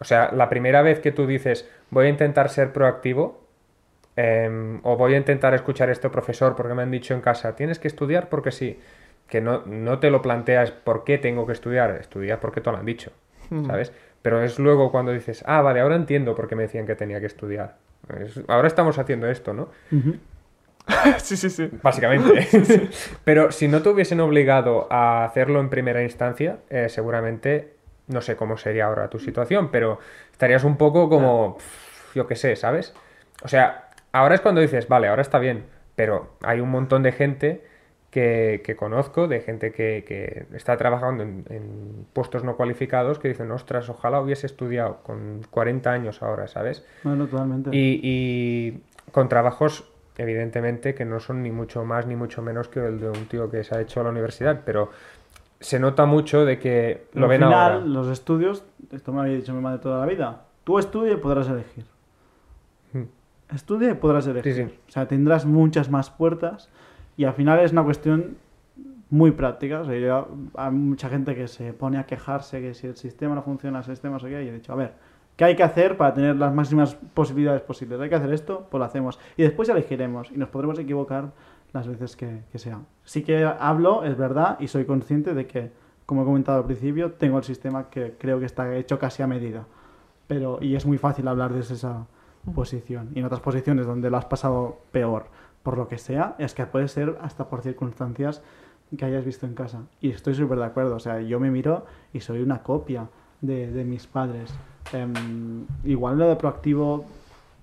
[0.00, 3.46] O sea, la primera vez que tú dices voy a intentar ser proactivo
[4.16, 7.56] em, o voy a intentar escuchar a este profesor porque me han dicho en casa
[7.56, 8.78] tienes que estudiar porque sí,
[9.28, 12.78] que no, no te lo planteas por qué tengo que estudiar, estudia porque te lo
[12.78, 13.12] han dicho,
[13.66, 13.92] ¿sabes?
[14.22, 17.20] Pero es luego cuando dices, ah, vale, ahora entiendo por qué me decían que tenía
[17.20, 17.76] que estudiar.
[18.20, 19.68] Es- ahora estamos haciendo esto, ¿no?
[21.18, 21.70] Sí, sí, sí.
[21.82, 22.48] Básicamente.
[23.24, 27.74] Pero si no te hubiesen obligado a hacerlo en primera instancia, eh, seguramente,
[28.06, 29.98] no sé cómo sería ahora tu situación, pero
[30.32, 31.58] estarías un poco como,
[32.14, 32.94] yo qué sé, ¿sabes?
[33.42, 37.12] O sea, ahora es cuando dices, vale, ahora está bien, pero hay un montón de
[37.12, 37.67] gente
[38.10, 43.28] que, que conozco, de gente que, que está trabajando en, en puestos no cualificados, que
[43.28, 46.84] dicen, ostras, ojalá hubiese estudiado con 40 años ahora, ¿sabes?
[47.04, 47.70] No, no, totalmente.
[47.72, 48.82] Y, y
[49.12, 53.10] con trabajos, evidentemente, que no son ni mucho más ni mucho menos que el de
[53.10, 54.90] un tío que se ha hecho a la universidad, pero
[55.60, 57.84] se nota mucho de que Pero lo al ven final, ahora.
[57.84, 61.48] los estudios, esto me había dicho mi madre toda la vida, tú estudia y podrás
[61.48, 61.84] elegir.
[62.92, 63.02] Mm.
[63.54, 64.54] Estudia y podrás elegir.
[64.54, 64.78] Sí, sí.
[64.88, 66.70] O sea, tendrás muchas más puertas
[67.18, 68.38] y al final es una cuestión
[69.10, 69.80] muy práctica.
[69.80, 73.34] O sea, yo- hay mucha gente que se pone a quejarse que si el sistema
[73.34, 74.92] no funciona, el sistema no sé qué, y he dicho, a ver,
[75.36, 78.00] ¿qué hay que hacer para tener las máximas posibilidades posibles?
[78.00, 78.66] ¿Hay que hacer esto?
[78.70, 79.18] Pues lo hacemos.
[79.36, 81.32] Y después elegiremos y nos podremos equivocar
[81.72, 82.80] las veces que, que sea.
[83.04, 85.70] Sí que hablo, es verdad, y soy consciente de que,
[86.06, 89.26] como he comentado al principio, tengo el sistema que creo que está hecho casi a
[89.26, 89.64] medida.
[90.28, 92.06] Pero, y es muy fácil hablar desde esa
[92.54, 93.10] posición.
[93.14, 95.26] Y en otras posiciones donde lo has pasado peor,
[95.62, 98.42] por lo que sea, es que puede ser hasta por circunstancias
[98.96, 99.82] que hayas visto en casa.
[100.00, 100.96] Y estoy súper de acuerdo.
[100.96, 103.08] O sea, yo me miro y soy una copia
[103.40, 104.54] de, de mis padres.
[104.92, 107.04] Em, igual lo de proactivo,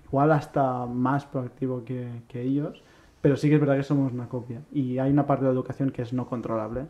[0.04, 2.82] igual hasta más proactivo que, que ellos,
[3.20, 4.62] pero sí que es verdad que somos una copia.
[4.72, 6.86] Y hay una parte de la educación que es no controlable,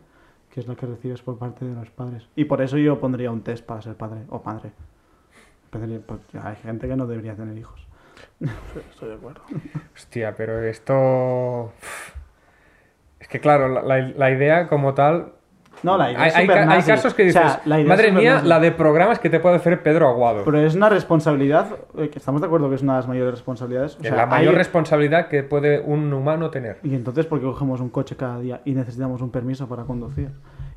[0.51, 2.27] que es lo que recibes por parte de los padres.
[2.35, 4.71] Y por eso yo pondría un test para ser padre o madre.
[6.41, 7.86] Hay gente que no debería tener hijos.
[8.39, 8.45] Sí,
[8.91, 9.41] Estoy de acuerdo.
[9.95, 11.71] Hostia, pero esto...
[13.19, 15.33] Es que claro, la, la- la idea como tal...
[15.83, 16.87] No, la idea Hay, es hay ca- hay supernazi.
[16.91, 18.47] casos que O dices, sea, la idea es madre mía, supernazi".
[18.47, 20.43] la de programas que te puede hacer Pedro Aguado.
[20.43, 23.31] Pero es una responsabilidad, eh, que estamos de acuerdo que es una de las mayores
[23.31, 23.95] responsabilidades.
[23.95, 26.79] O Es sea, la mayor hay- responsabilidad que puede un humano tener.
[26.83, 30.29] Y entonces, ¿por qué cogemos un coche cada día y necesitamos un permiso para conducir?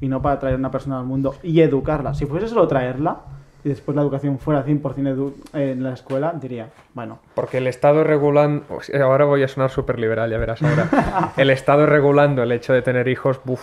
[0.02, 2.12] Y no para traer a una persona al mundo y educarla.
[2.14, 3.20] Si fuese solo traerla
[3.64, 4.82] y después la educación fuera 100%
[5.16, 8.64] edu- en la escuela, diría, bueno, Porque el Estado regulando...
[9.02, 11.32] Ahora voy a sonar súper liberal, ya verás ahora.
[11.36, 13.60] el Estado regulando el hecho de tener hijos, buf,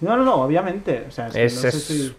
[0.00, 1.04] no, no, no, obviamente.
[1.08, 2.16] O sea, es, que Es- no sé si-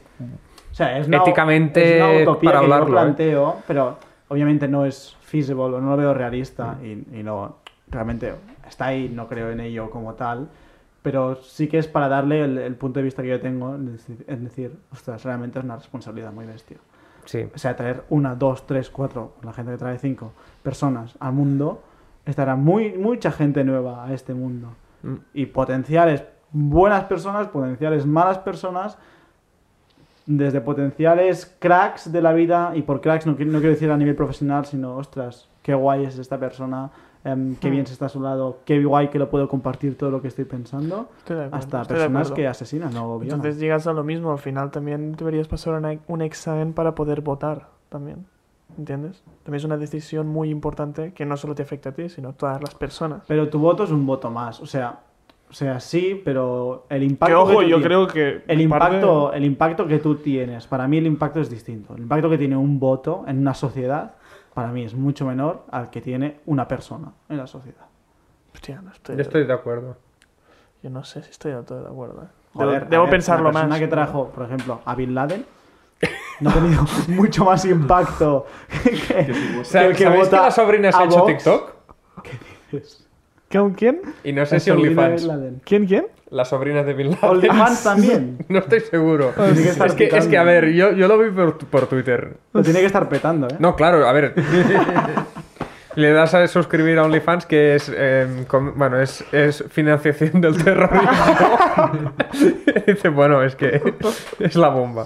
[0.71, 2.91] o sea, es una- éticamente es una utopía para que yo ¿eh?
[2.91, 3.97] planteo, pero
[4.29, 7.57] obviamente no es feasible o no lo veo realista y, y no,
[7.89, 8.33] realmente
[8.69, 10.47] está ahí, no creo en ello como tal.
[11.01, 13.93] Pero sí que es para darle el, el punto de vista que yo tengo, en
[13.93, 16.77] decir, decir, ostras, realmente es una responsabilidad muy bestia.
[17.25, 17.47] sí.
[17.53, 21.81] O sea, traer una, dos, tres, cuatro, la gente que trae cinco personas al mundo,
[22.25, 24.73] estará muy, mucha gente nueva a este mundo.
[25.01, 25.15] Mm.
[25.33, 28.97] Y potenciales buenas personas, potenciales malas personas,
[30.25, 34.15] desde potenciales cracks de la vida, y por cracks no, no quiero decir a nivel
[34.15, 36.91] profesional, sino, ostras, qué guay es esta persona,
[37.23, 40.09] em, qué bien se está a su lado, qué guay que lo puedo compartir todo
[40.11, 43.37] lo que estoy pensando, Estoy acuerdo, hasta personas que asesinan o violan.
[43.39, 47.21] Entonces llegas a lo mismo, al final también deberías pasar una- un examen para poder
[47.21, 48.25] votar también.
[48.77, 49.21] ¿Entiendes?
[49.43, 52.33] También es una decisión muy importante que no solo te afecta a ti, sino a
[52.33, 53.23] todas las personas.
[53.27, 54.99] Pero tu voto es un voto más, o sea,
[55.49, 58.63] o sea, sí, pero el impacto Que ojo, tú yo tienes- creo que el parte-
[58.63, 61.93] impacto, el impacto que tú tienes, para mí el impacto es distinto.
[61.95, 64.13] El impacto que tiene un voto en una sociedad,
[64.53, 67.85] para mí es mucho menor al que tiene una persona en la sociedad.
[68.53, 69.97] Hostia, no estoy, Yo estoy de acuerdo.
[70.83, 72.23] yo no sé si estoy del todo de acuerdo.
[72.23, 72.27] ¿eh?
[72.53, 73.79] Joder, debo a debo ver, pensarlo la persona más.
[73.79, 75.45] que trajo, por ejemplo, a Bin Laden
[76.41, 78.45] no ha tenido mucho más impacto
[78.83, 81.27] que, que el que ¿Sabéis que vota la sobrina se ha hecho Vox.
[81.33, 81.73] TikTok?
[83.49, 83.73] ¿Quién?
[83.73, 84.01] ¿Quién?
[84.23, 85.27] Y no sé El si OnlyFans.
[85.63, 85.85] ¿Quién?
[85.85, 86.07] ¿Quién?
[86.31, 87.51] La sobrina de Bin Laden.
[87.83, 88.37] También.
[88.49, 89.33] No estoy seguro.
[89.35, 91.87] Tiene que estar es, que, es que, a ver, yo, yo lo vi por, por
[91.87, 92.37] Twitter.
[92.53, 93.55] Lo tiene que estar petando, ¿eh?
[93.59, 94.33] No, claro, a ver.
[95.95, 100.63] Le das a suscribir a OnlyFans que es, eh, com- bueno, es, es financiación del
[100.63, 101.11] terrorismo.
[102.87, 103.81] Dice, bueno, es que
[104.39, 105.03] es la bomba.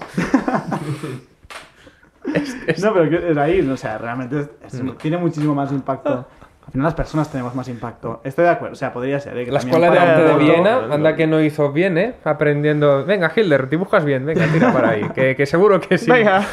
[2.82, 4.90] No, pero es ahí, o sea, realmente Mm.
[4.98, 6.26] tiene muchísimo más impacto.
[6.66, 8.20] Al final las personas tenemos más impacto.
[8.24, 9.38] Estoy de acuerdo, o sea, podría ser.
[9.38, 9.44] ¿eh?
[9.44, 12.14] que La escuela de arte de Viena, anda que no hizo bien, ¿eh?
[12.24, 13.04] Aprendiendo.
[13.04, 15.08] Venga, Hilder, dibujas bien, venga, tira para ahí.
[15.14, 16.10] Que, que seguro que sí.
[16.10, 16.44] Venga.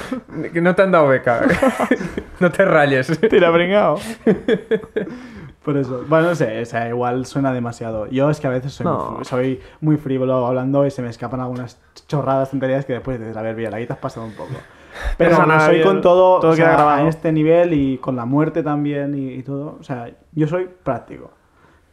[0.53, 1.41] Que no te han dado beca.
[2.39, 3.19] no te rayes.
[3.27, 3.97] Tira, bringao.
[5.63, 6.03] Por eso.
[6.07, 8.07] Bueno, no sé, o sea, igual suena demasiado.
[8.07, 9.11] Yo es que a veces soy, No.
[9.11, 13.17] muy, fr- soy muy frívolo hablando y se me escapan algunas chorradas, tonterías que después
[13.19, 14.51] dices, a ver, bien, aquí te has pasado un poco.
[15.17, 17.05] Pero no soy bien, con todo, todo o sea, queda grabado.
[17.05, 19.77] a este nivel y con la muerte también y, y todo.
[19.79, 21.31] O sea, yo soy práctico.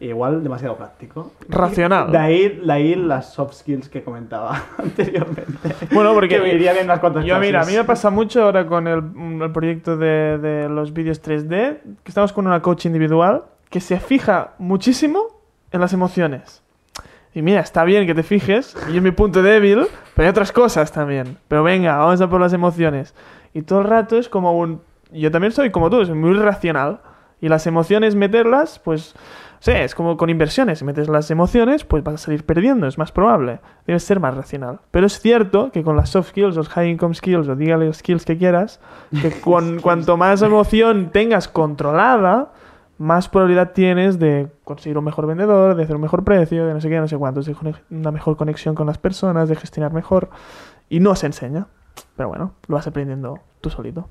[0.00, 1.32] Igual demasiado práctico.
[1.46, 2.10] Racional.
[2.10, 5.74] De ahí, de ahí las soft skills que comentaba anteriormente.
[5.92, 8.42] Bueno, porque que me irían en unas cuantas Yo, mira, a mí me pasa mucho
[8.42, 12.62] ahora con el, mm, el proyecto de, de los vídeos 3D, que estamos con una
[12.62, 16.62] coach individual que se fija muchísimo en las emociones.
[17.34, 20.50] Y mira, está bien que te fijes, y es mi punto débil, pero hay otras
[20.50, 21.38] cosas también.
[21.46, 23.14] Pero venga, vamos a por las emociones.
[23.54, 24.82] Y todo el rato es como un...
[25.12, 27.00] Yo también soy como tú, soy muy racional.
[27.40, 29.14] Y las emociones, meterlas, pues...
[29.60, 30.78] O sea, es como con inversiones.
[30.78, 33.60] Si metes las emociones, pues vas a salir perdiendo, es más probable.
[33.86, 34.80] Debes ser más racional.
[34.90, 37.98] Pero es cierto que con las soft skills, los high income skills, o dígale los
[37.98, 38.80] skills que quieras,
[39.20, 42.52] que con, cuanto más emoción tengas controlada,
[43.00, 46.80] más probabilidad tienes de conseguir un mejor vendedor, de hacer un mejor precio, de no
[46.82, 47.56] sé qué, no sé cuántos, de
[47.90, 50.28] una mejor conexión con las personas, de gestionar mejor.
[50.90, 51.66] Y no se enseña.
[52.14, 54.06] Pero bueno, lo vas aprendiendo tú solito.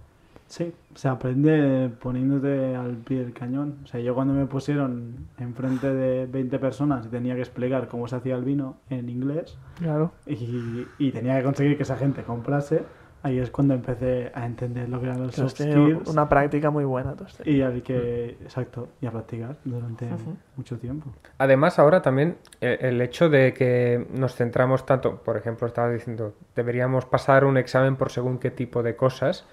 [0.47, 3.75] Sí, se aprende poniéndote al pie del cañón.
[3.83, 8.07] O sea, yo cuando me pusieron enfrente de 20 personas y tenía que explicar cómo
[8.07, 10.11] se hacía el vino en inglés Claro.
[10.25, 12.83] y, y tenía que conseguir que esa gente comprase,
[13.23, 16.09] ahí es cuando empecé a entender lo que eran los soft es skills.
[16.09, 17.15] una práctica muy buena.
[17.43, 20.07] Y hay que, exacto, y a practicar durante
[20.55, 21.11] mucho tiempo.
[21.37, 26.33] Además, ahora también eh, el hecho de que nos centramos tanto, por ejemplo, estaba diciendo,
[26.55, 29.45] deberíamos pasar un examen por según qué tipo de cosas.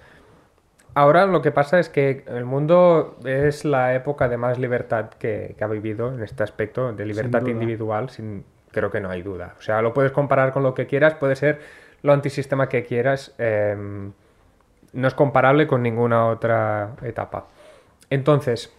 [0.93, 5.53] Ahora lo que pasa es que el mundo es la época de más libertad que,
[5.55, 9.55] que ha vivido en este aspecto, de libertad individual, sin creo que no hay duda.
[9.59, 11.59] O sea, lo puedes comparar con lo que quieras, puede ser
[12.07, 14.11] lo antisistema que quieras, em,
[14.93, 17.47] no es comparable con ninguna otra etapa.
[18.09, 18.73] Entonces,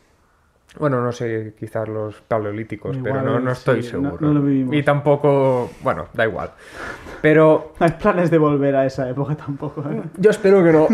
[0.79, 4.17] bueno, no sé, quizás los paleolíticos, Igual, pero no, no estoy sí, seguro.
[4.21, 4.75] no lo vivimos.
[4.75, 6.53] y tampoco, bueno, da igual.
[7.21, 9.83] Pero No hay planes de volver a esa época tampoco.
[9.91, 10.03] ¿eh?
[10.17, 10.89] yo espero que no.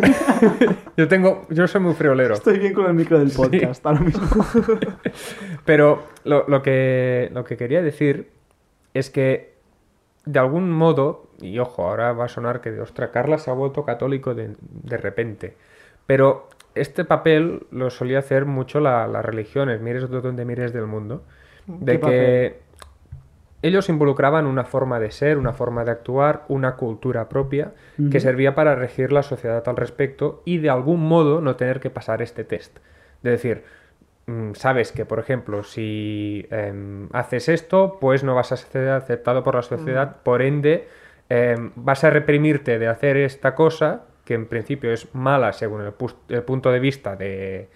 [0.96, 2.34] yo tengo, yo soy muy friolero.
[2.34, 4.26] Estoy bien con el micro del podcast ahora mismo.
[5.64, 8.30] Pero lo, lo que, lo que quería decir
[8.92, 9.54] es que,
[10.24, 13.84] de algún modo, y ojo, ahora va a sonar que, ostra, Carla se ha vuelto
[13.84, 15.56] católico de, de repente.
[16.06, 20.86] Pero este papel lo solía hacer mucho la- las religiones, mires de donde mires del
[20.86, 21.22] mundo.
[21.66, 22.64] De ¿Qué que
[23.62, 27.72] ellos involucraban una forma de ser, una forma de actuar, una cultura propia
[28.10, 31.88] que servía para regir la sociedad al respecto y de algún modo no tener que
[31.88, 32.76] pasar este test.
[33.22, 33.64] De decir,
[34.26, 39.42] mm, sabes que, por ejemplo, si em, haces esto, pues no vas a ser aceptado
[39.42, 40.86] por la sociedad, por ende,
[41.28, 45.92] em, vas a reprimirte de hacer esta cosa, que en principio es mala según el,
[45.92, 47.68] pus- el punto de vista de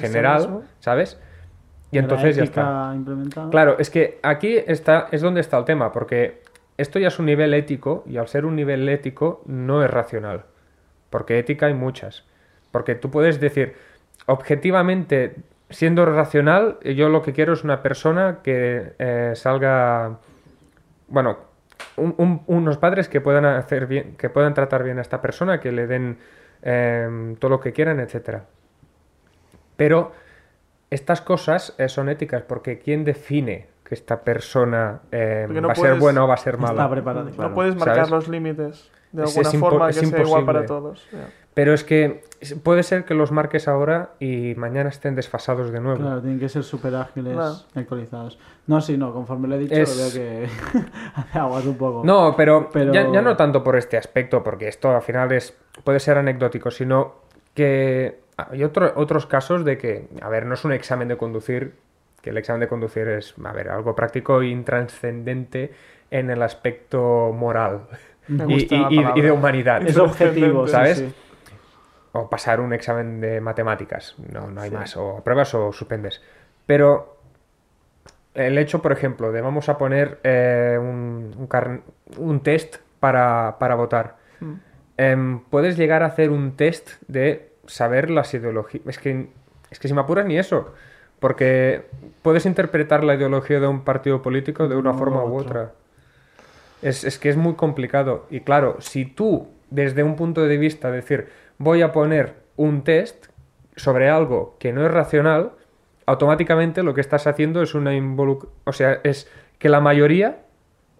[0.00, 0.38] general.
[0.80, 1.20] ¿sabes?
[1.90, 2.60] Y entonces ya está.
[3.50, 6.42] Claro, es que aquí está, es donde está el tema, porque
[6.76, 10.42] esto ya es un nivel ético y al ser un nivel ético no es racional,
[11.10, 12.24] porque ética hay muchas.
[12.72, 13.74] Porque tú puedes decir,
[14.26, 15.36] objetivamente,
[15.70, 20.18] siendo racional, yo lo que quiero es una persona que eh, salga,
[21.08, 21.38] bueno,
[21.96, 25.60] un- un- unos padres que puedan hacer bien, que puedan tratar bien a esta persona,
[25.60, 26.18] que le den
[26.62, 28.44] eh, todo lo que quieran, etcétera.
[29.76, 30.12] Pero
[30.90, 35.76] estas cosas eh, son éticas porque ¿quién define que esta persona eh, no va a
[35.76, 36.88] ser buena o va a ser Está mala?
[36.90, 37.54] preparado, No claro.
[37.54, 38.10] puedes marcar ¿Sabes?
[38.10, 41.06] los límites de alguna es forma que sea igual para todos.
[41.54, 42.24] Pero es que
[42.64, 46.00] puede ser que los marques ahora y mañana estén desfasados de nuevo.
[46.00, 47.54] Claro, tienen que ser súper ágiles Claro.
[47.76, 48.38] actualizados.
[48.66, 50.46] No, sí, no, conforme lo he dicho, Es- veo que
[51.14, 52.02] hace aguas un poco.
[52.04, 55.56] No, pero, Pero- Ya, ya no tanto por este aspecto, porque esto al final es
[55.84, 57.14] puede ser anecdótico, sino
[57.54, 61.74] que hay otro- otros casos de que, a ver, no es un examen de conducir,
[62.20, 65.72] que el examen de conducir es, a ver, algo práctico e intranscendente
[66.10, 67.82] en el aspecto moral
[68.28, 69.22] Me y, gusta la y- y- y palabra.
[69.22, 69.86] de humanidad.
[69.86, 70.98] Es objetivo, ¿Sabes?
[70.98, 71.14] Sí, sí.
[72.14, 76.22] O pasar un examen de matemáticas, no, no hay más, o pruebas o suspendes.
[76.64, 77.18] Pero
[78.34, 81.82] el hecho, por ejemplo, de vamos a poner eh, un, un carn-
[82.16, 84.16] un test para, para votar.
[84.40, 84.52] Mm.
[84.96, 88.86] Em, puedes llegar a hacer un test de saber las ideologías.
[88.86, 89.28] Es que,
[89.70, 90.72] es que si me apuras ni eso.
[91.20, 91.86] Porque
[92.22, 95.60] puedes interpretar la ideología de un partido político de una No, forma u otra.
[95.62, 95.72] otra.
[96.82, 98.26] Es, es que es muy complicado.
[98.30, 101.28] Y claro, si tú, desde un punto de vista, decir,
[101.58, 103.26] voy a poner un test
[103.76, 105.52] sobre algo que no es racional,
[106.06, 107.92] automáticamente lo que estás haciendo es una.
[108.64, 110.42] O sea, es que la mayoría,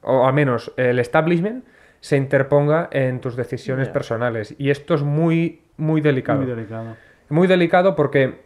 [0.02, 1.64] o al menos el establishment,
[2.00, 4.54] se interponga en tus decisiones personales.
[4.58, 6.40] Y esto es muy, muy delicado.
[6.40, 6.96] Muy delicado.
[7.30, 8.42] Muy delicado porque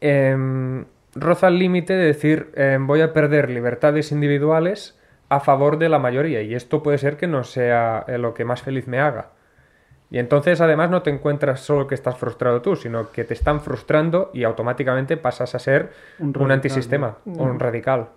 [0.00, 5.88] em, roza el límite de decir em, voy a perder libertades individuales a favor de
[5.88, 8.98] la mayoría y esto puede ser que no sea eh, lo que más feliz me
[8.98, 9.30] haga.
[10.10, 13.60] Y entonces además no te encuentras solo que estás frustrado tú, sino que te están
[13.60, 17.42] frustrando y automáticamente pasas a ser Un antisistema, ¿no?
[17.42, 18.08] un radical.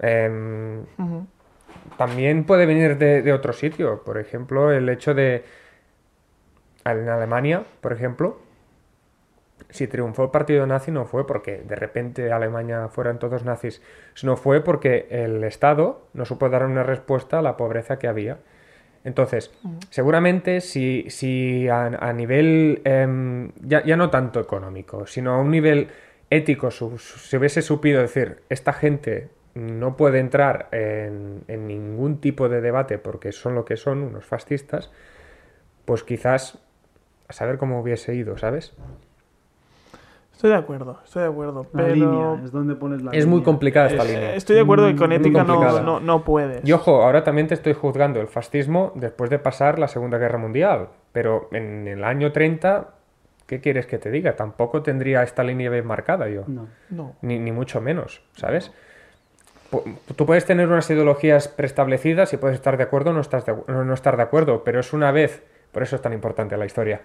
[0.00, 0.84] Em,
[1.96, 4.02] también puede venir de, de otro sitio.
[4.02, 5.44] Por ejemplo, el hecho de.
[6.84, 8.38] En Alemania, por ejemplo,
[9.70, 13.82] si triunfó el partido nazi no fue porque de repente Alemania fueran todos nazis,
[14.14, 18.38] sino fue porque el Estado no supo dar una respuesta a la pobreza que había.
[19.04, 19.50] Entonces,
[19.90, 25.50] seguramente si, si a, a nivel, em, ya, ya no tanto económico, sino a un
[25.50, 25.88] nivel
[26.30, 32.60] ético, se hubiese supido decir, esta gente no puede entrar en, en ningún tipo de
[32.60, 34.90] debate porque son lo que son, unos fascistas,
[35.84, 36.58] pues quizás
[37.28, 38.74] a saber cómo hubiese ido, ¿sabes?
[40.44, 41.66] Estoy de acuerdo, estoy de acuerdo.
[41.72, 43.44] La pero línea, es donde pones la Es muy línea.
[43.46, 44.34] complicada esta Eh, línea.
[44.34, 46.62] Estoy de acuerdo que con Muy ética no, no, no puedes.
[46.68, 50.36] Y ojo, ahora también te estoy juzgando el fascismo después de pasar la Segunda Guerra
[50.36, 52.88] Mundial, pero en el año 30,
[53.46, 54.36] ¿qué quieres que te diga?
[54.36, 56.42] Tampoco tendría esta línea bien marcada yo.
[56.46, 56.66] No.
[56.90, 57.14] No.
[57.22, 58.70] ni, ni mucho menos, ¿sabes?
[60.14, 63.54] Tú puedes tener unas ideologías preestablecidas y puedes estar de acuerdo o no, estás de
[63.66, 65.42] no estar de acuerdo, pero es una vez,
[65.72, 67.00] por eso es tan importante la historia.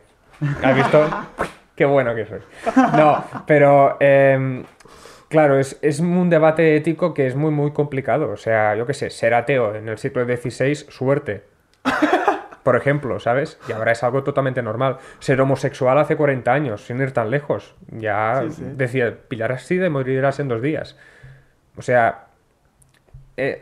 [0.61, 0.99] ¿Has visto?
[1.79, 2.39] Qué bueno que soy.
[2.97, 4.65] No, pero em,
[5.29, 8.29] claro, es, es un debate ético que es muy, muy complicado.
[8.31, 11.45] O sea, yo qué sé, ser ateo en el siglo XVI, suerte.
[12.63, 13.57] Por ejemplo, ¿sabes?
[13.69, 14.97] Y ahora es algo totalmente normal.
[15.19, 17.73] Ser homosexual hace 40 años, sin ir tan lejos.
[17.87, 18.63] Ya Sí, sí.
[18.75, 20.97] decía, pillarás sida y morirás en dos días.
[21.77, 22.25] O sea,
[23.39, 23.61] eh,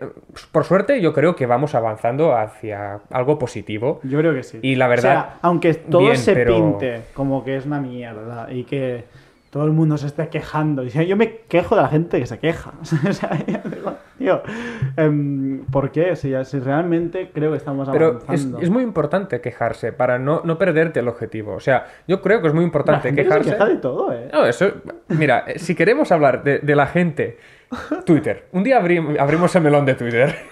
[0.51, 3.99] por suerte, yo creo que vamos avanzando hacia algo positivo.
[4.03, 4.59] Yo creo que sí.
[4.61, 7.79] Y la verdad, O sea, aunque todo bien, se pero- pinte como que es una
[7.79, 9.05] mierda y que
[9.49, 10.83] todo el mundo se esté quejando.
[10.83, 12.73] Yo me quejo de la gente que se queja.
[13.09, 13.93] o sea, digo,
[14.35, 14.43] tío,
[14.97, 16.15] em, ¿por qué?
[16.15, 18.59] Si, si realmente creo que estamos Pero es, avanzando.
[18.59, 21.53] es muy importante quejarse para no, no perderte el objetivo.
[21.53, 23.49] O sea, yo creo que es muy La importante gente que quejarse.
[23.49, 24.29] se queja de todo, ¿eh?
[24.31, 24.71] No, eso.
[25.09, 27.37] Mira, eh, si queremos hablar de, de la gente.
[28.05, 28.45] Twitter.
[28.53, 30.33] Un día abrim- abrimos el melón de Twitter.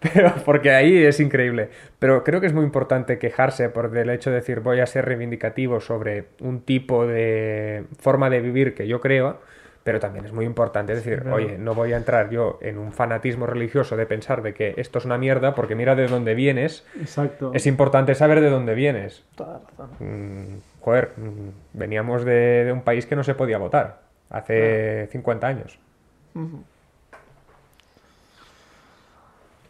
[0.00, 1.70] Pero, porque ahí es increíble.
[1.98, 5.04] Pero creo que es muy importante quejarse por el hecho de decir voy a ser
[5.06, 9.40] reivindicativo sobre un tipo de forma de vivir que yo creo.
[9.88, 13.46] Pero también es muy importante decir, oye, no voy a entrar yo en un fanatismo
[13.46, 16.84] religioso de pensar de que esto es una mierda porque mira de dónde vienes.
[17.00, 17.52] Exacto.
[17.54, 19.24] Es importante saber de dónde vienes.
[19.34, 19.88] Toda razón.
[19.98, 21.48] Mm, joder, mm,
[21.78, 25.78] veníamos de, de un país que no se podía votar hace 50 años.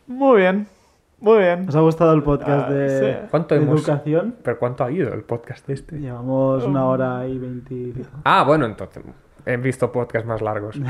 [0.08, 0.66] Muy bien.
[1.20, 1.64] Muy bien.
[1.68, 2.88] ¿Os ha gustado el podcast Ah, de,
[3.20, 3.26] sí.
[3.30, 4.34] ¿Cuánto de hemos- educación?
[4.42, 6.00] ¿Pero cuánto ha ido el podcast este?
[6.00, 7.92] Llevamos una hora y veinte.
[8.24, 9.04] Ah, bueno, entonces
[9.46, 10.76] he visto podcasts más largos.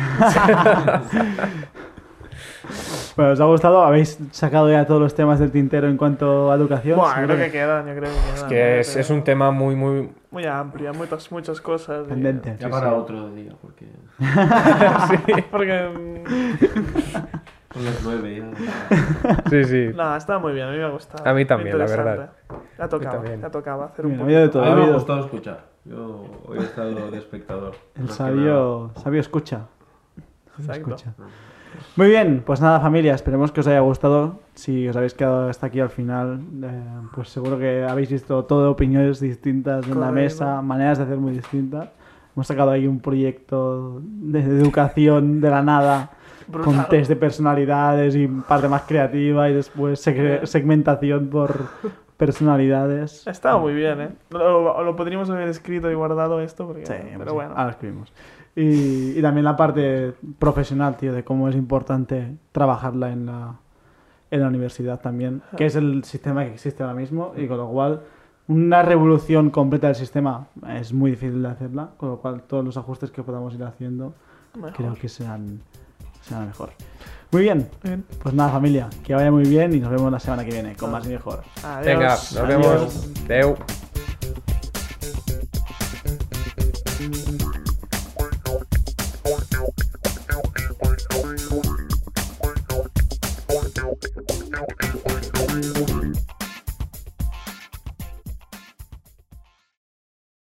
[3.16, 3.82] Bueno, ¿os ha gustado?
[3.82, 6.98] ¿Habéis sacado ya todos los temas del tintero en cuanto a educación?
[6.98, 8.48] Buah, Seguro creo que quedan, yo creo que quedan.
[8.48, 8.80] que ¿eh?
[8.80, 10.10] es, es un tema muy, muy...
[10.30, 12.06] Muy amplio, muchas, muchas cosas.
[12.06, 12.56] y- Pendente.
[12.60, 12.94] Ya Sí, para sí.
[12.94, 13.86] otro día, porque
[15.50, 15.88] Porque.
[15.88, 19.50] mm, son las nueve ya.
[19.50, 19.90] Sí, sí.
[19.94, 21.28] No, está muy bien, a mí me ha gustado.
[21.28, 22.30] A mí también, la verdad.
[22.78, 24.16] Ya tocaba, ya tocaba hacer un
[24.50, 24.62] todo.
[24.64, 25.64] A mí me ha gustado escuchar.
[25.88, 27.74] Yo hoy he estado de espectador.
[27.94, 29.66] El sabio, sabio escucha.
[30.58, 31.14] Sabio escucha.
[31.96, 34.40] Muy bien, pues nada familia, esperemos que os haya gustado.
[34.54, 36.82] Si os habéis quedado hasta aquí al final, eh,
[37.14, 41.32] pues seguro que habéis visto todo opiniones distintas en la mesa, maneras de hacer muy
[41.32, 41.90] distintas.
[42.34, 46.10] Hemos sacado ahí un proyecto de educación de la nada,
[46.50, 46.88] con Brutal.
[46.88, 51.66] test de personalidades y parte más creativa y después segmentación por
[52.18, 53.26] personalidades.
[53.26, 54.10] Estaba muy bien, ¿eh?
[54.30, 57.50] Lo, lo podríamos haber escrito y guardado esto, porque, Sí, pero sí, bueno.
[57.52, 58.12] ahora lo escribimos.
[58.54, 63.54] Y, y también la parte profesional, tío, de cómo es importante trabajarla en la,
[64.30, 67.68] en la universidad también, que es el sistema que existe ahora mismo, y con lo
[67.68, 68.02] cual
[68.48, 72.76] una revolución completa del sistema es muy difícil de hacerla, con lo cual todos los
[72.76, 74.14] ajustes que podamos ir haciendo
[74.54, 74.72] Mejor.
[74.72, 75.60] creo que serán,
[76.22, 76.70] serán mejor.
[77.30, 77.68] Muy bien.
[78.22, 80.90] Pues nada, familia, que vaya muy bien y nos vemos la semana que viene con
[80.90, 81.42] más y mejor.
[81.84, 83.08] Venga, nos vemos.